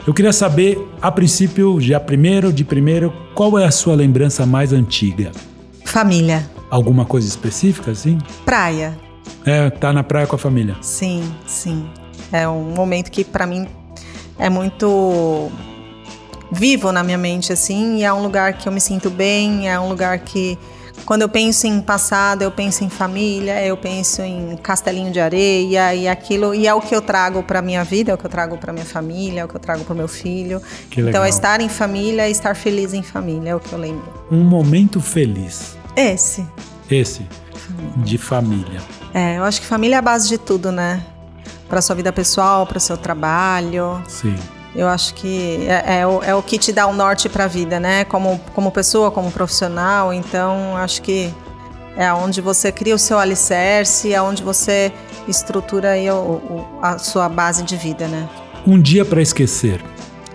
eu 0.06 0.12
queria 0.12 0.32
saber, 0.32 0.78
a 1.00 1.10
princípio, 1.10 1.80
já 1.80 1.98
primeiro, 1.98 2.52
de 2.52 2.62
primeiro, 2.62 3.10
qual 3.34 3.58
é 3.58 3.64
a 3.64 3.70
sua 3.70 3.94
lembrança 3.94 4.44
mais 4.44 4.74
antiga? 4.74 5.32
Família, 5.86 6.44
Alguma 6.70 7.06
coisa 7.06 7.26
específica, 7.26 7.92
assim? 7.92 8.18
praia, 8.44 8.94
É, 9.46 9.70
tá 9.70 9.90
na 9.90 10.02
praia 10.02 10.26
com 10.26 10.36
a 10.36 10.38
família. 10.38 10.76
sim, 10.82 11.22
sim. 11.46 11.86
É 12.30 12.46
um 12.48 12.74
momento 12.74 13.10
que 13.10 13.24
para 13.24 13.46
mim 13.46 13.66
é 14.38 14.48
muito 14.48 15.50
vivo 16.50 16.92
na 16.92 17.02
minha 17.02 17.18
mente, 17.18 17.52
assim, 17.52 17.98
e 17.98 18.04
é 18.04 18.12
um 18.12 18.22
lugar 18.22 18.54
que 18.54 18.68
eu 18.68 18.72
me 18.72 18.80
sinto 18.80 19.10
bem, 19.10 19.68
é 19.68 19.78
um 19.78 19.88
lugar 19.88 20.18
que 20.20 20.58
quando 21.04 21.22
eu 21.22 21.28
penso 21.28 21.66
em 21.66 21.80
passado, 21.80 22.42
eu 22.42 22.50
penso 22.50 22.82
em 22.84 22.88
família, 22.88 23.62
eu 23.64 23.76
penso 23.76 24.22
em 24.22 24.56
castelinho 24.56 25.12
de 25.12 25.20
areia 25.20 25.94
e 25.94 26.08
aquilo, 26.08 26.54
e 26.54 26.66
é 26.66 26.72
o 26.72 26.80
que 26.80 26.94
eu 26.94 27.02
trago 27.02 27.42
para 27.42 27.60
minha 27.60 27.84
vida, 27.84 28.12
é 28.12 28.14
o 28.14 28.18
que 28.18 28.24
eu 28.24 28.30
trago 28.30 28.56
para 28.56 28.72
minha 28.72 28.86
família, 28.86 29.40
é 29.40 29.44
o 29.44 29.48
que 29.48 29.56
eu 29.56 29.60
trago 29.60 29.84
para 29.84 29.94
meu 29.94 30.08
filho. 30.08 30.62
Que 30.88 31.00
então 31.00 31.06
legal. 31.06 31.24
é 31.24 31.28
estar 31.28 31.60
em 31.60 31.68
família, 31.68 32.22
é 32.22 32.30
estar 32.30 32.54
feliz 32.56 32.94
em 32.94 33.02
família, 33.02 33.50
é 33.50 33.54
o 33.54 33.60
que 33.60 33.72
eu 33.72 33.78
lembro. 33.78 34.04
Um 34.30 34.44
momento 34.44 35.00
feliz. 35.00 35.76
Esse. 35.94 36.46
Esse, 36.90 37.26
de 37.96 38.16
família. 38.16 38.80
É, 39.12 39.38
eu 39.38 39.44
acho 39.44 39.60
que 39.60 39.66
família 39.66 39.96
é 39.96 39.98
a 39.98 40.02
base 40.02 40.28
de 40.28 40.38
tudo, 40.38 40.72
né? 40.72 41.04
Para 41.68 41.80
sua 41.80 41.96
vida 41.96 42.12
pessoal, 42.12 42.66
para 42.66 42.78
o 42.78 42.80
seu 42.80 42.96
trabalho. 42.96 44.02
Sim. 44.08 44.36
Eu 44.74 44.88
acho 44.88 45.14
que 45.14 45.66
é, 45.68 46.00
é 46.00 46.06
o, 46.06 46.22
é 46.22 46.34
o 46.34 46.42
que 46.42 46.58
te 46.58 46.72
dá 46.72 46.86
o 46.86 46.92
norte 46.92 47.28
para 47.28 47.44
a 47.44 47.46
vida, 47.48 47.78
né? 47.78 48.04
Como, 48.04 48.40
como 48.54 48.70
pessoa, 48.72 49.10
como 49.10 49.30
profissional. 49.30 50.12
Então, 50.12 50.76
acho 50.76 51.00
que 51.00 51.32
é 51.96 52.12
onde 52.12 52.40
você 52.40 52.72
cria 52.72 52.94
o 52.94 52.98
seu 52.98 53.18
alicerce, 53.18 54.12
é 54.12 54.20
onde 54.20 54.42
você 54.42 54.92
estrutura 55.28 55.90
aí 55.90 56.10
o- 56.10 56.14
o- 56.14 56.78
a 56.82 56.98
sua 56.98 57.28
base 57.28 57.62
de 57.62 57.76
vida, 57.76 58.08
né? 58.08 58.28
Um 58.66 58.80
dia 58.80 59.04
para 59.04 59.22
esquecer. 59.22 59.80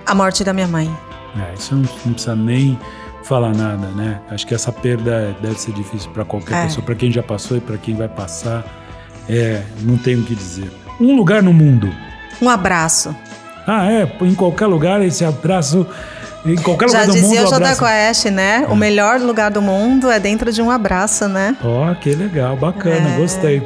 A 0.05 0.15
morte 0.15 0.43
da 0.43 0.53
minha 0.53 0.67
mãe. 0.67 0.89
É, 1.37 1.53
isso 1.53 1.75
não, 1.75 1.81
não 2.05 2.13
precisa 2.13 2.35
nem 2.35 2.79
falar 3.23 3.53
nada, 3.53 3.87
né? 3.89 4.21
Acho 4.31 4.47
que 4.47 4.55
essa 4.55 4.71
perda 4.71 5.35
deve 5.41 5.59
ser 5.59 5.73
difícil 5.73 6.09
para 6.11 6.23
qualquer 6.25 6.55
É. 6.55 6.63
pessoa, 6.63 6.83
para 6.83 6.95
quem 6.95 7.11
já 7.11 7.21
passou 7.21 7.57
e 7.57 7.59
para 7.61 7.77
quem 7.77 7.93
vai 7.95 8.07
passar. 8.07 8.63
É, 9.27 9.61
não 9.81 9.97
tem 9.97 10.15
o 10.15 10.23
que 10.23 10.33
dizer. 10.33 10.71
Um 10.99 11.15
lugar 11.15 11.41
no 11.41 11.53
mundo. 11.53 11.93
Um 12.41 12.49
abraço. 12.49 13.15
Ah, 13.67 13.91
é, 13.91 14.11
em 14.21 14.33
qualquer 14.33 14.65
lugar 14.65 15.01
esse 15.01 15.23
abraço, 15.23 15.85
em 16.45 16.55
qualquer 16.55 16.89
Já 16.89 17.01
lugar 17.01 17.07
do 17.07 17.13
mundo, 17.13 17.21
dizia 17.23 17.41
o 17.41 17.45
o 17.45 17.49
Jota 17.49 17.55
abraço. 17.71 17.83
Quest, 17.85 18.25
né? 18.25 18.65
O 18.69 18.75
melhor 18.75 19.19
lugar 19.19 19.51
do 19.51 19.61
mundo 19.61 20.09
é 20.09 20.19
dentro 20.19 20.51
de 20.51 20.61
um 20.61 20.71
abraço, 20.71 21.27
né? 21.27 21.55
Ó, 21.63 21.93
que 21.95 22.11
legal, 22.13 22.55
bacana, 22.57 23.15
É. 23.15 23.17
gostei. 23.17 23.61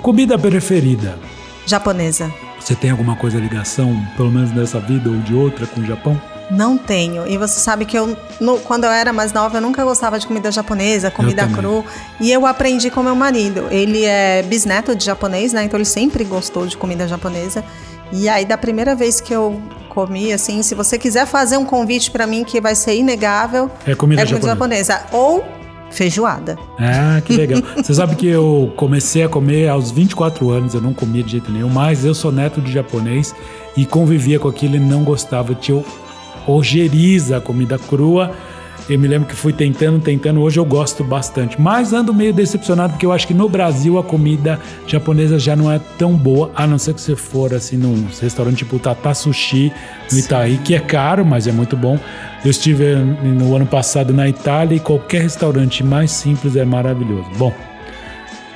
Comida 0.00 0.38
preferida. 0.38 1.18
Japonesa. 1.66 2.30
Você 2.58 2.74
tem 2.74 2.90
alguma 2.90 3.16
coisa 3.16 3.38
ligação, 3.38 4.00
pelo 4.16 4.30
menos 4.30 4.52
nessa 4.52 4.78
vida 4.78 5.08
ou 5.10 5.16
de 5.18 5.34
outra, 5.34 5.66
com 5.66 5.80
o 5.80 5.84
Japão? 5.84 6.20
Não 6.54 6.76
tenho. 6.76 7.26
E 7.26 7.38
você 7.38 7.58
sabe 7.58 7.84
que 7.84 7.96
eu, 7.98 8.16
no- 8.40 8.58
quando 8.60 8.84
eu 8.84 8.90
era 8.90 9.12
mais 9.12 9.32
nova, 9.32 9.56
eu 9.56 9.60
nunca 9.62 9.82
gostava 9.84 10.18
de 10.18 10.26
comida 10.26 10.50
japonesa, 10.52 11.10
comida 11.10 11.46
cru. 11.48 11.84
E 12.20 12.30
eu 12.30 12.46
aprendi 12.46 12.90
com 12.90 13.02
meu 13.02 13.14
marido. 13.14 13.66
Ele 13.70 14.04
é 14.04 14.42
bisneto 14.42 14.94
de 14.94 15.04
japonês, 15.04 15.52
né? 15.52 15.64
Então 15.64 15.78
ele 15.78 15.84
sempre 15.86 16.24
gostou 16.24 16.66
de 16.66 16.76
comida 16.76 17.08
japonesa. 17.08 17.64
E 18.12 18.28
aí, 18.28 18.44
da 18.44 18.58
primeira 18.58 18.94
vez 18.94 19.20
que 19.20 19.32
eu 19.32 19.60
comi, 19.88 20.32
assim, 20.32 20.62
se 20.62 20.74
você 20.74 20.98
quiser 20.98 21.26
fazer 21.26 21.56
um 21.56 21.64
convite 21.64 22.10
pra 22.10 22.26
mim 22.26 22.44
que 22.44 22.60
vai 22.60 22.74
ser 22.74 22.96
inegável, 22.96 23.70
É 23.86 23.94
comida 23.94 24.20
é 24.22 24.26
comida 24.26 24.46
japonesa. 24.48 24.92
japonesa. 24.92 25.16
Ou 25.16 25.44
feijoada. 25.90 26.58
Ah, 26.78 27.20
que 27.24 27.34
legal. 27.36 27.60
Você 27.76 27.92
sabe 27.94 28.16
que 28.16 28.26
eu 28.26 28.72
comecei 28.76 29.22
a 29.24 29.28
comer 29.28 29.68
aos 29.68 29.90
24 29.90 30.50
anos, 30.50 30.72
eu 30.74 30.80
não 30.80 30.94
comia 30.94 31.22
de 31.22 31.32
jeito 31.32 31.50
nenhum, 31.52 31.68
mas 31.68 32.02
eu 32.04 32.14
sou 32.14 32.32
neto 32.32 32.60
de 32.62 32.72
japonês 32.72 33.34
e 33.76 33.84
convivia 33.84 34.38
com 34.38 34.48
aquilo 34.48 34.76
e 34.76 34.80
não 34.80 35.04
gostava. 35.04 35.52
Eu 35.52 35.84
tinha 36.42 36.56
ojeriza 36.56 37.38
a 37.38 37.40
comida 37.40 37.78
crua. 37.78 38.32
Eu 38.88 38.98
me 38.98 39.06
lembro 39.06 39.28
que 39.28 39.34
fui 39.34 39.52
tentando, 39.52 40.00
tentando. 40.00 40.40
Hoje 40.40 40.58
eu 40.58 40.64
gosto 40.64 41.04
bastante, 41.04 41.60
mas 41.60 41.92
ando 41.92 42.12
meio 42.12 42.32
decepcionado 42.32 42.94
porque 42.94 43.06
eu 43.06 43.12
acho 43.12 43.28
que 43.28 43.34
no 43.34 43.48
Brasil 43.48 43.96
a 43.96 44.02
comida 44.02 44.58
japonesa 44.88 45.38
já 45.38 45.54
não 45.54 45.70
é 45.70 45.80
tão 45.96 46.14
boa, 46.14 46.50
a 46.54 46.66
não 46.66 46.78
ser 46.78 46.94
que 46.94 47.00
você 47.00 47.14
for 47.14 47.54
assim 47.54 47.76
num 47.76 48.06
restaurante 48.20 48.58
tipo 48.58 48.78
Tata 48.80 49.14
Sushi 49.14 49.72
no 50.10 50.18
Itaí, 50.18 50.58
que 50.58 50.74
é 50.74 50.80
caro, 50.80 51.24
mas 51.24 51.46
é 51.46 51.52
muito 51.52 51.76
bom. 51.76 51.98
Eu 52.44 52.50
estive 52.50 52.96
no 52.96 53.54
ano 53.54 53.66
passado 53.66 54.12
na 54.12 54.28
Itália 54.28 54.74
e 54.74 54.80
qualquer 54.80 55.22
restaurante 55.22 55.84
mais 55.84 56.10
simples 56.10 56.56
é 56.56 56.64
maravilhoso. 56.64 57.30
Bom, 57.38 57.54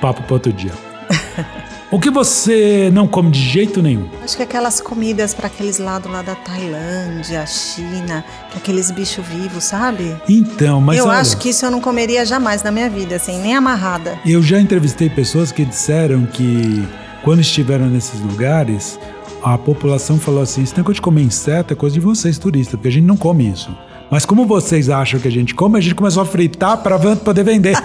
papo 0.01 0.23
para 0.23 0.33
outro 0.33 0.51
dia. 0.51 0.73
o 1.89 1.99
que 1.99 2.09
você 2.09 2.89
não 2.91 3.07
come 3.07 3.31
de 3.31 3.39
jeito 3.39 3.81
nenhum? 3.81 4.07
Acho 4.23 4.35
que 4.35 4.43
aquelas 4.43 4.81
comidas 4.81 5.33
para 5.33 5.47
aqueles 5.47 5.77
lados 5.77 6.11
lá 6.11 6.21
da 6.21 6.35
Tailândia, 6.35 7.45
China, 7.45 8.25
que 8.51 8.57
aqueles 8.57 8.91
bichos 8.91 9.25
vivos, 9.25 9.63
sabe? 9.63 10.15
Então, 10.27 10.81
mas 10.81 10.97
eu 10.97 11.05
olha, 11.05 11.19
acho 11.19 11.37
que 11.37 11.49
isso 11.49 11.65
eu 11.65 11.71
não 11.71 11.79
comeria 11.79 12.25
jamais 12.25 12.61
na 12.61 12.71
minha 12.71 12.89
vida, 12.89 13.15
assim, 13.15 13.39
nem 13.41 13.55
amarrada. 13.55 14.19
eu 14.25 14.43
já 14.43 14.59
entrevistei 14.59 15.09
pessoas 15.09 15.51
que 15.51 15.63
disseram 15.63 16.25
que 16.25 16.85
quando 17.23 17.39
estiveram 17.39 17.87
nesses 17.87 18.19
lugares, 18.19 18.99
a 19.41 19.57
população 19.57 20.19
falou 20.19 20.41
assim: 20.41 20.63
esse 20.63 20.75
negócio 20.75 20.95
de 20.95 21.01
comer 21.01 21.21
inseto 21.21 21.73
é 21.73 21.75
coisa 21.75 21.93
de 21.93 21.99
vocês, 22.01 22.37
turistas, 22.37 22.75
porque 22.75 22.89
a 22.89 22.91
gente 22.91 23.05
não 23.05 23.17
come 23.17 23.49
isso. 23.49 23.69
Mas 24.09 24.25
como 24.25 24.45
vocês 24.45 24.89
acham 24.89 25.19
que 25.19 25.27
a 25.27 25.31
gente 25.31 25.53
come, 25.53 25.77
a 25.77 25.81
gente 25.81 25.95
começou 25.95 26.23
a 26.23 26.25
fritar 26.25 26.77
para 26.77 26.97
poder 27.17 27.43
vender. 27.43 27.77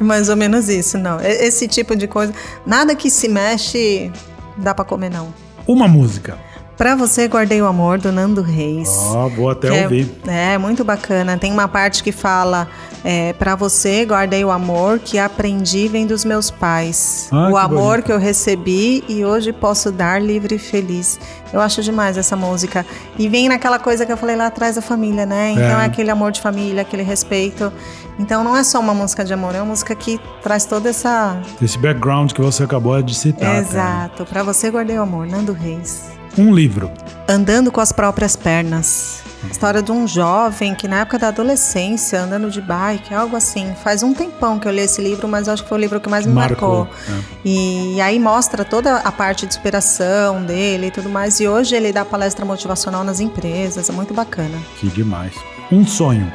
Mais 0.00 0.28
ou 0.28 0.36
menos 0.36 0.68
isso, 0.68 0.98
não. 0.98 1.20
Esse 1.20 1.66
tipo 1.68 1.96
de 1.96 2.06
coisa, 2.06 2.32
nada 2.66 2.94
que 2.94 3.10
se 3.10 3.28
mexe 3.28 4.10
dá 4.56 4.74
para 4.74 4.84
comer 4.84 5.10
não. 5.10 5.32
Uma 5.66 5.88
música. 5.88 6.38
Pra 6.76 6.94
você, 6.94 7.26
guardei 7.26 7.62
o 7.62 7.66
amor 7.66 7.98
do 7.98 8.12
Nando 8.12 8.42
Reis. 8.42 8.90
Oh, 9.10 9.30
vou 9.30 9.48
até 9.48 9.84
ouvir. 9.84 10.10
É, 10.26 10.54
é, 10.54 10.58
muito 10.58 10.84
bacana. 10.84 11.38
Tem 11.38 11.50
uma 11.50 11.66
parte 11.66 12.02
que 12.02 12.12
fala: 12.12 12.68
é, 13.02 13.32
Pra 13.32 13.56
você, 13.56 14.04
guardei 14.04 14.44
o 14.44 14.50
amor 14.50 14.98
que 14.98 15.18
aprendi 15.18 15.88
vem 15.88 16.06
dos 16.06 16.22
meus 16.22 16.50
pais. 16.50 17.28
Ah, 17.32 17.48
o 17.48 17.52
que 17.52 17.58
amor 17.58 17.90
bonito. 17.92 18.04
que 18.04 18.12
eu 18.12 18.18
recebi 18.18 19.02
e 19.08 19.24
hoje 19.24 19.54
posso 19.54 19.90
dar 19.90 20.20
livre 20.20 20.56
e 20.56 20.58
feliz. 20.58 21.18
Eu 21.50 21.62
acho 21.62 21.82
demais 21.82 22.18
essa 22.18 22.36
música. 22.36 22.84
E 23.18 23.26
vem 23.26 23.48
naquela 23.48 23.78
coisa 23.78 24.04
que 24.04 24.12
eu 24.12 24.16
falei 24.16 24.36
lá 24.36 24.48
atrás 24.48 24.76
da 24.76 24.82
família, 24.82 25.24
né? 25.24 25.52
Então 25.52 25.80
é, 25.80 25.84
é 25.84 25.86
aquele 25.86 26.10
amor 26.10 26.30
de 26.30 26.42
família, 26.42 26.82
aquele 26.82 27.02
respeito. 27.02 27.72
Então 28.18 28.44
não 28.44 28.54
é 28.54 28.62
só 28.62 28.80
uma 28.80 28.92
música 28.92 29.24
de 29.24 29.32
amor, 29.32 29.54
é 29.54 29.58
uma 29.58 29.70
música 29.70 29.94
que 29.94 30.20
traz 30.42 30.66
toda 30.66 30.90
essa. 30.90 31.40
Esse 31.60 31.78
background 31.78 32.32
que 32.32 32.42
você 32.42 32.64
acabou 32.64 33.00
de 33.00 33.14
citar. 33.14 33.56
Exato. 33.56 34.26
Pra 34.26 34.42
você, 34.42 34.70
guardei 34.70 34.98
o 34.98 35.02
amor, 35.02 35.26
Nando 35.26 35.54
Reis. 35.54 36.15
Um 36.38 36.54
livro. 36.54 36.90
Andando 37.26 37.72
com 37.72 37.80
as 37.80 37.92
próprias 37.92 38.36
pernas. 38.36 39.22
História 39.50 39.80
de 39.80 39.90
um 39.90 40.06
jovem 40.06 40.74
que 40.74 40.86
na 40.86 41.00
época 41.00 41.18
da 41.18 41.28
adolescência, 41.28 42.20
andando 42.20 42.50
de 42.50 42.60
bike, 42.60 43.14
algo 43.14 43.36
assim. 43.36 43.74
Faz 43.82 44.02
um 44.02 44.12
tempão 44.12 44.58
que 44.58 44.68
eu 44.68 44.72
li 44.72 44.80
esse 44.80 45.00
livro, 45.00 45.26
mas 45.28 45.48
acho 45.48 45.62
que 45.62 45.68
foi 45.68 45.78
o 45.78 45.80
livro 45.80 46.00
que 46.00 46.08
mais 46.08 46.26
me 46.26 46.32
marcou. 46.32 46.84
marcou. 46.84 46.94
É. 47.08 47.22
E, 47.44 48.00
aí 48.00 48.18
mostra 48.18 48.64
toda 48.64 48.96
a 48.96 49.12
parte 49.12 49.46
de 49.46 49.54
inspiração 49.54 50.42
dele 50.42 50.88
e 50.88 50.90
tudo 50.90 51.08
mais. 51.08 51.40
E 51.40 51.48
hoje 51.48 51.74
ele 51.74 51.92
dá 51.92 52.04
palestra 52.04 52.44
motivacional 52.44 53.02
nas 53.02 53.20
empresas, 53.20 53.88
é 53.88 53.92
muito 53.92 54.12
bacana. 54.12 54.58
Que 54.78 54.88
demais. 54.88 55.32
Um 55.72 55.86
sonho. 55.86 56.30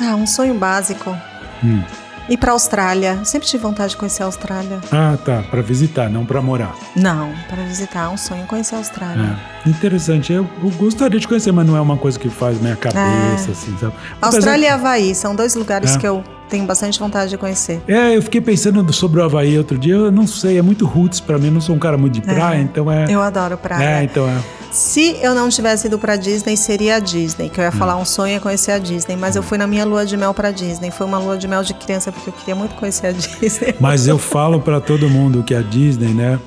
Ah, 0.00 0.14
um 0.14 0.26
sonho 0.26 0.54
básico. 0.54 1.16
Hum 1.64 1.82
ir 2.30 2.36
para 2.36 2.52
a 2.52 2.54
Austrália. 2.54 3.24
Sempre 3.24 3.48
tive 3.48 3.62
vontade 3.62 3.90
de 3.90 3.96
conhecer 3.96 4.22
a 4.22 4.26
Austrália. 4.26 4.80
Ah, 4.92 5.18
tá. 5.22 5.42
Para 5.50 5.60
visitar, 5.60 6.08
não 6.08 6.24
para 6.24 6.40
morar. 6.40 6.74
Não, 6.94 7.32
para 7.48 7.62
visitar. 7.64 8.04
É 8.04 8.08
um 8.08 8.16
sonho 8.16 8.46
conhecer 8.46 8.76
a 8.76 8.78
Austrália. 8.78 9.36
É. 9.66 9.68
Interessante. 9.68 10.32
Eu, 10.32 10.48
eu, 10.62 10.70
gostaria 10.70 11.18
de 11.18 11.26
conhecer, 11.26 11.52
mas 11.52 11.66
não 11.66 11.76
é 11.76 11.80
uma 11.80 11.96
coisa 11.96 12.18
que 12.18 12.30
faz 12.30 12.60
minha 12.60 12.76
cabeça, 12.76 13.48
é. 13.48 13.52
assim, 13.52 13.76
sabe? 13.78 13.92
Austrália 14.22 14.66
e 14.66 14.68
Havaí 14.68 15.14
são 15.14 15.34
dois 15.34 15.56
lugares 15.56 15.96
é. 15.96 15.98
que 15.98 16.06
eu 16.06 16.22
tenho 16.48 16.64
bastante 16.64 16.98
vontade 16.98 17.30
de 17.30 17.36
conhecer. 17.36 17.82
É, 17.86 18.16
eu 18.16 18.22
fiquei 18.22 18.40
pensando 18.40 18.90
sobre 18.92 19.20
o 19.20 19.24
Havaí 19.24 19.58
outro 19.58 19.76
dia. 19.76 19.94
Eu 19.94 20.12
não 20.12 20.26
sei, 20.26 20.56
é 20.56 20.62
muito 20.62 20.86
roots 20.86 21.20
para 21.20 21.36
mim. 21.36 21.46
Eu 21.46 21.52
não 21.52 21.60
sou 21.60 21.74
um 21.74 21.78
cara 21.78 21.98
muito 21.98 22.20
de 22.20 22.30
é. 22.30 22.34
praia, 22.34 22.60
então 22.60 22.90
é. 22.90 23.06
Eu 23.08 23.20
adoro 23.20 23.58
praia. 23.58 24.00
É, 24.00 24.04
então 24.04 24.28
é. 24.28 24.38
Se 24.70 25.16
eu 25.20 25.34
não 25.34 25.48
tivesse 25.48 25.88
ido 25.88 25.98
para 25.98 26.14
Disney, 26.14 26.56
seria 26.56 26.96
a 26.96 26.98
Disney, 27.00 27.48
que 27.48 27.58
eu 27.58 27.64
ia 27.64 27.72
falar 27.72 27.96
um 27.96 28.04
sonho 28.04 28.36
é 28.36 28.40
conhecer 28.40 28.70
a 28.70 28.78
Disney, 28.78 29.16
mas 29.16 29.34
eu 29.34 29.42
fui 29.42 29.58
na 29.58 29.66
minha 29.66 29.84
lua 29.84 30.06
de 30.06 30.16
mel 30.16 30.32
para 30.32 30.52
Disney. 30.52 30.90
Foi 30.92 31.06
uma 31.06 31.18
lua 31.18 31.36
de 31.36 31.48
mel 31.48 31.62
de 31.64 31.74
criança 31.74 32.12
porque 32.12 32.30
eu 32.30 32.34
queria 32.34 32.54
muito 32.54 32.74
conhecer 32.76 33.08
a 33.08 33.12
Disney. 33.12 33.74
Mas 33.80 34.06
eu 34.06 34.16
falo 34.16 34.60
para 34.60 34.80
todo 34.80 35.08
mundo 35.08 35.42
que 35.42 35.54
a 35.54 35.60
Disney, 35.60 36.14
né? 36.14 36.38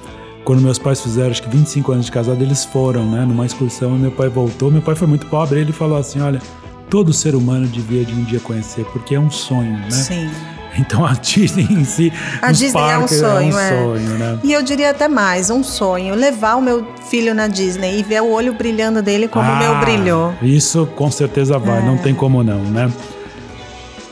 Quando 0.45 0.61
meus 0.61 0.77
pais 0.77 1.01
fizeram, 1.01 1.31
acho 1.31 1.43
que 1.43 1.49
25 1.49 1.91
anos 1.91 2.05
de 2.05 2.11
casado, 2.11 2.41
eles 2.41 2.65
foram, 2.65 3.05
né, 3.09 3.25
numa 3.25 3.45
excursão, 3.45 3.91
meu 3.91 4.11
pai 4.11 4.27
voltou. 4.29 4.69
Meu 4.69 4.81
pai 4.81 4.95
foi 4.95 5.07
muito 5.07 5.25
pobre, 5.27 5.59
ele 5.59 5.71
falou 5.71 5.97
assim: 5.97 6.21
"Olha, 6.21 6.41
todo 6.89 7.13
ser 7.13 7.35
humano 7.35 7.65
devia 7.67 8.03
de 8.03 8.13
um 8.13 8.23
dia 8.23 8.39
conhecer, 8.39 8.85
porque 8.85 9.15
é 9.15 9.19
um 9.19 9.31
sonho, 9.31 9.77
né?" 9.77 9.91
Sim. 9.91 10.29
Então 10.77 11.05
a 11.05 11.13
Disney 11.13 11.67
em 11.69 11.83
si, 11.83 12.11
a 12.41 12.51
Disney 12.51 12.81
é 12.81 12.97
um 12.97 13.07
sonho, 13.07 13.51
é 13.51 13.55
um 13.55 13.59
é. 13.59 13.69
sonho, 13.69 14.17
né? 14.17 14.39
E 14.43 14.51
eu 14.51 14.63
diria 14.63 14.89
até 14.89 15.07
mais, 15.07 15.49
um 15.49 15.63
sonho, 15.63 16.15
levar 16.15 16.55
o 16.55 16.61
meu 16.61 16.85
filho 17.09 17.33
na 17.35 17.47
Disney 17.47 17.99
e 17.99 18.03
ver 18.03 18.21
o 18.21 18.31
olho 18.31 18.53
brilhando 18.53 19.01
dele 19.01 19.27
como 19.27 19.49
ah, 19.49 19.53
o 19.53 19.57
meu 19.57 19.71
ah, 19.73 19.79
brilhou. 19.79 20.33
Isso 20.41 20.87
com 20.95 21.11
certeza 21.11 21.59
vai, 21.59 21.79
é. 21.79 21.85
não 21.85 21.97
tem 21.97 22.15
como 22.15 22.43
não, 22.43 22.59
né? 22.59 22.91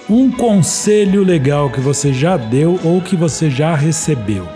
Um 0.09 0.30
conselho 0.30 1.24
legal 1.24 1.70
que 1.70 1.80
você 1.80 2.14
já 2.14 2.36
deu 2.36 2.80
ou 2.84 3.01
que 3.01 3.16
você 3.16 3.49
já 3.49 3.76
recebeu? 3.76 4.47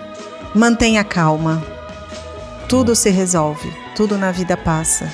Mantenha 0.54 1.04
calma. 1.04 1.64
Tudo 2.68 2.96
se 2.96 3.10
resolve, 3.10 3.72
tudo 3.96 4.18
na 4.18 4.32
vida 4.32 4.58
passa. 4.58 5.10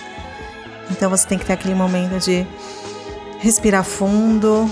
Então 0.89 1.09
você 1.09 1.27
tem 1.27 1.37
que 1.37 1.45
ter 1.45 1.53
aquele 1.53 1.75
momento 1.75 2.19
de 2.19 2.45
respirar 3.39 3.83
fundo, 3.83 4.69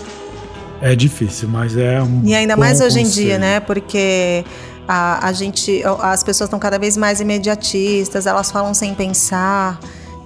é 0.82 0.95
difícil, 0.95 1.49
mas 1.49 1.75
é 1.75 2.01
um. 2.01 2.21
E 2.23 2.34
ainda 2.34 2.55
mais 2.55 2.80
hoje 2.80 2.99
conselho. 2.99 3.07
em 3.07 3.09
dia, 3.09 3.38
né? 3.38 3.59
Porque 3.59 4.43
a, 4.88 5.27
a 5.27 5.32
gente, 5.32 5.84
as 6.01 6.23
pessoas 6.23 6.47
estão 6.47 6.59
cada 6.59 6.80
vez 6.80 6.97
mais 6.97 7.19
imediatistas, 7.21 8.25
elas 8.25 8.51
falam 8.51 8.73
sem 8.73 8.93
pensar. 8.95 9.80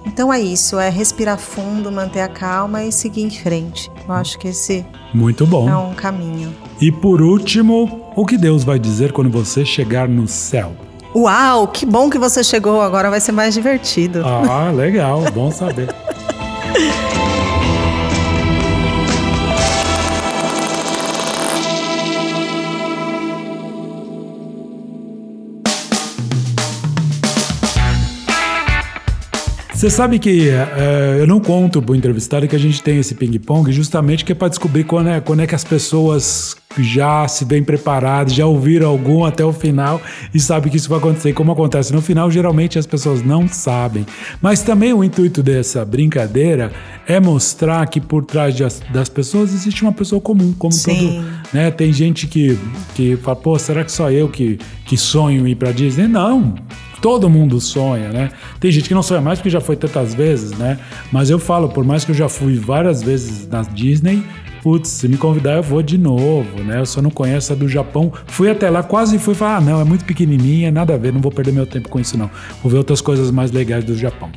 Então 0.06 0.32
é 0.32 0.40
isso, 0.40 0.78
é 0.78 0.90
respirar 0.90 1.38
fundo, 1.38 1.90
manter 1.90 2.20
a 2.20 2.28
calma 2.28 2.84
e 2.84 2.92
seguir 2.92 3.22
em 3.22 3.30
frente. 3.30 3.90
Eu 4.06 4.14
acho 4.14 4.38
que 4.38 4.48
esse 4.48 4.84
muito 5.12 5.46
bom 5.46 5.68
é 5.68 5.76
um 5.76 5.94
caminho. 5.94 6.54
E 6.80 6.92
por 6.92 7.22
último, 7.22 8.10
o 8.14 8.26
que 8.26 8.36
Deus 8.36 8.64
vai 8.64 8.78
dizer 8.78 9.12
quando 9.12 9.30
você 9.30 9.64
chegar 9.64 10.08
no 10.08 10.28
céu? 10.28 10.72
Uau, 11.14 11.68
que 11.68 11.86
bom 11.86 12.10
que 12.10 12.18
você 12.18 12.42
chegou, 12.42 12.82
agora 12.82 13.08
vai 13.08 13.20
ser 13.20 13.32
mais 13.32 13.54
divertido. 13.54 14.22
Ah, 14.24 14.70
legal, 14.70 15.22
bom 15.32 15.50
saber. 15.50 15.88
Você 29.84 29.90
sabe 29.90 30.18
que 30.18 30.48
é, 30.48 31.18
eu 31.20 31.26
não 31.26 31.38
conto 31.38 31.82
pro 31.82 31.94
entrevistado 31.94 32.48
que 32.48 32.56
a 32.56 32.58
gente 32.58 32.82
tem 32.82 33.00
esse 33.00 33.14
ping-pong 33.14 33.70
justamente 33.70 34.24
que 34.24 34.32
é 34.32 34.34
para 34.34 34.48
descobrir 34.48 34.84
quando 34.84 35.10
é, 35.10 35.20
quando 35.20 35.40
é 35.40 35.46
que 35.46 35.54
as 35.54 35.62
pessoas 35.62 36.56
já 36.78 37.28
se 37.28 37.44
bem 37.44 37.62
preparadas, 37.62 38.32
já 38.32 38.46
ouviram 38.46 38.88
algum 38.88 39.26
até 39.26 39.44
o 39.44 39.52
final 39.52 40.00
e 40.32 40.40
sabem 40.40 40.70
que 40.70 40.78
isso 40.78 40.88
vai 40.88 40.96
acontecer. 40.96 41.28
E 41.28 41.32
como 41.34 41.52
acontece 41.52 41.92
no 41.92 42.00
final, 42.00 42.30
geralmente 42.30 42.78
as 42.78 42.86
pessoas 42.86 43.22
não 43.22 43.46
sabem. 43.46 44.06
Mas 44.40 44.62
também 44.62 44.94
o 44.94 45.04
intuito 45.04 45.42
dessa 45.42 45.84
brincadeira 45.84 46.72
é 47.06 47.20
mostrar 47.20 47.86
que 47.86 48.00
por 48.00 48.24
trás 48.24 48.54
de, 48.54 48.64
das 48.90 49.10
pessoas 49.10 49.52
existe 49.52 49.82
uma 49.82 49.92
pessoa 49.92 50.18
comum, 50.18 50.54
como 50.58 50.72
Sim. 50.72 50.96
todo. 50.96 51.26
Né? 51.52 51.70
Tem 51.70 51.92
gente 51.92 52.26
que, 52.26 52.58
que 52.94 53.18
fala, 53.18 53.36
pô, 53.36 53.58
será 53.58 53.84
que 53.84 53.92
só 53.92 54.10
eu 54.10 54.30
que, 54.30 54.58
que 54.86 54.96
sonho 54.96 55.46
ir 55.46 55.56
para 55.56 55.72
Disney? 55.72 56.08
Não 56.08 56.54
todo 57.04 57.28
mundo 57.28 57.60
sonha, 57.60 58.08
né? 58.08 58.30
Tem 58.58 58.72
gente 58.72 58.88
que 58.88 58.94
não 58.94 59.02
sonha 59.02 59.20
mais 59.20 59.38
porque 59.38 59.50
já 59.50 59.60
foi 59.60 59.76
tantas 59.76 60.14
vezes, 60.14 60.52
né? 60.52 60.78
Mas 61.12 61.28
eu 61.28 61.38
falo, 61.38 61.68
por 61.68 61.84
mais 61.84 62.02
que 62.02 62.12
eu 62.12 62.14
já 62.14 62.30
fui 62.30 62.56
várias 62.56 63.02
vezes 63.02 63.46
na 63.46 63.60
Disney, 63.60 64.24
putz, 64.62 64.88
se 64.88 65.06
me 65.06 65.18
convidar 65.18 65.56
eu 65.56 65.62
vou 65.62 65.82
de 65.82 65.98
novo, 65.98 66.62
né? 66.62 66.80
Eu 66.80 66.86
só 66.86 67.02
não 67.02 67.10
conheço 67.10 67.52
a 67.52 67.56
do 67.56 67.68
Japão. 67.68 68.10
Fui 68.26 68.50
até 68.50 68.70
lá, 68.70 68.82
quase 68.82 69.18
fui 69.18 69.34
falar, 69.34 69.58
ah, 69.58 69.60
não, 69.60 69.82
é 69.82 69.84
muito 69.84 70.06
pequenininha, 70.06 70.70
nada 70.70 70.94
a 70.94 70.96
ver, 70.96 71.12
não 71.12 71.20
vou 71.20 71.30
perder 71.30 71.52
meu 71.52 71.66
tempo 71.66 71.90
com 71.90 72.00
isso 72.00 72.16
não. 72.16 72.30
Vou 72.62 72.72
ver 72.72 72.78
outras 72.78 73.02
coisas 73.02 73.30
mais 73.30 73.52
legais 73.52 73.84
do 73.84 73.94
Japão. 73.94 74.30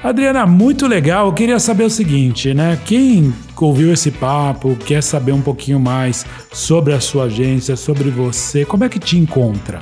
Adriana, 0.00 0.46
muito 0.46 0.86
legal. 0.86 1.26
Eu 1.26 1.32
queria 1.32 1.58
saber 1.58 1.82
o 1.82 1.90
seguinte, 1.90 2.54
né? 2.54 2.78
Quem 2.84 3.34
ouviu 3.60 3.92
esse 3.92 4.12
papo, 4.12 4.76
quer 4.86 5.02
saber 5.02 5.32
um 5.32 5.42
pouquinho 5.42 5.80
mais 5.80 6.24
sobre 6.52 6.94
a 6.94 7.00
sua 7.00 7.24
agência, 7.24 7.74
sobre 7.74 8.08
você, 8.08 8.64
como 8.64 8.84
é 8.84 8.88
que 8.88 9.00
te 9.00 9.18
encontra? 9.18 9.80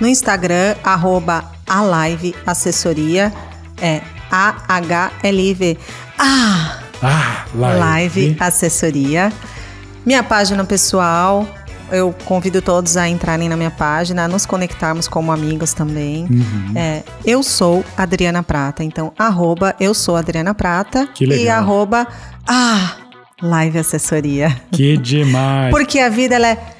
No 0.00 0.06
Instagram, 0.06 0.76
arroba 0.84 1.44
a 1.66 1.82
live 1.82 2.34
assessoria, 2.46 3.32
é 3.80 4.00
A-H-L-I-V. 4.30 5.78
Ah! 6.18 6.78
Ah, 7.02 7.44
live. 7.54 7.78
live 7.78 8.36
assessoria. 8.40 9.32
Minha 10.04 10.22
página 10.22 10.64
pessoal, 10.64 11.46
eu 11.90 12.14
convido 12.24 12.60
todos 12.60 12.96
a 12.96 13.08
entrarem 13.08 13.48
na 13.48 13.56
minha 13.56 13.70
página, 13.70 14.24
a 14.24 14.28
nos 14.28 14.46
conectarmos 14.46 15.08
como 15.08 15.32
amigos 15.32 15.72
também. 15.72 16.26
Uhum. 16.30 16.72
É, 16.76 17.02
eu 17.24 17.42
sou 17.42 17.84
Adriana 17.96 18.42
Prata, 18.42 18.84
então 18.84 19.12
arroba 19.18 19.74
eu 19.80 19.94
sou 19.94 20.16
Adriana 20.16 20.54
Prata 20.54 21.08
e 21.20 21.48
arroba 21.48 22.06
ah, 22.46 22.96
live 23.42 23.78
assessoria. 23.78 24.54
Que 24.72 24.96
demais! 24.96 25.70
Porque 25.74 25.98
a 25.98 26.08
vida 26.08 26.34
ela 26.34 26.48
é 26.48 26.77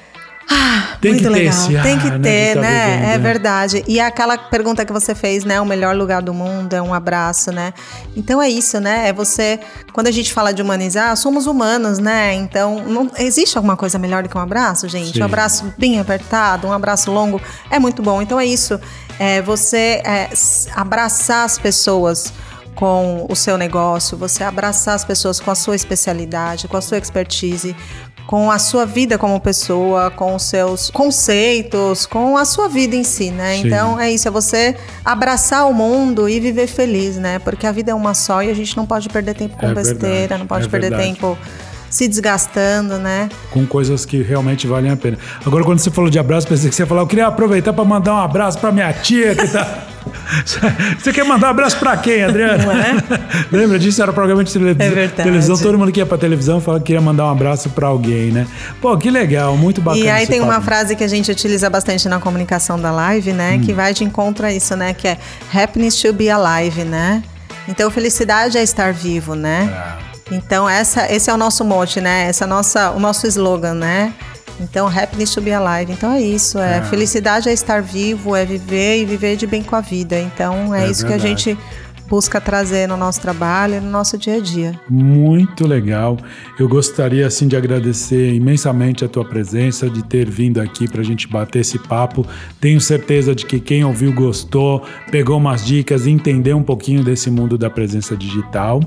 ah, 0.51 0.97
tem 0.99 1.11
muito 1.11 1.23
que 1.23 1.29
legal. 1.29 1.67
ter 1.67 1.73
esse 1.73 1.83
Tem 1.83 1.99
que 1.99 2.09
né, 2.09 2.19
ter, 2.19 2.55
né? 2.55 2.97
Vivendo, 2.97 3.09
é 3.09 3.17
verdade. 3.19 3.83
E 3.87 3.99
aquela 3.99 4.35
pergunta 4.37 4.83
que 4.83 4.91
você 4.91 5.13
fez, 5.13 5.43
né? 5.43 5.61
O 5.61 5.65
melhor 5.65 5.95
lugar 5.95 6.23
do 6.23 6.33
mundo 6.33 6.73
é 6.73 6.81
um 6.81 6.93
abraço, 6.93 7.51
né? 7.51 7.71
Então 8.15 8.41
é 8.41 8.49
isso, 8.49 8.79
né? 8.79 9.09
É 9.09 9.13
você. 9.13 9.59
Quando 9.93 10.07
a 10.07 10.11
gente 10.11 10.33
fala 10.33 10.51
de 10.51 10.61
humanizar, 10.61 11.15
somos 11.17 11.45
humanos, 11.45 11.99
né? 11.99 12.33
Então, 12.33 12.83
não 12.83 13.11
existe 13.19 13.57
alguma 13.57 13.77
coisa 13.77 13.99
melhor 13.99 14.23
do 14.23 14.29
que 14.29 14.37
um 14.37 14.41
abraço, 14.41 14.87
gente? 14.87 15.13
Sim. 15.13 15.21
Um 15.21 15.25
abraço 15.25 15.71
bem 15.77 15.99
apertado, 15.99 16.67
um 16.67 16.73
abraço 16.73 17.11
longo 17.11 17.39
é 17.69 17.77
muito 17.77 18.01
bom. 18.01 18.19
Então 18.21 18.39
é 18.39 18.45
isso. 18.45 18.79
É 19.19 19.41
você 19.41 20.01
é, 20.03 20.29
abraçar 20.75 21.45
as 21.45 21.59
pessoas 21.59 22.33
com 22.79 23.25
o 23.29 23.35
seu 23.35 23.57
negócio, 23.57 24.17
você 24.17 24.41
abraçar 24.41 24.95
as 24.95 25.03
pessoas 25.03 25.37
com 25.37 25.51
a 25.51 25.55
sua 25.55 25.75
especialidade, 25.75 26.65
com 26.69 26.77
a 26.77 26.81
sua 26.81 26.97
expertise, 26.97 27.75
com 28.29 28.51
a 28.51 28.59
sua 28.59 28.85
vida 28.85 29.17
como 29.17 29.39
pessoa, 29.39 30.11
com 30.11 30.35
os 30.35 30.43
seus 30.43 30.91
conceitos, 30.91 32.05
com 32.05 32.37
a 32.37 32.45
sua 32.45 32.67
vida 32.67 32.95
em 32.95 33.03
si, 33.03 33.31
né? 33.31 33.55
Sim. 33.55 33.65
Então 33.65 33.99
é 33.99 34.11
isso, 34.11 34.27
é 34.27 34.31
você 34.31 34.75
abraçar 35.03 35.67
o 35.67 35.73
mundo 35.73 36.29
e 36.29 36.39
viver 36.39 36.67
feliz, 36.67 37.17
né? 37.17 37.39
Porque 37.39 37.65
a 37.65 37.71
vida 37.71 37.89
é 37.89 37.93
uma 37.95 38.13
só 38.13 38.43
e 38.43 38.51
a 38.51 38.53
gente 38.53 38.77
não 38.77 38.85
pode 38.85 39.09
perder 39.09 39.33
tempo 39.33 39.57
com 39.57 39.65
É 39.65 39.73
besteira, 39.73 40.03
verdade, 40.03 40.39
não 40.41 40.45
pode 40.45 40.67
é 40.67 40.69
perder 40.69 40.89
verdade. 40.91 41.11
tempo 41.11 41.35
se 41.89 42.07
desgastando, 42.07 42.99
né? 42.99 43.29
Com 43.49 43.65
coisas 43.65 44.05
que 44.05 44.21
realmente 44.21 44.67
valem 44.67 44.91
a 44.91 44.95
pena. 44.95 45.17
Agora, 45.43 45.63
quando 45.63 45.79
você 45.79 45.89
falou 45.89 46.11
de 46.11 46.19
abraço, 46.19 46.47
pensei 46.47 46.69
que 46.69 46.75
você 46.75 46.83
ia 46.83 46.87
falar, 46.87 47.01
eu 47.01 47.07
queria 47.07 47.25
aproveitar 47.25 47.73
para 47.73 47.83
mandar 47.83 48.13
um 48.13 48.19
abraço 48.19 48.59
para 48.59 48.71
minha 48.71 48.93
tia 48.93 49.33
que 49.33 49.47
tá. 49.47 49.87
Você 50.97 51.11
quer 51.11 51.23
mandar 51.23 51.47
um 51.47 51.49
abraço 51.51 51.77
pra 51.77 51.97
quem, 51.97 52.23
Adriana? 52.23 52.63
Não 52.63 52.71
é? 52.71 52.95
Lembra 53.51 53.79
disso? 53.79 54.01
Era 54.01 54.13
programa 54.13 54.43
de 54.43 54.53
televisão. 54.53 54.85
É 54.85 54.89
verdade. 54.89 55.23
televisão. 55.23 55.57
Todo 55.57 55.77
mundo 55.77 55.91
que 55.91 55.99
ia 55.99 56.05
pra 56.05 56.17
televisão 56.17 56.61
falava 56.61 56.81
que 56.81 56.87
queria 56.87 57.01
mandar 57.01 57.25
um 57.25 57.31
abraço 57.31 57.69
pra 57.69 57.87
alguém, 57.87 58.31
né? 58.31 58.47
Pô, 58.81 58.95
que 58.97 59.09
legal, 59.09 59.57
muito 59.57 59.81
bacana. 59.81 60.05
E 60.05 60.09
aí 60.09 60.27
tem 60.27 60.41
uma 60.41 60.53
papo. 60.53 60.65
frase 60.65 60.95
que 60.95 61.03
a 61.03 61.07
gente 61.07 61.31
utiliza 61.31 61.69
bastante 61.69 62.07
na 62.07 62.19
comunicação 62.19 62.79
da 62.79 62.91
live, 62.91 63.33
né? 63.33 63.55
Hum. 63.55 63.61
Que 63.61 63.73
vai 63.73 63.93
de 63.93 64.03
encontro 64.03 64.45
a 64.45 64.53
isso, 64.53 64.75
né? 64.75 64.93
Que 64.93 65.07
é 65.07 65.17
happiness 65.53 65.95
to 66.01 66.13
be 66.13 66.29
alive, 66.29 66.83
né? 66.83 67.23
Então, 67.67 67.89
felicidade 67.91 68.57
é 68.57 68.63
estar 68.63 68.93
vivo, 68.93 69.35
né? 69.35 69.97
Então, 70.31 70.69
essa, 70.69 71.11
esse 71.11 71.29
é 71.29 71.33
o 71.33 71.37
nosso 71.37 71.63
mote, 71.63 71.99
né? 71.99 72.29
Esse 72.29 72.43
é 72.43 72.47
nossa, 72.47 72.91
o 72.91 72.99
nosso 72.99 73.27
slogan, 73.27 73.73
né? 73.73 74.13
Então, 74.59 74.87
happiness 74.87 75.33
to 75.33 75.41
be 75.41 75.51
alive. 75.51 75.91
Então, 75.91 76.11
é 76.13 76.21
isso. 76.21 76.59
É, 76.59 76.81
Felicidade 76.83 77.47
é 77.49 77.53
estar 77.53 77.81
vivo, 77.81 78.35
é 78.35 78.45
viver 78.45 79.01
e 79.01 79.05
viver 79.05 79.35
de 79.35 79.47
bem 79.47 79.63
com 79.63 79.75
a 79.75 79.81
vida. 79.81 80.19
Então, 80.19 80.73
é, 80.75 80.85
É 80.85 80.89
isso 80.89 81.05
que 81.05 81.13
a 81.13 81.17
verdade. 81.17 81.43
gente 81.43 81.59
busca 82.09 82.41
trazer 82.41 82.87
no 82.87 82.97
nosso 82.97 83.21
trabalho 83.21 83.75
e 83.75 83.79
no 83.79 83.89
nosso 83.89 84.17
dia 84.17 84.37
a 84.37 84.39
dia. 84.39 84.79
Muito 84.89 85.67
legal. 85.67 86.17
Eu 86.59 86.67
gostaria 86.67 87.27
assim 87.27 87.47
de 87.47 87.55
agradecer 87.55 88.33
imensamente 88.33 89.05
a 89.05 89.07
tua 89.07 89.23
presença, 89.23 89.89
de 89.89 90.03
ter 90.03 90.29
vindo 90.29 90.59
aqui 90.59 90.89
para 90.89 91.01
a 91.01 91.03
gente 91.03 91.27
bater 91.27 91.59
esse 91.59 91.77
papo. 91.77 92.25
Tenho 92.59 92.81
certeza 92.81 93.35
de 93.35 93.45
que 93.45 93.59
quem 93.59 93.85
ouviu 93.85 94.11
gostou, 94.11 94.83
pegou 95.11 95.37
umas 95.37 95.63
dicas, 95.63 96.07
entendeu 96.07 96.57
um 96.57 96.63
pouquinho 96.63 97.03
desse 97.03 97.29
mundo 97.29 97.57
da 97.57 97.69
presença 97.69 98.17
digital. 98.17 98.81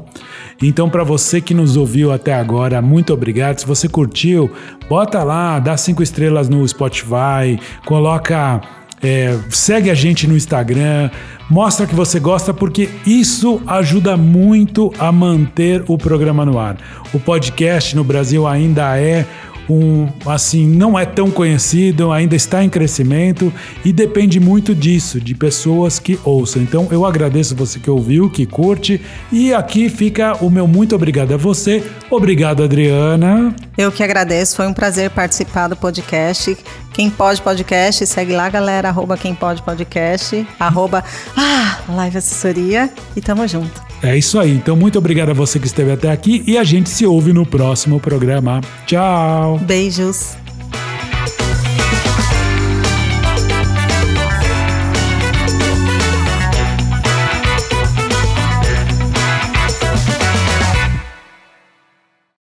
Então, 0.60 0.90
para 0.90 1.04
você 1.04 1.40
que 1.40 1.54
nos 1.54 1.76
ouviu 1.76 2.12
até 2.12 2.34
agora, 2.34 2.82
muito 2.82 3.14
obrigado. 3.14 3.60
Se 3.60 3.66
você 3.66 3.88
curtiu, 3.88 4.50
bota 4.88 5.22
lá, 5.22 5.60
dá 5.60 5.76
cinco 5.76 6.02
estrelas 6.02 6.48
no 6.48 6.66
Spotify, 6.66 7.58
coloca 7.86 8.60
é, 9.02 9.36
segue 9.50 9.90
a 9.90 9.94
gente 9.94 10.26
no 10.26 10.36
Instagram, 10.36 11.10
mostra 11.50 11.86
que 11.86 11.94
você 11.94 12.20
gosta, 12.20 12.54
porque 12.54 12.88
isso 13.04 13.60
ajuda 13.66 14.16
muito 14.16 14.92
a 14.98 15.10
manter 15.10 15.82
o 15.88 15.98
programa 15.98 16.46
no 16.46 16.58
ar. 16.58 16.76
O 17.12 17.18
podcast 17.18 17.96
no 17.96 18.04
Brasil 18.04 18.46
ainda 18.46 18.96
é 18.96 19.26
um, 19.68 20.08
assim, 20.26 20.66
não 20.66 20.98
é 20.98 21.04
tão 21.04 21.30
conhecido, 21.30 22.12
ainda 22.12 22.34
está 22.34 22.62
em 22.64 22.68
crescimento 22.68 23.52
e 23.84 23.92
depende 23.92 24.40
muito 24.40 24.74
disso, 24.74 25.20
de 25.20 25.34
pessoas 25.34 25.98
que 25.98 26.18
ouçam. 26.24 26.62
Então 26.62 26.88
eu 26.90 27.06
agradeço 27.06 27.54
você 27.54 27.78
que 27.78 27.90
ouviu, 27.90 28.28
que 28.28 28.46
curte, 28.46 29.00
e 29.30 29.52
aqui 29.54 29.88
fica 29.88 30.36
o 30.44 30.50
meu 30.50 30.66
muito 30.66 30.94
obrigado 30.94 31.32
a 31.32 31.36
você. 31.36 31.82
Obrigado, 32.10 32.62
Adriana. 32.62 33.54
Eu 33.76 33.90
que 33.90 34.02
agradeço, 34.02 34.56
foi 34.56 34.66
um 34.66 34.74
prazer 34.74 35.10
participar 35.10 35.68
do 35.68 35.76
podcast. 35.76 36.56
Quem 36.92 37.10
pode 37.10 37.40
podcast, 37.40 38.06
segue 38.06 38.32
lá, 38.32 38.48
galera, 38.48 38.88
arroba 38.88 39.16
quem 39.16 39.34
pode 39.34 39.62
podcast, 39.62 40.46
arroba 40.58 41.02
ah, 41.36 41.78
live 41.88 42.18
assessoria 42.18 42.90
e 43.16 43.20
tamo 43.20 43.46
junto. 43.46 43.82
É 44.02 44.16
isso 44.16 44.38
aí. 44.38 44.52
Então, 44.52 44.76
muito 44.76 44.98
obrigado 44.98 45.30
a 45.30 45.34
você 45.34 45.58
que 45.58 45.66
esteve 45.66 45.92
até 45.92 46.10
aqui 46.10 46.42
e 46.46 46.58
a 46.58 46.64
gente 46.64 46.90
se 46.90 47.06
ouve 47.06 47.32
no 47.32 47.46
próximo 47.46 48.00
programa. 48.00 48.60
Tchau! 48.86 49.58
Beijos. 49.58 50.41